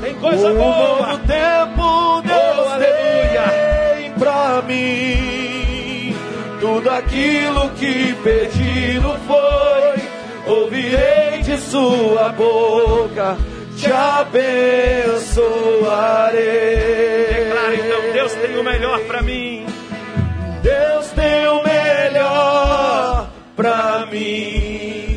Tem 0.00 0.14
coisa 0.14 0.52
um 0.52 0.56
boa. 0.56 1.06
novo 1.06 1.18
tempo 1.26 2.22
Deus 2.22 2.66
Oh, 2.68 2.78
tem 2.78 4.10
pra 4.12 4.62
mim. 4.62 6.14
Tudo 6.60 6.90
aquilo 6.90 7.70
que 7.70 8.14
pedido 8.22 9.16
foi, 9.26 10.02
ouvirei 10.54 11.42
de 11.42 11.58
sua 11.58 12.30
boca, 12.30 13.36
te 13.76 13.92
abençoarei. 13.92 15.26
Declara 17.28 17.74
então, 17.74 18.12
Deus 18.12 18.32
tem 18.32 18.56
o 18.56 18.64
melhor 18.64 19.00
para 19.00 19.22
mim. 19.22 19.66
Deus 20.62 21.08
tem 21.10 21.46
o 21.48 21.62
melhor 21.62 23.28
pra 23.54 24.06
mim. 24.10 24.65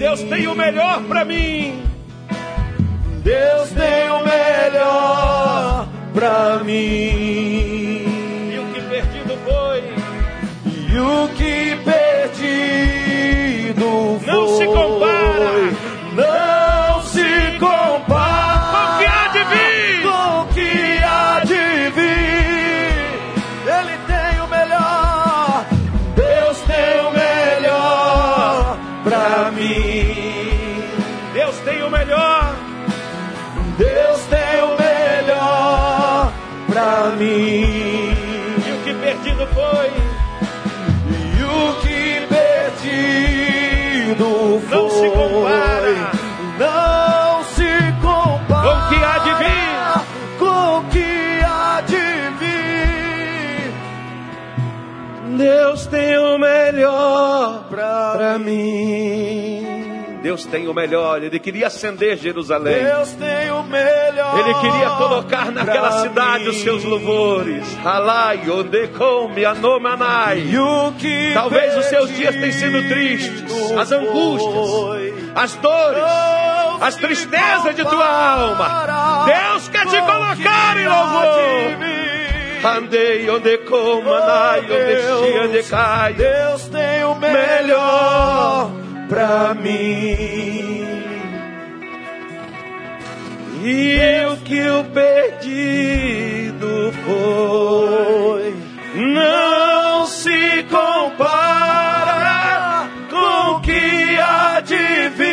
Deus 0.10 0.24
tem 0.24 0.48
o 0.48 0.56
melhor 0.56 1.04
para 1.04 1.24
mim. 1.24 1.84
Deus 3.24 3.70
tem 3.70 4.10
o 4.10 4.24
melhor 4.26 5.88
pra 6.16 6.64
mim. 6.64 7.69
E 37.42 38.72
o 38.74 38.78
que 38.84 38.94
perdido 38.96 39.48
foi, 39.54 39.88
E 41.38 41.44
o 41.44 41.74
que 41.80 42.28
perdido 42.84 44.28
foi 44.68 44.78
Não 44.78 44.90
se 44.90 45.10
compara. 45.10 46.12
Não 46.60 47.44
se 47.46 47.72
compara 48.02 48.62
Com 48.62 48.74
o 48.76 48.90
que 48.90 48.98
há 49.06 49.18
de 49.20 49.34
vir. 49.36 49.80
Com 50.38 50.80
o 50.80 50.84
que 50.90 51.40
há 51.46 51.82
de 51.88 52.06
vir. 52.40 53.72
Deus 55.38 55.88
tem 55.88 56.18
o 56.18 56.38
melhor 56.38 57.64
Pra 57.70 58.38
mim 58.38 59.59
Deus 60.22 60.46
tem 60.46 60.68
o 60.68 60.74
melhor. 60.74 61.24
Ele 61.24 61.40
queria 61.40 61.68
acender 61.68 62.18
Jerusalém. 62.18 62.84
Deus 62.84 63.12
tem 63.14 63.52
o 63.52 63.64
melhor 63.64 64.40
Ele 64.40 64.54
queria 64.56 64.90
colocar 64.92 65.52
naquela 65.52 66.02
cidade 66.02 66.44
mim. 66.44 66.50
os 66.50 66.58
seus 66.58 66.84
louvores. 66.84 67.66
Halai, 67.84 68.50
ondekom, 68.50 69.32
anomanai. 69.50 70.44
Talvez 71.34 71.78
os 71.78 71.86
seus 71.86 72.10
dias 72.10 72.36
tenham 72.36 72.52
sido 72.52 72.88
tristes, 72.90 73.72
as 73.72 73.92
angústias, 73.92 75.14
as 75.36 75.56
dores, 75.56 76.04
as 76.82 76.96
tristezas 76.96 77.76
de 77.76 77.84
tua 77.86 78.08
alma. 78.08 79.26
Deus 79.26 79.68
quer 79.70 79.86
te 79.86 80.02
colocar 80.02 80.78
em 80.78 80.88
louvor. 80.88 82.00
Andei, 82.62 83.30
ondekom, 83.30 84.02
manai, 84.02 84.60
ondexi, 84.64 85.40
ondecai. 85.48 86.14
Deus 86.14 86.68
tem 86.68 87.06
o 87.06 87.16
melhor 87.16 88.89
pra 89.10 89.54
mim. 89.56 90.86
E 93.62 94.00
o 94.32 94.38
que 94.38 94.70
o 94.70 94.86
perdido 94.86 96.94
foi, 97.04 98.56
não 98.96 100.06
se 100.06 100.64
compara 100.70 102.88
com 103.10 103.56
o 103.56 103.60
que 103.60 104.18
há 104.18 104.62
de 104.62 105.10
vir. 105.10 105.28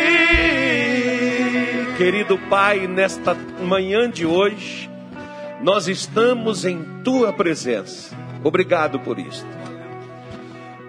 Querido 1.95 2.37
Pai, 2.49 2.85
nesta 2.85 3.33
manhã 3.61 4.11
de 4.11 4.25
hoje, 4.25 4.89
nós 5.61 5.87
estamos 5.87 6.65
em 6.65 6.83
tua 7.03 7.31
presença. 7.31 8.13
Obrigado 8.43 8.99
por 8.99 9.17
isto. 9.17 9.47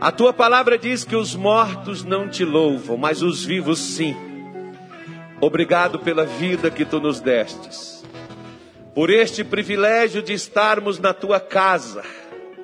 A 0.01 0.13
tua 0.13 0.33
palavra 0.33 0.79
diz 0.79 1.05
que 1.05 1.17
os 1.17 1.35
mortos 1.35 2.05
não 2.05 2.29
te 2.29 2.45
louvam, 2.45 2.97
mas 2.97 3.21
os 3.21 3.45
vivos 3.45 3.81
sim. 3.81 4.15
Obrigado 5.41 5.99
pela 5.99 6.25
vida 6.25 6.71
que 6.71 6.85
tu 6.85 7.01
nos 7.01 7.21
destes, 7.21 8.05
por 8.95 9.11
este 9.11 9.43
privilégio 9.43 10.23
de 10.23 10.33
estarmos 10.33 11.01
na 11.01 11.13
tua 11.13 11.41
casa 11.41 12.05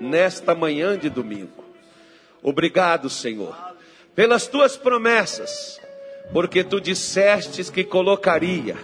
nesta 0.00 0.54
manhã 0.54 0.96
de 0.96 1.10
domingo. 1.10 1.64
Obrigado, 2.40 3.10
Senhor, 3.10 3.56
pelas 4.14 4.46
tuas 4.46 4.76
promessas, 4.76 5.80
porque 6.32 6.62
tu 6.62 6.80
dissestes 6.80 7.68
que 7.68 7.82
colocaria 7.82 8.76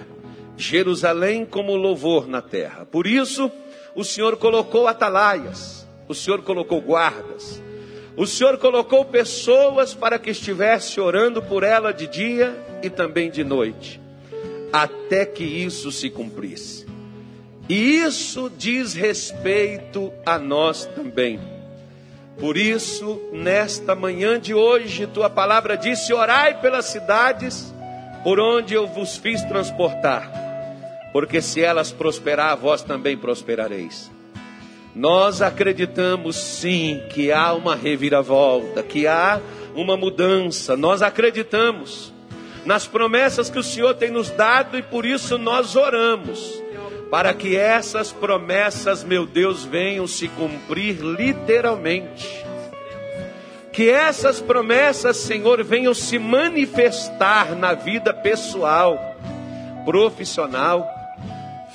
Jerusalém 0.56 1.46
como 1.46 1.76
louvor 1.76 2.26
na 2.26 2.42
terra. 2.42 2.84
Por 2.84 3.06
isso, 3.06 3.48
o 3.94 4.02
Senhor 4.02 4.36
colocou 4.38 4.88
atalaias, 4.88 5.86
o 6.08 6.14
Senhor 6.14 6.42
colocou 6.42 6.80
guardas, 6.80 7.62
o 8.20 8.26
Senhor 8.26 8.58
colocou 8.58 9.02
pessoas 9.02 9.94
para 9.94 10.18
que 10.18 10.28
estivesse 10.28 11.00
orando 11.00 11.40
por 11.40 11.62
ela 11.62 11.90
de 11.90 12.06
dia 12.06 12.54
e 12.82 12.90
também 12.90 13.30
de 13.30 13.42
noite, 13.42 13.98
até 14.70 15.24
que 15.24 15.42
isso 15.42 15.90
se 15.90 16.10
cumprisse. 16.10 16.84
E 17.66 17.96
isso 17.96 18.52
diz 18.54 18.92
respeito 18.92 20.12
a 20.26 20.38
nós 20.38 20.84
também. 20.84 21.40
Por 22.38 22.58
isso, 22.58 23.18
nesta 23.32 23.94
manhã 23.94 24.38
de 24.38 24.52
hoje, 24.52 25.06
tua 25.06 25.30
palavra 25.30 25.74
disse: 25.74 26.12
Orai 26.12 26.60
pelas 26.60 26.84
cidades 26.84 27.72
por 28.22 28.38
onde 28.38 28.74
eu 28.74 28.86
vos 28.86 29.16
fiz 29.16 29.42
transportar, 29.44 30.30
porque 31.10 31.40
se 31.40 31.62
elas 31.62 31.90
prosperar, 31.90 32.54
vós 32.54 32.82
também 32.82 33.16
prosperareis. 33.16 34.10
Nós 34.94 35.40
acreditamos 35.40 36.36
sim 36.36 37.00
que 37.10 37.30
há 37.30 37.52
uma 37.52 37.76
reviravolta, 37.76 38.82
que 38.82 39.06
há 39.06 39.40
uma 39.74 39.96
mudança. 39.96 40.76
Nós 40.76 41.00
acreditamos 41.00 42.12
nas 42.64 42.86
promessas 42.86 43.48
que 43.48 43.58
o 43.58 43.62
Senhor 43.62 43.94
tem 43.94 44.10
nos 44.10 44.30
dado 44.30 44.76
e 44.76 44.82
por 44.82 45.06
isso 45.06 45.38
nós 45.38 45.76
oramos 45.76 46.60
para 47.10 47.34
que 47.34 47.56
essas 47.56 48.12
promessas, 48.12 49.02
meu 49.02 49.26
Deus, 49.26 49.64
venham 49.64 50.06
se 50.06 50.28
cumprir 50.28 51.00
literalmente. 51.00 52.44
Que 53.72 53.90
essas 53.90 54.40
promessas, 54.40 55.16
Senhor, 55.16 55.62
venham 55.64 55.92
se 55.92 56.18
manifestar 56.18 57.56
na 57.56 57.74
vida 57.74 58.14
pessoal, 58.14 59.16
profissional, 59.84 60.88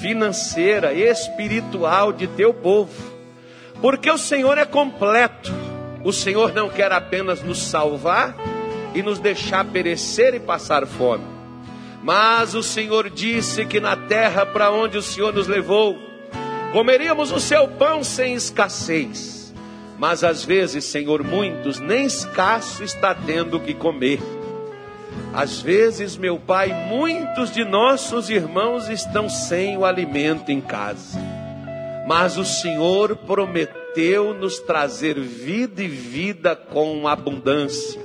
financeira, 0.06 0.93
espiritual 0.93 2.14
de 2.14 2.28
teu 2.28 2.53
povo. 2.53 2.93
Porque 3.82 4.12
o 4.12 4.20
Senhor 4.20 4.56
é 4.56 4.64
completo. 4.64 5.51
O 6.03 6.14
Senhor 6.14 6.53
não 6.53 6.70
quer 6.70 6.91
apenas 6.91 7.41
nos 7.41 7.58
salvar 7.58 8.36
e 8.93 9.01
nos 9.01 9.18
deixar 9.18 9.66
perecer 9.66 10.36
e 10.36 10.39
passar 10.39 10.86
fome. 10.86 11.24
Mas 12.03 12.53
o 12.53 12.62
Senhor 12.62 13.10
disse 13.10 13.66
que 13.66 13.80
na 13.80 13.95
terra 13.95 14.45
para 14.45 14.70
onde 14.70 14.95
o 14.95 15.01
Senhor 15.01 15.34
nos 15.34 15.47
levou, 15.47 15.97
comeríamos 16.72 17.32
o 17.32 17.39
seu 17.39 17.68
pão 17.68 18.03
sem 18.03 18.36
escassez. 18.36 19.51
Mas 19.97 20.24
às 20.24 20.45
vezes, 20.45 20.86
Senhor, 20.86 21.24
muitos 21.24 21.80
nem 21.80 22.06
escasso 22.06 22.84
está 22.84 23.16
tendo 23.16 23.58
o 23.58 23.60
que 23.60 23.74
comer. 23.74 24.20
Às 25.36 25.60
vezes, 25.60 26.16
meu 26.16 26.40
Pai, 26.40 26.70
muitos 26.88 27.52
de 27.52 27.66
nossos 27.66 28.30
irmãos 28.30 28.88
estão 28.88 29.28
sem 29.28 29.78
o 29.78 29.84
alimento 29.84 30.50
em 30.50 30.62
casa. 30.62 31.20
Mas 32.08 32.38
o 32.38 32.46
Senhor 32.46 33.18
prometeu 33.18 34.34
nos 34.34 34.60
trazer 34.60 35.20
vida 35.20 35.84
e 35.84 35.90
vida 35.90 36.56
com 36.56 37.06
abundância. 37.06 38.02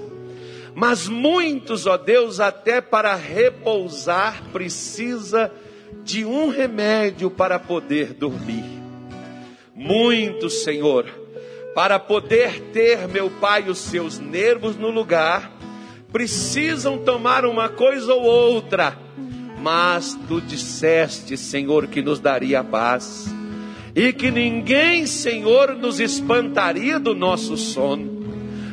Mas 0.74 1.06
muitos, 1.06 1.86
ó 1.86 1.96
Deus, 1.96 2.40
até 2.40 2.80
para 2.80 3.14
repousar, 3.14 4.42
precisa 4.52 5.52
de 6.02 6.24
um 6.24 6.48
remédio 6.48 7.30
para 7.30 7.60
poder 7.60 8.12
dormir. 8.12 8.64
Muitos, 9.72 10.64
Senhor, 10.64 11.06
para 11.76 11.96
poder 12.00 12.60
ter, 12.72 13.06
meu 13.06 13.30
Pai, 13.30 13.68
os 13.68 13.78
seus 13.78 14.18
nervos 14.18 14.74
no 14.74 14.90
lugar, 14.90 15.59
precisam 16.12 16.98
tomar 16.98 17.44
uma 17.44 17.68
coisa 17.68 18.12
ou 18.14 18.22
outra. 18.22 18.96
Mas 19.60 20.18
tu 20.26 20.40
disseste, 20.40 21.36
Senhor, 21.36 21.86
que 21.86 22.02
nos 22.02 22.18
daria 22.18 22.64
paz. 22.64 23.32
E 23.94 24.12
que 24.12 24.30
ninguém, 24.30 25.06
Senhor, 25.06 25.74
nos 25.74 26.00
espantaria 26.00 26.98
do 26.98 27.14
nosso 27.14 27.56
sono. 27.56 28.20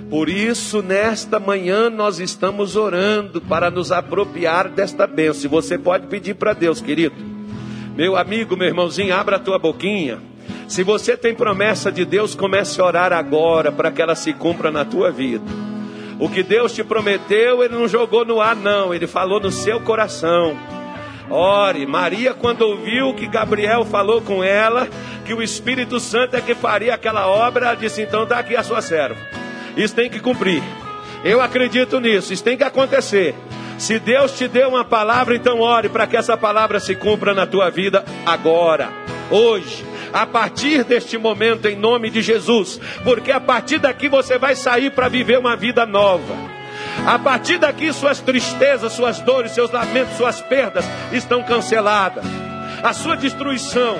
Por 0.09 0.29
isso, 0.29 0.81
nesta 0.81 1.39
manhã, 1.39 1.89
nós 1.89 2.19
estamos 2.19 2.77
orando 2.77 3.41
para 3.41 3.69
nos 3.69 3.91
apropriar 3.91 4.69
desta 4.69 5.05
bênção. 5.05 5.51
Você 5.51 5.77
pode 5.77 6.07
pedir 6.07 6.35
para 6.35 6.53
Deus, 6.53 6.79
querido. 6.79 7.15
Meu 7.95 8.15
amigo, 8.15 8.55
meu 8.55 8.67
irmãozinho, 8.67 9.13
abra 9.13 9.35
a 9.35 9.39
tua 9.39 9.59
boquinha. 9.59 10.19
Se 10.67 10.83
você 10.83 11.17
tem 11.17 11.35
promessa 11.35 11.91
de 11.91 12.05
Deus, 12.05 12.35
comece 12.35 12.79
a 12.79 12.85
orar 12.85 13.11
agora 13.11 13.71
para 13.71 13.91
que 13.91 14.01
ela 14.01 14.15
se 14.15 14.31
cumpra 14.33 14.71
na 14.71 14.85
tua 14.85 15.11
vida. 15.11 15.43
O 16.19 16.29
que 16.29 16.41
Deus 16.41 16.73
te 16.73 16.83
prometeu, 16.83 17.63
Ele 17.63 17.75
não 17.75 17.87
jogou 17.87 18.25
no 18.25 18.41
ar, 18.41 18.55
não, 18.55 18.93
Ele 18.93 19.05
falou 19.05 19.39
no 19.39 19.51
seu 19.51 19.79
coração. 19.81 20.57
Ore, 21.29 21.85
Maria, 21.85 22.33
quando 22.33 22.61
ouviu 22.61 23.13
que 23.13 23.27
Gabriel 23.27 23.83
falou 23.85 24.21
com 24.21 24.43
ela, 24.43 24.87
que 25.25 25.33
o 25.33 25.43
Espírito 25.43 25.99
Santo 25.99 26.35
é 26.35 26.41
que 26.41 26.55
faria 26.55 26.93
aquela 26.93 27.27
obra, 27.27 27.75
disse: 27.75 28.01
então 28.01 28.23
está 28.23 28.39
aqui 28.39 28.55
a 28.55 28.63
sua 28.63 28.81
serva. 28.81 29.19
Isso 29.75 29.93
tem 29.93 30.09
que 30.09 30.19
cumprir. 30.19 30.63
Eu 31.23 31.41
acredito 31.41 31.99
nisso, 31.99 32.33
isso 32.33 32.43
tem 32.43 32.57
que 32.57 32.63
acontecer. 32.63 33.35
Se 33.77 33.99
Deus 33.99 34.31
te 34.31 34.47
deu 34.47 34.69
uma 34.69 34.83
palavra, 34.83 35.35
então 35.35 35.59
ore 35.59 35.89
para 35.89 36.07
que 36.07 36.17
essa 36.17 36.35
palavra 36.35 36.79
se 36.79 36.95
cumpra 36.95 37.33
na 37.33 37.45
tua 37.45 37.69
vida 37.69 38.03
agora, 38.25 38.89
hoje, 39.29 39.85
a 40.13 40.25
partir 40.25 40.83
deste 40.83 41.17
momento, 41.17 41.67
em 41.67 41.75
nome 41.75 42.09
de 42.09 42.21
Jesus, 42.21 42.79
porque 43.03 43.31
a 43.31 43.39
partir 43.39 43.79
daqui 43.79 44.07
você 44.07 44.37
vai 44.37 44.55
sair 44.55 44.91
para 44.91 45.07
viver 45.09 45.37
uma 45.37 45.55
vida 45.55 45.85
nova. 45.85 46.35
A 47.05 47.17
partir 47.19 47.57
daqui, 47.57 47.91
suas 47.93 48.19
tristezas, 48.19 48.93
suas 48.93 49.19
dores, 49.19 49.51
seus 49.51 49.71
lamentos, 49.71 50.17
suas 50.17 50.41
perdas 50.41 50.85
estão 51.11 51.43
canceladas. 51.43 52.25
A 52.83 52.93
sua 52.93 53.15
destruição, 53.15 53.97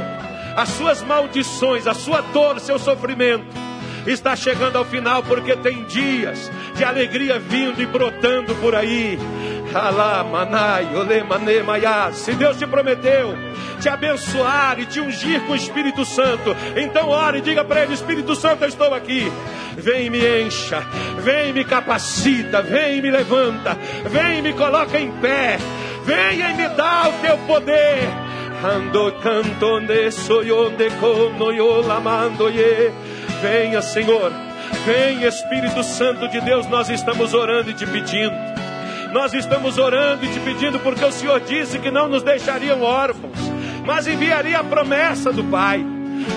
as 0.56 0.70
suas 0.70 1.02
maldições, 1.02 1.88
a 1.88 1.94
sua 1.94 2.22
dor, 2.22 2.60
seu 2.60 2.80
sofrimento 2.80 3.46
está 4.06 4.36
chegando 4.36 4.78
ao 4.78 4.86
final, 4.86 5.22
porque 5.24 5.56
tem 5.58 5.84
dias 5.84 6.52
de 6.76 6.84
alegria 6.84 7.40
vindo 7.40 7.82
e 7.82 7.86
brotando 7.86 8.56
por 8.56 8.76
aí. 8.76 9.20
Se 12.14 12.34
Deus 12.34 12.58
te 12.58 12.68
prometeu 12.68 13.36
te 13.80 13.90
abençoar 13.90 14.80
e 14.80 14.86
te 14.86 15.00
ungir 15.00 15.42
com 15.42 15.54
o 15.54 15.56
Espírito 15.56 16.04
Santo, 16.04 16.56
então 16.76 17.10
ore 17.10 17.40
e 17.40 17.42
diga 17.42 17.64
para 17.64 17.84
ele: 17.84 17.94
Espírito 17.94 18.36
Santo, 18.36 18.64
eu 18.64 18.70
estou 18.70 18.94
aqui. 18.94 19.32
Vem 19.78 20.10
me 20.10 20.20
encha, 20.42 20.80
vem 21.20 21.54
me 21.54 21.64
capacita, 21.64 22.62
vem 22.62 23.02
me 23.02 23.12
levanta, 23.12 23.78
vem 24.10 24.42
me 24.42 24.54
coloca 24.54 25.00
em 25.00 25.12
pé, 25.12 25.58
venha 26.04 26.50
e 26.50 26.54
me 26.56 26.68
dá 26.70 27.10
o 27.10 27.22
teu 27.22 27.38
poder. 27.40 28.10
Ando 28.64 29.12
canto 29.22 29.80
de 29.82 30.10
soyonde 30.12 30.90
como. 31.00 31.52
Venha, 33.40 33.82
Senhor. 33.84 34.32
Venha, 34.84 35.28
Espírito 35.28 35.84
Santo 35.84 36.28
de 36.28 36.42
Deus, 36.42 36.66
nós 36.68 36.90
estamos 36.90 37.36
orando 37.36 37.70
e 37.70 37.74
te 37.76 37.86
pedindo. 37.86 38.57
Nós 39.14 39.34
estamos 39.34 39.78
orando 39.78 40.26
e 40.26 40.30
te 40.30 40.40
pedindo 40.40 40.80
porque 40.80 41.04
o 41.04 41.12
Senhor 41.12 41.40
disse 41.40 41.80
que 41.80 41.92
não 41.92 42.08
nos 42.08 42.24
deixariam 42.24 42.82
órfãos, 42.82 43.38
mas 43.86 44.08
enviaria 44.08 44.60
a 44.60 44.64
promessa 44.64 45.32
do 45.32 45.44
Pai. 45.44 45.86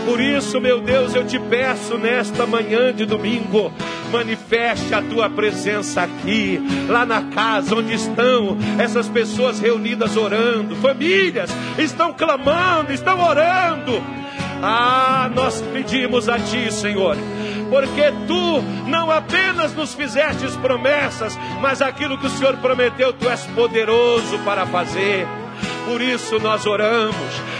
Por 0.04 0.20
isso, 0.20 0.60
meu 0.60 0.80
Deus, 0.80 1.14
eu 1.14 1.26
te 1.26 1.38
peço 1.38 1.96
nesta 1.96 2.46
manhã 2.46 2.92
de 2.92 3.04
domingo, 3.04 3.72
manifeste 4.12 4.94
a 4.94 5.02
tua 5.02 5.28
presença 5.28 6.02
aqui, 6.02 6.60
lá 6.88 7.04
na 7.04 7.22
casa 7.24 7.74
onde 7.74 7.94
estão 7.94 8.56
essas 8.78 9.08
pessoas 9.08 9.58
reunidas 9.58 10.16
orando, 10.16 10.76
famílias 10.76 11.50
estão 11.78 12.12
clamando, 12.12 12.92
estão 12.92 13.20
orando 13.26 14.00
ah, 14.62 15.30
nós 15.34 15.62
pedimos 15.72 16.28
a 16.28 16.38
Ti, 16.38 16.70
Senhor, 16.70 17.16
porque 17.70 18.12
Tu 18.26 18.62
não 18.88 19.10
apenas 19.10 19.72
nos 19.72 19.94
fizestes 19.94 20.54
promessas, 20.56 21.38
mas 21.60 21.80
aquilo 21.80 22.18
que 22.18 22.26
o 22.26 22.30
Senhor 22.30 22.56
prometeu, 22.58 23.12
Tu 23.12 23.28
és 23.28 23.46
poderoso 23.46 24.38
para 24.40 24.66
fazer. 24.66 25.26
Por 25.86 26.02
isso 26.02 26.38
nós 26.38 26.66
oramos. 26.66 27.14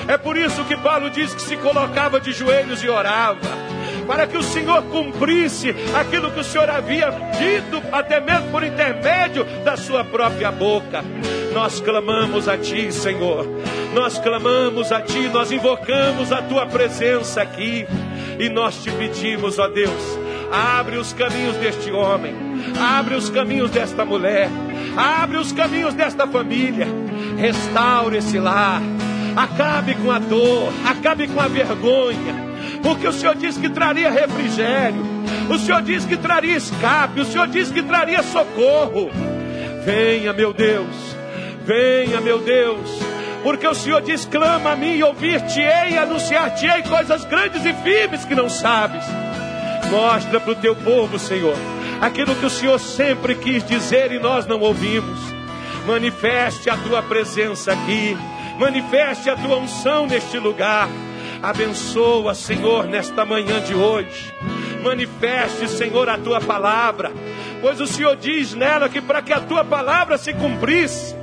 É 0.07 0.19
por 0.19 0.37
isso 0.37 0.65
que 0.65 0.77
Paulo 0.77 1.09
diz 1.09 1.33
que 1.33 1.43
se 1.43 1.57
colocava 1.57 2.21
de 2.21 2.33
joelhos 2.33 2.83
e 2.83 2.89
orava 2.89 3.70
para 4.11 4.27
que 4.27 4.37
o 4.37 4.43
Senhor 4.43 4.83
cumprisse 4.87 5.73
aquilo 5.95 6.33
que 6.33 6.41
o 6.41 6.45
Senhor 6.45 6.69
havia 6.69 7.13
dito, 7.39 7.81
até 7.93 8.19
mesmo 8.19 8.51
por 8.51 8.65
intermédio 8.65 9.45
da 9.65 9.77
sua 9.77 10.03
própria 10.03 10.51
boca. 10.51 11.05
Nós 11.55 11.81
clamamos 11.81 12.49
a 12.49 12.59
Ti, 12.59 12.91
Senhor. 12.91 13.47
Nós 13.95 14.19
clamamos 14.19 14.91
a 14.91 15.01
Ti, 15.01 15.29
nós 15.29 15.53
invocamos 15.53 16.33
a 16.33 16.43
Tua 16.43 16.67
presença 16.67 17.41
aqui. 17.41 17.87
E 18.37 18.49
nós 18.49 18.83
te 18.83 18.91
pedimos, 18.91 19.61
ó 19.61 19.69
Deus, 19.69 20.19
abre 20.51 20.97
os 20.97 21.13
caminhos 21.13 21.55
deste 21.59 21.93
homem, 21.93 22.35
abre 22.81 23.15
os 23.15 23.31
caminhos 23.31 23.71
desta 23.71 24.05
mulher, 24.05 24.49
abre 24.97 25.37
os 25.37 25.53
caminhos 25.53 25.95
desta 25.95 26.27
família, 26.27 26.89
restaure 27.39 28.17
esse 28.17 28.41
lar, 28.41 28.83
acabe 29.37 29.95
com 29.95 30.11
a 30.11 30.19
dor, 30.19 30.73
acabe 30.85 31.29
com 31.29 31.39
a 31.39 31.47
vergonha, 31.47 32.50
porque 32.83 33.07
o 33.07 33.13
Senhor 33.13 33.35
disse 33.35 33.61
que 33.61 33.69
traria 33.69 34.11
refrigério, 34.11 35.03
o 35.49 35.59
Senhor 35.59 35.83
disse 35.83 36.07
que 36.07 36.17
traria 36.17 36.57
escape, 36.57 37.21
o 37.21 37.25
Senhor 37.25 37.47
disse 37.49 37.73
que 37.73 37.83
traria 37.83 38.23
socorro. 38.23 39.11
Venha, 39.85 40.33
meu 40.33 40.53
Deus, 40.53 40.95
venha, 41.65 42.21
meu 42.21 42.39
Deus, 42.39 42.89
porque 43.43 43.67
o 43.67 43.75
Senhor 43.75 44.03
diz: 44.03 44.25
clama 44.25 44.73
a 44.73 44.77
mim 44.77 45.01
ouvir-te-ei, 45.03 45.97
anunciar-te-ei 45.99 46.83
coisas 46.83 47.25
grandes 47.25 47.65
e 47.65 47.73
firmes 47.75 48.25
que 48.25 48.35
não 48.35 48.49
sabes. 48.49 49.05
Mostra 49.91 50.39
para 50.39 50.53
o 50.53 50.57
teu 50.57 50.77
povo, 50.77 51.19
Senhor, 51.19 51.57
aquilo 52.01 52.35
que 52.37 52.47
o 52.47 52.51
Senhor 52.51 52.79
sempre 52.79 53.35
quis 53.35 53.65
dizer 53.65 54.13
e 54.13 54.19
nós 54.19 54.47
não 54.47 54.61
ouvimos. 54.61 55.19
Manifeste 55.87 56.71
a 56.71 56.77
tua 56.77 57.03
presença 57.03 57.73
aqui, 57.73 58.17
manifeste 58.59 59.29
a 59.29 59.37
tua 59.37 59.57
unção 59.57 60.07
neste 60.07 60.39
lugar 60.39 60.89
Abençoa, 61.43 62.35
Senhor, 62.35 62.85
nesta 62.85 63.25
manhã 63.25 63.61
de 63.63 63.75
hoje. 63.75 64.31
Manifeste, 64.83 65.69
Senhor, 65.69 66.07
a 66.09 66.19
tua 66.19 66.39
palavra, 66.39 67.11
pois 67.63 67.81
o 67.81 67.87
Senhor 67.87 68.15
diz 68.15 68.55
nela 68.55 68.91
que 68.91 69.01
para 69.01 69.23
que 69.23 69.33
a 69.33 69.41
tua 69.41 69.65
palavra 69.65 70.19
se 70.19 70.35
cumprisse, 70.35 71.15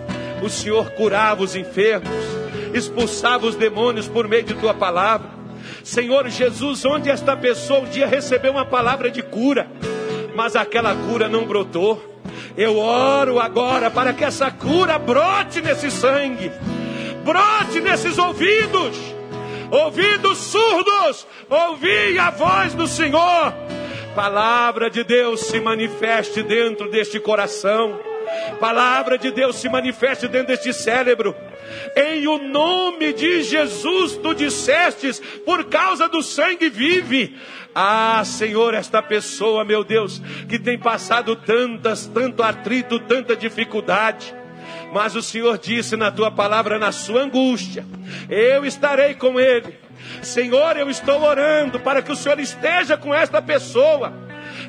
o 0.41 0.49
Senhor 0.49 0.89
curava 0.91 1.43
os 1.43 1.55
enfermos, 1.55 2.09
expulsava 2.73 3.45
os 3.45 3.55
demônios 3.55 4.07
por 4.07 4.27
meio 4.27 4.43
de 4.43 4.55
tua 4.55 4.73
palavra. 4.73 5.29
Senhor 5.83 6.27
Jesus, 6.29 6.83
onde 6.83 7.11
esta 7.11 7.37
pessoa 7.37 7.81
um 7.81 7.85
dia 7.85 8.07
recebeu 8.07 8.51
uma 8.51 8.65
palavra 8.65 9.11
de 9.11 9.21
cura, 9.21 9.67
mas 10.35 10.55
aquela 10.55 10.95
cura 10.95 11.29
não 11.29 11.45
brotou. 11.45 12.21
Eu 12.57 12.79
oro 12.79 13.39
agora 13.39 13.91
para 13.91 14.13
que 14.13 14.23
essa 14.23 14.49
cura 14.49 14.97
brote 14.97 15.61
nesse 15.61 15.91
sangue, 15.91 16.51
brote 17.23 17.79
nesses 17.79 18.17
ouvidos 18.17 19.16
ouvidos 19.71 20.37
surdos, 20.37 21.27
ouvi 21.49 22.17
a 22.19 22.29
voz 22.29 22.73
do 22.73 22.87
Senhor. 22.87 23.53
Palavra 24.15 24.89
de 24.89 25.03
Deus 25.03 25.41
se 25.41 25.59
manifeste 25.59 26.41
dentro 26.41 26.89
deste 26.89 27.19
coração. 27.19 27.99
Palavra 28.59 29.17
de 29.17 29.31
Deus 29.31 29.57
se 29.57 29.69
manifeste 29.69 30.27
dentro 30.27 30.47
deste 30.47 30.73
cérebro. 30.73 31.35
Em 31.95 32.27
o 32.27 32.37
nome 32.37 33.13
de 33.13 33.43
Jesus, 33.43 34.17
tu 34.17 34.33
dissestes, 34.33 35.19
por 35.45 35.65
causa 35.65 36.07
do 36.07 36.21
sangue 36.21 36.69
vive. 36.69 37.37
Ah, 37.75 38.23
Senhor, 38.25 38.73
esta 38.73 39.01
pessoa, 39.01 39.63
meu 39.63 39.83
Deus, 39.83 40.21
que 40.49 40.57
tem 40.57 40.79
passado 40.79 41.35
tantas, 41.35 42.07
tanto 42.07 42.41
atrito, 42.41 42.99
tanta 42.99 43.35
dificuldade. 43.35 44.33
Mas 44.93 45.15
o 45.15 45.21
Senhor 45.21 45.57
disse 45.57 45.95
na 45.95 46.11
tua 46.11 46.31
palavra, 46.31 46.79
na 46.79 46.91
sua 46.91 47.21
angústia, 47.21 47.85
eu 48.29 48.65
estarei 48.65 49.13
com 49.13 49.39
ele. 49.39 49.77
Senhor, 50.21 50.77
eu 50.77 50.89
estou 50.89 51.21
orando 51.21 51.79
para 51.79 52.01
que 52.01 52.11
o 52.11 52.15
Senhor 52.15 52.39
esteja 52.39 52.97
com 52.97 53.13
esta 53.13 53.41
pessoa, 53.41 54.13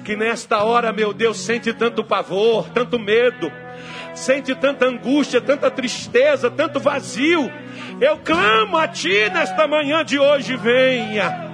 que 0.04 0.16
nesta 0.16 0.62
hora, 0.62 0.92
meu 0.92 1.12
Deus, 1.12 1.38
sente 1.40 1.72
tanto 1.72 2.04
pavor, 2.04 2.68
tanto 2.70 2.98
medo, 2.98 3.50
sente 4.14 4.54
tanta 4.54 4.86
angústia, 4.86 5.40
tanta 5.40 5.70
tristeza, 5.70 6.50
tanto 6.50 6.80
vazio. 6.80 7.50
Eu 8.00 8.18
clamo 8.18 8.76
a 8.76 8.88
Ti 8.88 9.30
nesta 9.32 9.66
manhã 9.66 10.04
de 10.04 10.18
hoje, 10.18 10.56
venha. 10.56 11.47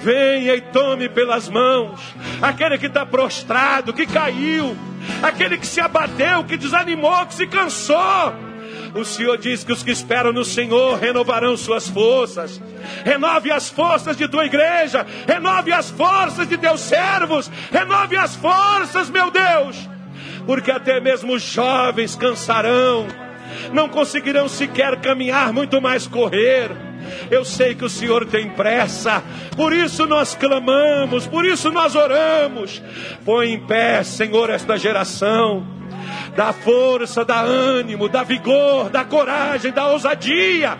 Venha 0.00 0.54
e 0.54 0.60
tome 0.60 1.08
pelas 1.08 1.48
mãos 1.48 2.00
aquele 2.40 2.78
que 2.78 2.86
está 2.86 3.04
prostrado, 3.04 3.92
que 3.92 4.06
caiu, 4.06 4.76
aquele 5.22 5.58
que 5.58 5.66
se 5.66 5.80
abateu, 5.80 6.44
que 6.44 6.56
desanimou, 6.56 7.26
que 7.26 7.34
se 7.34 7.46
cansou. 7.46 8.34
O 8.94 9.04
Senhor 9.04 9.36
diz 9.36 9.64
que 9.64 9.72
os 9.72 9.82
que 9.82 9.90
esperam 9.90 10.32
no 10.32 10.44
Senhor 10.44 10.98
renovarão 10.98 11.56
suas 11.56 11.88
forças. 11.88 12.60
Renove 13.04 13.50
as 13.50 13.68
forças 13.68 14.16
de 14.16 14.26
tua 14.28 14.46
igreja, 14.46 15.06
renove 15.26 15.72
as 15.72 15.90
forças 15.90 16.48
de 16.48 16.56
teus 16.56 16.80
servos, 16.80 17.50
renove 17.70 18.16
as 18.16 18.34
forças, 18.34 19.10
meu 19.10 19.30
Deus, 19.30 19.88
porque 20.46 20.70
até 20.70 21.00
mesmo 21.00 21.34
os 21.34 21.42
jovens 21.42 22.16
cansarão, 22.16 23.06
não 23.72 23.88
conseguirão 23.88 24.48
sequer 24.48 25.00
caminhar, 25.00 25.52
muito 25.52 25.80
mais 25.80 26.06
correr. 26.06 26.87
Eu 27.30 27.44
sei 27.44 27.74
que 27.74 27.84
o 27.84 27.88
Senhor 27.88 28.26
tem 28.26 28.50
pressa, 28.50 29.22
por 29.56 29.72
isso 29.72 30.06
nós 30.06 30.34
clamamos, 30.34 31.26
por 31.26 31.44
isso 31.44 31.70
nós 31.70 31.94
oramos. 31.94 32.82
Põe 33.24 33.52
em 33.52 33.66
pé, 33.66 34.02
Senhor, 34.02 34.50
esta 34.50 34.76
geração. 34.76 35.66
Dá 36.36 36.52
força, 36.52 37.24
dá 37.24 37.40
ânimo, 37.40 38.08
dá 38.08 38.22
vigor, 38.22 38.88
dá 38.90 39.04
coragem, 39.04 39.72
dá 39.72 39.88
ousadia. 39.88 40.78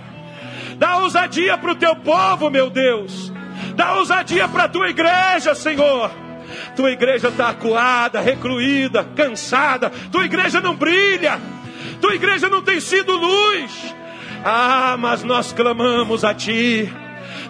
Dá 0.76 0.98
ousadia 0.98 1.58
para 1.58 1.72
o 1.72 1.76
teu 1.76 1.96
povo, 1.96 2.50
meu 2.50 2.70
Deus. 2.70 3.32
Dá 3.74 3.94
ousadia 3.96 4.46
para 4.48 4.64
a 4.64 4.68
tua 4.68 4.88
igreja, 4.88 5.54
Senhor. 5.54 6.10
Tua 6.76 6.90
igreja 6.90 7.28
está 7.28 7.48
acuada, 7.48 8.20
recluída, 8.20 9.04
cansada. 9.16 9.90
Tua 10.10 10.24
igreja 10.24 10.60
não 10.60 10.76
brilha. 10.76 11.40
Tua 12.00 12.14
igreja 12.14 12.48
não 12.48 12.62
tem 12.62 12.80
sido 12.80 13.16
luz. 13.16 13.94
Ah, 14.44 14.96
mas 14.98 15.22
nós 15.22 15.52
clamamos 15.52 16.24
a 16.24 16.34
Ti. 16.34 16.90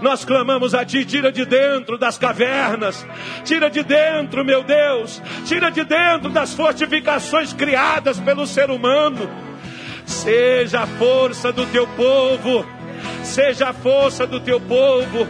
Nós 0.01 0.25
clamamos 0.25 0.75
a 0.75 0.85
Ti, 0.85 1.05
tira 1.05 1.33
de 1.33 1.45
dentro 1.45 1.99
das 1.99 2.17
cavernas, 2.17 3.07
tira 3.45 3.69
de 3.69 3.83
dentro, 3.83 4.45
meu 4.45 4.63
Deus, 4.63 5.21
tira 5.45 5.71
de 5.71 5.85
dentro 5.85 6.31
das 6.31 6.55
fortificações 6.55 7.53
criadas 7.53 8.19
pelo 8.21 8.47
ser 8.47 8.71
humano. 8.71 9.29
Seja 10.07 10.81
a 10.81 10.87
força 10.87 11.53
do 11.53 11.67
Teu 11.67 11.87
povo, 11.89 12.65
seja 13.23 13.71
a 13.71 13.73
força 13.73 14.27
do 14.27 14.41
Teu 14.41 14.61
povo. 14.61 15.27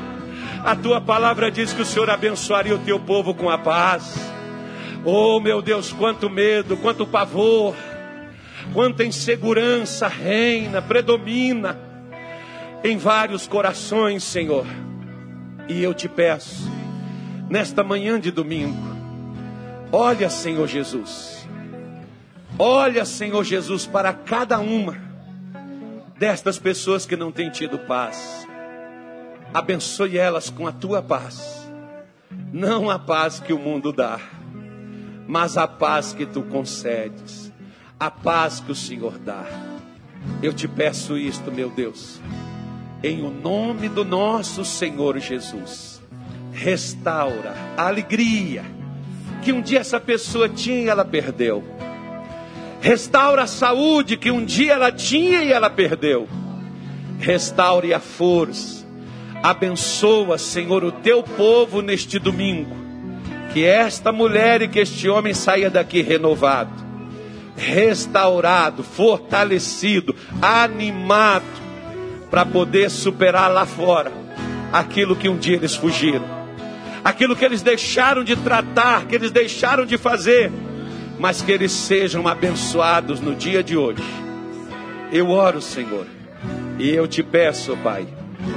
A 0.65 0.77
Tua 0.77 1.01
palavra 1.01 1.51
diz 1.51 1.73
que 1.73 1.83
o 1.83 1.87
Senhor 1.87 2.11
abençoaria 2.11 2.75
o 2.75 2.81
Teu 2.81 3.01
povo 3.01 3.35
com 3.35 3.49
a 3.49 3.59
paz. 3.59 4.15
Oh, 5.05 5.41
meu 5.41 5.63
Deus, 5.63 5.93
quanto 5.93 6.29
medo, 6.29 6.77
quanto 6.77 7.07
pavor 7.07 7.75
quanta 8.73 9.05
insegurança 9.05 10.09
reina, 10.09 10.81
predomina 10.81 11.79
em 12.83 12.97
vários 12.97 13.47
corações, 13.47 14.23
Senhor. 14.23 14.67
E 15.69 15.83
eu 15.83 15.93
te 15.93 16.09
peço, 16.09 16.71
nesta 17.49 17.83
manhã 17.83 18.19
de 18.19 18.31
domingo, 18.31 18.97
olha, 19.93 20.31
Senhor 20.31 20.67
Jesus, 20.67 21.47
olha, 22.59 23.05
Senhor 23.05 23.45
Jesus, 23.45 23.87
para 23.87 24.13
cada 24.13 24.59
uma 24.59 24.97
destas 26.19 26.59
pessoas 26.59 27.07
que 27.07 27.17
não 27.17 27.31
têm 27.31 27.51
tido 27.51 27.79
paz. 27.79 28.47
Abençoe 29.53 30.19
elas 30.19 30.51
com 30.51 30.67
a 30.67 30.73
tua 30.73 31.03
paz, 31.03 31.71
não 32.53 32.91
a 32.91 32.99
paz 32.99 33.41
que 33.41 33.53
o 33.53 33.59
mundo 33.59 33.93
dá, 33.93 34.19
mas 35.27 35.57
a 35.57 35.67
paz 35.67 36.13
que 36.13 36.27
tu 36.27 36.43
concedes 36.43 37.48
a 37.99 38.11
paz 38.11 38.61
que 38.61 38.71
o 38.71 38.75
Senhor 38.75 39.19
dá. 39.19 39.45
Eu 40.43 40.53
te 40.53 40.69
peço 40.69 41.17
isto, 41.19 41.51
meu 41.51 41.69
Deus, 41.69 42.21
em 43.03 43.23
o 43.23 43.31
nome 43.31 43.89
do 43.89 44.05
nosso 44.05 44.65
Senhor 44.65 45.19
Jesus. 45.19 46.01
Restaura 46.53 47.55
a 47.77 47.87
alegria 47.87 48.65
que 49.43 49.53
um 49.53 49.61
dia 49.61 49.81
essa 49.81 49.99
pessoa 49.99 50.49
tinha 50.49 50.83
e 50.83 50.89
ela 50.89 51.05
perdeu. 51.05 51.65
Restaura 52.81 53.43
a 53.43 53.47
saúde 53.47 54.17
que 54.17 54.31
um 54.31 54.45
dia 54.45 54.75
ela 54.75 54.93
tinha 54.93 55.43
e 55.43 55.53
ela 55.53 55.69
perdeu. 55.69 56.29
Restaure 57.19 57.93
a 57.93 57.99
força. 57.99 58.87
Abençoa, 59.43 60.39
Senhor, 60.39 60.85
o 60.85 60.93
teu 60.93 61.23
povo 61.23 61.81
neste 61.81 62.19
domingo. 62.19 62.77
Que 63.53 63.65
esta 63.65 64.13
mulher 64.13 64.63
e 64.63 64.69
que 64.69 64.79
este 64.79 65.09
homem 65.09 65.35
saia 65.35 65.71
daqui 65.71 66.03
renovado 66.03 66.88
restaurado, 67.59 68.83
fortalecido, 68.83 70.15
animado, 70.41 71.45
para 72.31 72.47
poder 72.47 72.91
superar 72.91 73.51
lá 73.51 73.67
fora 73.67 74.13
aquilo 74.73 75.17
que 75.17 75.29
um 75.29 75.37
dia 75.37 75.57
eles 75.57 75.75
fugiram, 75.75 76.25
aquilo 77.05 77.35
que 77.35 77.45
eles 77.45 77.63
deixaram 77.63 78.23
de 78.23 78.37
tratar, 78.37 79.07
que 79.07 79.15
eles 79.15 79.31
deixaram 79.31 79.85
de 79.85 79.99
fazer, 79.99 80.53
mas 81.19 81.43
que 81.43 81.51
eles 81.51 81.73
sejam 81.73 82.29
abençoados 82.29 83.21
no 83.21 83.35
dia 83.35 83.63
de 83.63 83.77
hoje. 83.77 84.03
Eu 85.11 85.31
oro, 85.31 85.61
Senhor, 85.61 86.07
e 86.79 86.91
eu 86.91 87.09
te 87.09 87.23
peço, 87.23 87.77
Pai, 87.79 88.07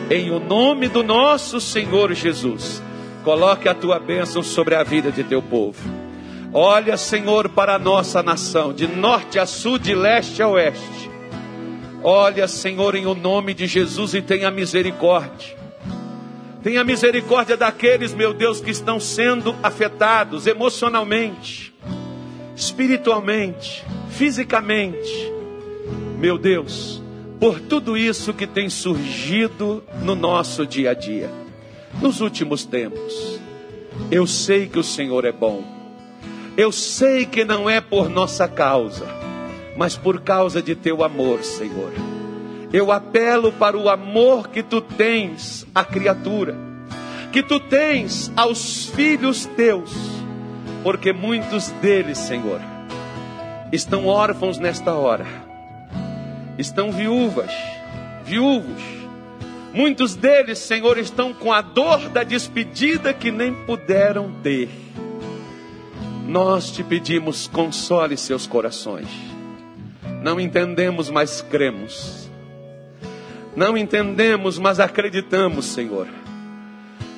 em 0.10 0.30
o 0.30 0.39
nome 0.39 0.88
do 0.88 1.02
nosso 1.02 1.60
Senhor 1.60 2.14
Jesus, 2.14 2.84
coloque 3.24 3.70
a 3.70 3.74
tua 3.74 3.99
bênção 3.99 4.43
sobre 4.43 4.76
a 4.76 4.84
vida 4.84 5.12
de 5.12 5.24
teu 5.24 5.41
povo. 5.41 6.01
Olha, 6.54 6.97
Senhor, 6.97 7.47
para 7.47 7.76
a 7.76 7.80
nossa 7.80 8.22
nação, 8.22 8.74
de 8.74 8.86
norte 8.86 9.39
a 9.39 9.45
sul, 9.45 9.78
de 9.78 9.95
leste 9.95 10.41
a 10.41 10.49
oeste. 10.49 11.10
Olha, 12.04 12.45
Senhor, 12.45 12.95
em 12.95 13.06
o 13.06 13.16
nome 13.16 13.54
de 13.54 13.68
Jesus 13.68 14.14
e 14.14 14.22
tenha 14.22 14.52
misericórdia. 14.52 15.56
Tenha 16.62 16.84
misericórdia 16.84 17.56
daqueles, 17.56 18.14
meu 18.14 18.34
Deus, 18.34 18.60
que 18.60 18.70
estão 18.70 18.99
sendo 18.99 19.56
afetados 19.64 20.45
emocionalmente, 20.45 21.74
espiritualmente, 22.56 23.84
fisicamente. 24.10 25.32
Meu 26.20 26.38
Deus, 26.38 27.02
por 27.39 27.62
tudo 27.62 27.97
isso 27.97 28.34
que 28.34 28.45
tem 28.45 28.70
surgido 28.70 29.84
no 30.04 30.16
nosso 30.16 30.66
dia 30.68 30.91
a 30.91 30.93
dia, 30.93 31.32
nos 32.02 32.20
últimos 32.20 32.66
tempos. 32.66 33.39
Eu 34.12 34.28
sei 34.28 34.68
que 34.68 34.78
o 34.78 34.84
Senhor 34.84 35.24
é 35.24 35.32
bom. 35.32 35.80
Eu 36.58 36.72
sei 36.72 37.26
que 37.26 37.45
não 37.45 37.70
é 37.70 37.80
por 37.80 38.10
nossa 38.10 38.47
causa, 38.47 39.08
mas 39.78 39.95
por 39.95 40.20
causa 40.22 40.62
de 40.62 40.76
teu 40.76 41.04
amor, 41.04 41.43
Senhor. 41.43 41.93
Eu 42.74 42.91
apelo 42.91 43.52
para 43.54 43.78
o 43.78 43.89
amor 43.89 44.49
que 44.49 44.62
tu 44.62 44.82
tens 44.82 45.66
à 45.74 45.84
criatura, 45.84 46.56
que 47.32 47.41
tu 47.41 47.60
tens 47.60 48.32
aos 48.36 48.86
filhos 48.88 49.45
teus, 49.45 49.91
porque 50.84 51.14
muitos 51.14 51.70
deles, 51.82 52.18
Senhor, 52.18 52.62
estão 53.72 54.06
órfãos 54.08 54.58
nesta 54.58 54.93
hora, 54.93 55.26
estão 56.58 56.91
viúvas, 56.91 57.52
viúvos. 58.26 58.82
Muitos 59.74 60.16
deles, 60.16 60.60
Senhor, 60.60 60.97
estão 60.97 61.34
com 61.34 61.54
a 61.54 61.62
dor 61.62 62.10
da 62.10 62.24
despedida 62.24 63.14
que 63.14 63.32
nem 63.32 63.54
puderam 63.54 64.34
ter. 64.43 64.70
Nós 66.28 66.72
te 66.72 66.84
pedimos, 66.84 67.47
console 67.47 68.15
seus 68.15 68.45
corações. 68.45 69.07
Não 70.24 70.39
entendemos, 70.39 71.09
mas 71.09 71.41
cremos. 71.41 72.30
Não 73.55 73.78
entendemos, 73.78 74.59
mas 74.59 74.80
acreditamos, 74.80 75.65
Senhor. 75.65 76.07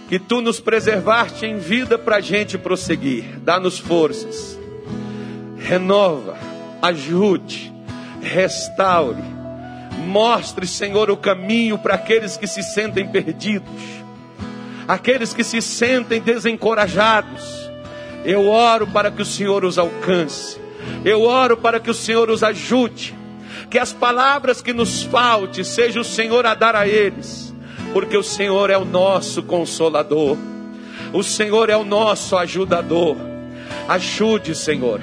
Que 0.08 0.18
tu 0.18 0.42
nos 0.42 0.60
preservaste 0.60 1.46
em 1.46 1.58
vida 1.58 1.98
para 1.98 2.18
a 2.18 2.22
gente 2.22 2.58
prosseguir. 2.58 3.40
Dá-nos 3.40 3.78
forças. 3.78 4.58
Renova, 5.58 6.38
ajude, 6.82 7.74
restaure. 8.22 9.24
Mostre, 10.08 10.66
Senhor, 10.66 11.10
o 11.12 11.18
caminho 11.18 11.78
para 11.78 11.96
aqueles 11.96 12.36
que 12.36 12.48
se 12.48 12.64
sentem 12.64 13.08
perdidos, 13.08 13.82
aqueles 14.88 15.34
que 15.34 15.44
se 15.44 15.62
sentem 15.62 16.22
desencorajados 16.22 17.63
eu 18.26 18.48
oro 18.48 18.88
para 18.88 19.12
que 19.12 19.22
o 19.22 19.26
Senhor 19.26 19.66
os 19.66 19.78
alcance. 19.78 20.60
Eu 21.04 21.24
oro 21.24 21.58
para 21.58 21.80
que 21.80 21.90
o 21.90 21.94
Senhor 21.94 22.30
os 22.30 22.44
ajude. 22.44 23.16
Que 23.70 23.78
as 23.80 23.92
palavras 23.92 24.62
que 24.62 24.74
nos 24.74 25.04
falte 25.04 25.64
seja 25.64 26.00
o 26.00 26.04
Senhor 26.04 26.46
a 26.46 26.54
dar 26.54 26.76
a 26.76 26.88
eles, 26.88 27.54
porque 27.92 28.16
o 28.16 28.24
Senhor 28.24 28.70
é 28.70 28.78
o 28.78 28.86
nosso 28.86 29.44
consolador. 29.44 30.38
O 31.12 31.24
Senhor 31.24 31.70
é 31.70 31.78
o 31.78 31.84
nosso 31.84 32.38
ajudador. 32.38 33.18
Ajude, 33.88 34.56
Senhor. 34.56 35.02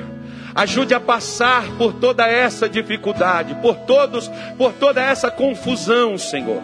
Ajude 0.55 0.95
a 0.95 1.01
passar 1.01 1.65
por 1.77 1.93
toda 1.95 2.27
essa 2.27 2.69
dificuldade, 2.69 3.55
por 3.57 3.77
todos, 3.77 4.29
por 4.57 4.73
toda 4.73 5.01
essa 5.01 5.31
confusão, 5.31 6.19
Senhor. 6.19 6.63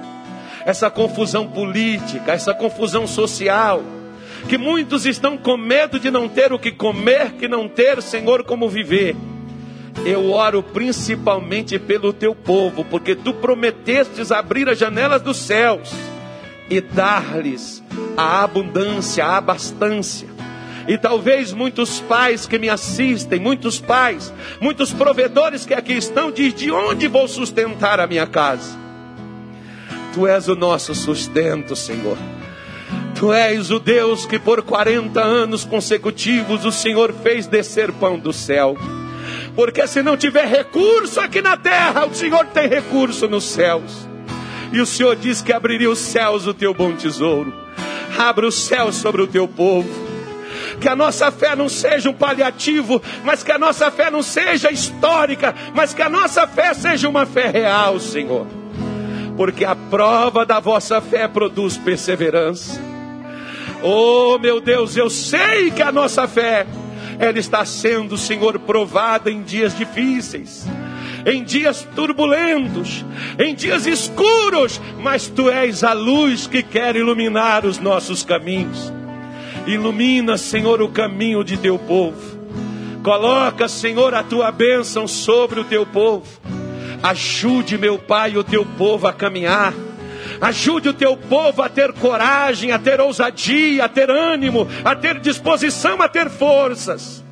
Essa 0.64 0.90
confusão 0.90 1.46
política, 1.46 2.32
essa 2.32 2.52
confusão 2.52 3.06
social 3.06 3.82
que 4.48 4.56
muitos 4.56 5.04
estão 5.04 5.36
com 5.36 5.56
medo 5.56 5.98
de 5.98 6.10
não 6.10 6.28
ter 6.28 6.52
o 6.52 6.58
que 6.58 6.70
comer, 6.70 7.32
que 7.32 7.48
não 7.48 7.68
ter, 7.68 8.00
Senhor, 8.00 8.44
como 8.44 8.68
viver. 8.68 9.16
Eu 10.04 10.30
oro 10.30 10.62
principalmente 10.62 11.78
pelo 11.78 12.12
teu 12.12 12.34
povo, 12.34 12.84
porque 12.84 13.14
tu 13.14 13.34
prometestes 13.34 14.30
abrir 14.30 14.68
as 14.68 14.78
janelas 14.78 15.22
dos 15.22 15.38
céus 15.38 15.92
e 16.70 16.80
dar-lhes 16.80 17.82
a 18.16 18.44
abundância, 18.44 19.24
a 19.24 19.36
abastância. 19.38 20.28
E 20.86 20.96
talvez 20.96 21.52
muitos 21.52 22.00
pais 22.00 22.46
que 22.46 22.58
me 22.58 22.68
assistem, 22.68 23.40
muitos 23.40 23.80
pais, 23.80 24.32
muitos 24.60 24.92
provedores 24.92 25.66
que 25.66 25.74
aqui 25.74 25.94
estão, 25.94 26.30
diz 26.30 26.54
de 26.54 26.70
onde 26.70 27.08
vou 27.08 27.26
sustentar 27.26 27.98
a 27.98 28.06
minha 28.06 28.26
casa. 28.26 28.78
Tu 30.14 30.26
és 30.26 30.46
o 30.46 30.54
nosso 30.54 30.94
sustento, 30.94 31.74
Senhor. 31.74 32.16
Tu 33.18 33.32
és 33.32 33.70
o 33.70 33.78
Deus 33.78 34.26
que 34.26 34.38
por 34.38 34.62
40 34.62 35.18
anos 35.22 35.64
consecutivos 35.64 36.66
o 36.66 36.70
Senhor 36.70 37.14
fez 37.22 37.46
descer 37.46 37.90
pão 37.90 38.18
do 38.18 38.30
céu. 38.30 38.76
Porque 39.54 39.86
se 39.86 40.02
não 40.02 40.18
tiver 40.18 40.46
recurso 40.46 41.18
aqui 41.18 41.40
na 41.40 41.56
terra, 41.56 42.04
o 42.04 42.14
Senhor 42.14 42.44
tem 42.46 42.68
recurso 42.68 43.26
nos 43.26 43.44
céus. 43.44 44.06
E 44.70 44.82
o 44.82 44.86
Senhor 44.86 45.16
diz 45.16 45.40
que 45.40 45.50
abriria 45.50 45.90
os 45.90 45.98
céus 45.98 46.46
o 46.46 46.52
teu 46.52 46.74
bom 46.74 46.92
tesouro. 46.92 47.54
Abra 48.18 48.46
os 48.46 48.54
céus 48.54 48.96
sobre 48.96 49.22
o 49.22 49.26
teu 49.26 49.48
povo. 49.48 49.88
Que 50.78 50.88
a 50.88 50.94
nossa 50.94 51.32
fé 51.32 51.56
não 51.56 51.70
seja 51.70 52.10
um 52.10 52.14
paliativo, 52.14 53.00
mas 53.24 53.42
que 53.42 53.50
a 53.50 53.58
nossa 53.58 53.90
fé 53.90 54.10
não 54.10 54.22
seja 54.22 54.70
histórica, 54.70 55.54
mas 55.74 55.94
que 55.94 56.02
a 56.02 56.10
nossa 56.10 56.46
fé 56.46 56.74
seja 56.74 57.08
uma 57.08 57.24
fé 57.24 57.48
real, 57.48 57.98
Senhor. 57.98 58.46
Porque 59.38 59.64
a 59.64 59.74
prova 59.74 60.44
da 60.44 60.60
vossa 60.60 61.00
fé 61.00 61.26
produz 61.26 61.78
perseverança. 61.78 62.95
Oh, 63.82 64.38
meu 64.38 64.60
Deus, 64.60 64.96
eu 64.96 65.10
sei 65.10 65.70
que 65.70 65.82
a 65.82 65.92
nossa 65.92 66.26
fé 66.26 66.66
ela 67.18 67.38
está 67.38 67.64
sendo, 67.64 68.16
Senhor, 68.16 68.58
provada 68.58 69.30
em 69.30 69.42
dias 69.42 69.76
difíceis 69.76 70.66
em 71.26 71.42
dias 71.42 71.86
turbulentos, 71.96 73.04
em 73.36 73.52
dias 73.52 73.84
escuros, 73.84 74.80
mas 75.00 75.26
tu 75.26 75.50
és 75.50 75.82
a 75.82 75.92
luz 75.92 76.46
que 76.46 76.62
quer 76.62 76.94
iluminar 76.94 77.66
os 77.66 77.80
nossos 77.80 78.22
caminhos. 78.22 78.92
Ilumina, 79.66 80.38
Senhor, 80.38 80.80
o 80.80 80.88
caminho 80.88 81.42
de 81.42 81.56
teu 81.56 81.76
povo. 81.76 82.36
Coloca, 83.02 83.66
Senhor, 83.66 84.14
a 84.14 84.22
tua 84.22 84.52
bênção 84.52 85.08
sobre 85.08 85.58
o 85.58 85.64
teu 85.64 85.84
povo. 85.84 86.26
Ajude, 87.02 87.76
meu 87.76 87.98
Pai, 87.98 88.36
o 88.36 88.44
teu 88.44 88.64
povo 88.64 89.08
a 89.08 89.12
caminhar. 89.12 89.74
Ajude 90.40 90.88
o 90.90 90.94
teu 90.94 91.16
povo 91.16 91.62
a 91.62 91.68
ter 91.68 91.92
coragem, 91.92 92.72
a 92.72 92.78
ter 92.78 93.00
ousadia, 93.00 93.84
a 93.84 93.88
ter 93.88 94.10
ânimo, 94.10 94.68
a 94.84 94.94
ter 94.94 95.18
disposição, 95.18 96.02
a 96.02 96.08
ter 96.08 96.28
forças. 96.28 97.24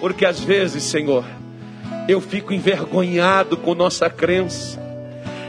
Porque 0.00 0.24
às 0.24 0.40
vezes, 0.40 0.82
Senhor, 0.82 1.24
eu 2.08 2.20
fico 2.20 2.52
envergonhado 2.52 3.56
com 3.56 3.74
nossa 3.74 4.10
crença, 4.10 4.80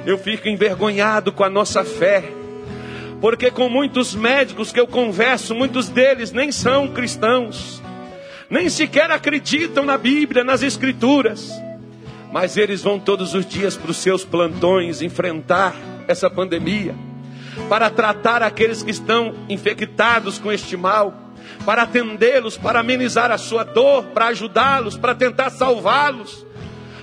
eu 0.06 0.18
fico 0.18 0.48
envergonhado 0.48 1.32
com 1.32 1.44
a 1.44 1.50
nossa 1.50 1.84
fé, 1.84 2.24
porque 3.20 3.50
com 3.50 3.70
muitos 3.70 4.14
médicos 4.14 4.72
que 4.72 4.80
eu 4.80 4.86
converso, 4.86 5.56
muitos 5.56 5.90
deles 5.90 6.32
nem 6.32 6.52
são 6.52 6.88
cristãos, 6.90 7.82
nem 8.50 8.70
sequer 8.70 9.10
acreditam 9.10 9.86
na 9.86 9.98
Bíblia, 9.98 10.44
nas 10.44 10.62
Escrituras, 10.62 11.52
mas 12.34 12.58
eles 12.58 12.82
vão 12.82 13.00
todos 13.00 13.36
os 13.36 13.46
dias 13.46 13.78
para 13.78 13.92
os 13.92 13.98
seus 13.98 14.26
plantões 14.26 15.04
enfrentar 15.04 15.76
essa 16.08 16.32
pandemia, 16.32 16.96
para 17.70 17.92
tratar 17.92 18.42
aqueles 18.42 18.82
que 18.82 18.90
estão 18.90 19.36
infectados 19.48 20.40
com 20.40 20.52
este 20.52 20.76
mal, 20.76 21.14
para 21.64 21.84
atendê-los, 21.84 22.58
para 22.58 22.80
amenizar 22.80 23.30
a 23.30 23.38
sua 23.38 23.64
dor, 23.64 24.06
para 24.06 24.30
ajudá-los, 24.30 24.98
para 24.98 25.14
tentar 25.14 25.52
salvá-los 25.52 26.44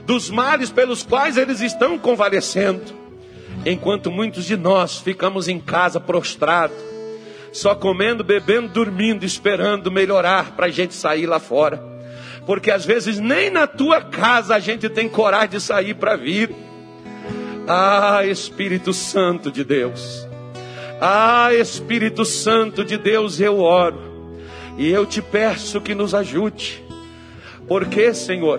dos 0.04 0.28
males 0.30 0.68
pelos 0.68 1.04
quais 1.04 1.36
eles 1.36 1.60
estão 1.60 1.96
convalescendo. 1.96 2.92
Enquanto 3.64 4.10
muitos 4.10 4.44
de 4.44 4.56
nós 4.56 4.98
ficamos 4.98 5.46
em 5.46 5.60
casa 5.60 6.00
prostrados, 6.00 6.76
só 7.52 7.72
comendo, 7.76 8.24
bebendo, 8.24 8.66
dormindo, 8.66 9.24
esperando 9.24 9.92
melhorar 9.92 10.56
para 10.56 10.66
a 10.66 10.70
gente 10.70 10.92
sair 10.92 11.26
lá 11.26 11.38
fora. 11.38 11.89
Porque 12.50 12.72
às 12.72 12.84
vezes 12.84 13.20
nem 13.20 13.48
na 13.48 13.68
tua 13.68 14.00
casa 14.00 14.56
a 14.56 14.58
gente 14.58 14.88
tem 14.88 15.08
coragem 15.08 15.50
de 15.50 15.60
sair 15.60 15.94
para 15.94 16.16
vir. 16.16 16.50
Ah, 17.68 18.26
Espírito 18.26 18.92
Santo 18.92 19.52
de 19.52 19.62
Deus. 19.62 20.26
Ah, 21.00 21.54
Espírito 21.54 22.24
Santo 22.24 22.84
de 22.84 22.96
Deus, 22.96 23.38
eu 23.38 23.60
oro. 23.60 24.00
E 24.76 24.90
eu 24.90 25.06
te 25.06 25.22
peço 25.22 25.80
que 25.80 25.94
nos 25.94 26.12
ajude. 26.12 26.84
Porque, 27.68 28.12
Senhor, 28.12 28.58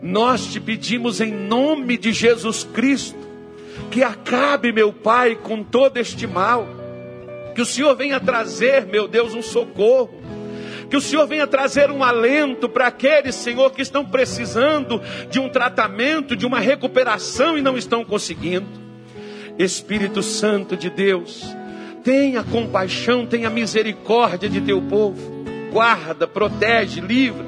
nós 0.00 0.46
te 0.52 0.60
pedimos 0.60 1.20
em 1.20 1.32
nome 1.32 1.98
de 1.98 2.12
Jesus 2.12 2.62
Cristo, 2.72 3.18
que 3.90 4.04
acabe, 4.04 4.70
meu 4.70 4.92
Pai, 4.92 5.34
com 5.34 5.64
todo 5.64 5.96
este 5.96 6.24
mal. 6.24 6.68
Que 7.52 7.62
o 7.62 7.66
Senhor 7.66 7.96
venha 7.96 8.20
trazer, 8.20 8.86
meu 8.86 9.08
Deus, 9.08 9.34
um 9.34 9.42
socorro. 9.42 10.22
Que 10.92 10.96
o 10.98 11.00
Senhor 11.00 11.26
venha 11.26 11.46
trazer 11.46 11.90
um 11.90 12.04
alento 12.04 12.68
para 12.68 12.88
aqueles, 12.88 13.34
Senhor, 13.34 13.70
que 13.70 13.80
estão 13.80 14.04
precisando 14.04 15.00
de 15.30 15.40
um 15.40 15.48
tratamento, 15.48 16.36
de 16.36 16.44
uma 16.44 16.60
recuperação 16.60 17.56
e 17.56 17.62
não 17.62 17.78
estão 17.78 18.04
conseguindo. 18.04 18.66
Espírito 19.58 20.22
Santo 20.22 20.76
de 20.76 20.90
Deus, 20.90 21.46
tenha 22.04 22.44
compaixão, 22.44 23.24
tenha 23.24 23.48
misericórdia 23.48 24.50
de 24.50 24.60
teu 24.60 24.82
povo. 24.82 25.46
Guarda, 25.72 26.26
protege, 26.26 27.00
livra. 27.00 27.46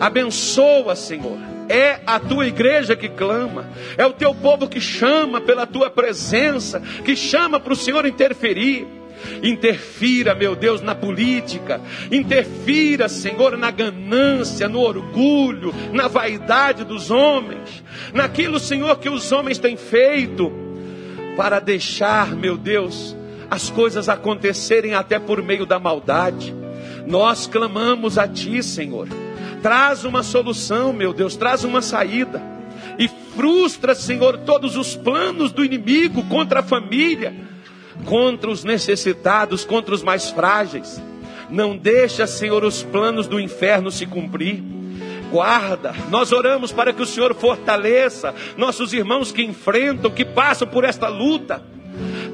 Abençoa, 0.00 0.94
Senhor 0.94 1.50
é 1.68 2.00
a 2.04 2.18
tua 2.18 2.46
igreja 2.48 2.96
que 2.96 3.08
clama, 3.08 3.68
é 3.96 4.04
o 4.04 4.12
teu 4.12 4.34
povo 4.34 4.68
que 4.68 4.80
chama 4.80 5.40
pela 5.40 5.66
tua 5.66 5.88
presença, 5.88 6.80
que 7.04 7.14
chama 7.14 7.60
para 7.60 7.72
o 7.72 7.76
Senhor 7.76 8.06
interferir. 8.06 8.99
Interfira, 9.42 10.34
meu 10.34 10.54
Deus, 10.54 10.80
na 10.80 10.94
política, 10.94 11.80
interfira, 12.10 13.08
Senhor, 13.08 13.56
na 13.56 13.70
ganância, 13.70 14.68
no 14.68 14.80
orgulho, 14.80 15.74
na 15.92 16.08
vaidade 16.08 16.84
dos 16.84 17.10
homens, 17.10 17.82
naquilo, 18.12 18.58
Senhor, 18.58 18.96
que 18.98 19.08
os 19.08 19.30
homens 19.32 19.58
têm 19.58 19.76
feito 19.76 20.52
para 21.36 21.60
deixar, 21.60 22.34
meu 22.34 22.56
Deus, 22.56 23.16
as 23.50 23.70
coisas 23.70 24.08
acontecerem 24.08 24.94
até 24.94 25.18
por 25.18 25.42
meio 25.42 25.66
da 25.66 25.78
maldade. 25.78 26.54
Nós 27.06 27.46
clamamos 27.46 28.18
a 28.18 28.28
Ti, 28.28 28.62
Senhor 28.62 29.08
Traz 29.62 30.04
uma 30.04 30.22
solução, 30.22 30.92
meu 30.92 31.12
Deus, 31.12 31.36
traz 31.36 31.64
uma 31.64 31.82
saída. 31.82 32.42
E 32.98 33.08
frustra, 33.36 33.94
Senhor, 33.94 34.38
todos 34.38 34.76
os 34.76 34.96
planos 34.96 35.52
do 35.52 35.64
inimigo 35.64 36.22
contra 36.24 36.60
a 36.60 36.62
família, 36.62 37.34
contra 38.04 38.50
os 38.50 38.64
necessitados, 38.64 39.64
contra 39.64 39.94
os 39.94 40.02
mais 40.02 40.30
frágeis. 40.30 41.00
Não 41.50 41.76
deixa, 41.76 42.26
Senhor, 42.26 42.64
os 42.64 42.82
planos 42.82 43.26
do 43.26 43.40
inferno 43.40 43.90
se 43.90 44.06
cumprir. 44.06 44.62
Guarda, 45.30 45.94
nós 46.10 46.32
oramos 46.32 46.72
para 46.72 46.92
que 46.92 47.02
o 47.02 47.06
Senhor 47.06 47.34
fortaleça 47.34 48.34
nossos 48.56 48.92
irmãos 48.92 49.30
que 49.30 49.42
enfrentam, 49.42 50.10
que 50.10 50.24
passam 50.24 50.66
por 50.66 50.84
esta 50.84 51.08
luta. 51.08 51.62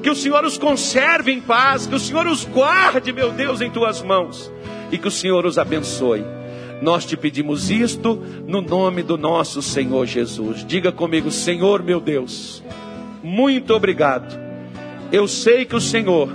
Que 0.01 0.09
o 0.09 0.15
Senhor 0.15 0.43
os 0.45 0.57
conserve 0.57 1.31
em 1.31 1.41
paz, 1.41 1.85
que 1.85 1.95
o 1.95 1.99
Senhor 1.99 2.25
os 2.27 2.45
guarde, 2.45 3.11
meu 3.11 3.31
Deus, 3.31 3.61
em 3.61 3.69
tuas 3.69 4.01
mãos. 4.01 4.51
E 4.91 4.97
que 4.97 5.07
o 5.07 5.11
Senhor 5.11 5.45
os 5.45 5.57
abençoe. 5.57 6.23
Nós 6.81 7.05
te 7.05 7.17
pedimos 7.17 7.69
isto 7.71 8.15
no 8.47 8.61
nome 8.61 9.01
do 9.01 9.17
nosso 9.17 9.61
Senhor 9.61 10.05
Jesus. 10.05 10.63
Diga 10.65 10.91
comigo, 10.91 11.31
Senhor 11.31 11.81
meu 11.81 11.99
Deus, 11.99 12.63
muito 13.23 13.73
obrigado. 13.73 14.46
Eu 15.11 15.27
sei 15.27 15.65
que 15.65 15.75
o 15.75 15.81
Senhor 15.81 16.29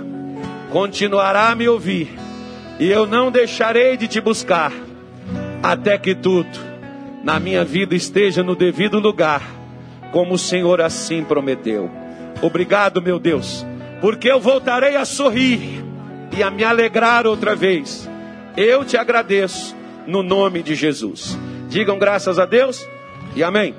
continuará 0.71 1.49
a 1.49 1.55
me 1.55 1.67
ouvir 1.67 2.09
e 2.79 2.89
eu 2.89 3.05
não 3.05 3.31
deixarei 3.31 3.95
de 3.95 4.07
te 4.07 4.19
buscar 4.19 4.71
até 5.61 5.97
que 5.97 6.15
tudo 6.15 6.49
na 7.23 7.39
minha 7.39 7.63
vida 7.63 7.95
esteja 7.95 8.43
no 8.43 8.55
devido 8.55 8.99
lugar, 8.99 9.41
como 10.11 10.33
o 10.33 10.39
Senhor 10.39 10.81
assim 10.81 11.23
prometeu. 11.23 11.89
Obrigado, 12.41 13.01
meu 13.01 13.17
Deus, 13.17 13.65
porque 14.01 14.29
eu 14.29 14.39
voltarei 14.39 14.97
a 14.97 15.05
sorrir 15.05 15.83
e 16.35 16.43
a 16.43 16.51
me 16.51 16.63
alegrar 16.63 17.25
outra 17.25 17.55
vez. 17.55 18.09
Eu 18.57 18.83
te 18.83 18.97
agradeço 18.97 19.75
no 20.05 20.21
nome 20.21 20.61
de 20.61 20.75
Jesus. 20.75 21.37
Digam 21.69 21.97
graças 21.97 22.37
a 22.37 22.45
Deus 22.45 22.85
e 23.35 23.43
amém. 23.43 23.73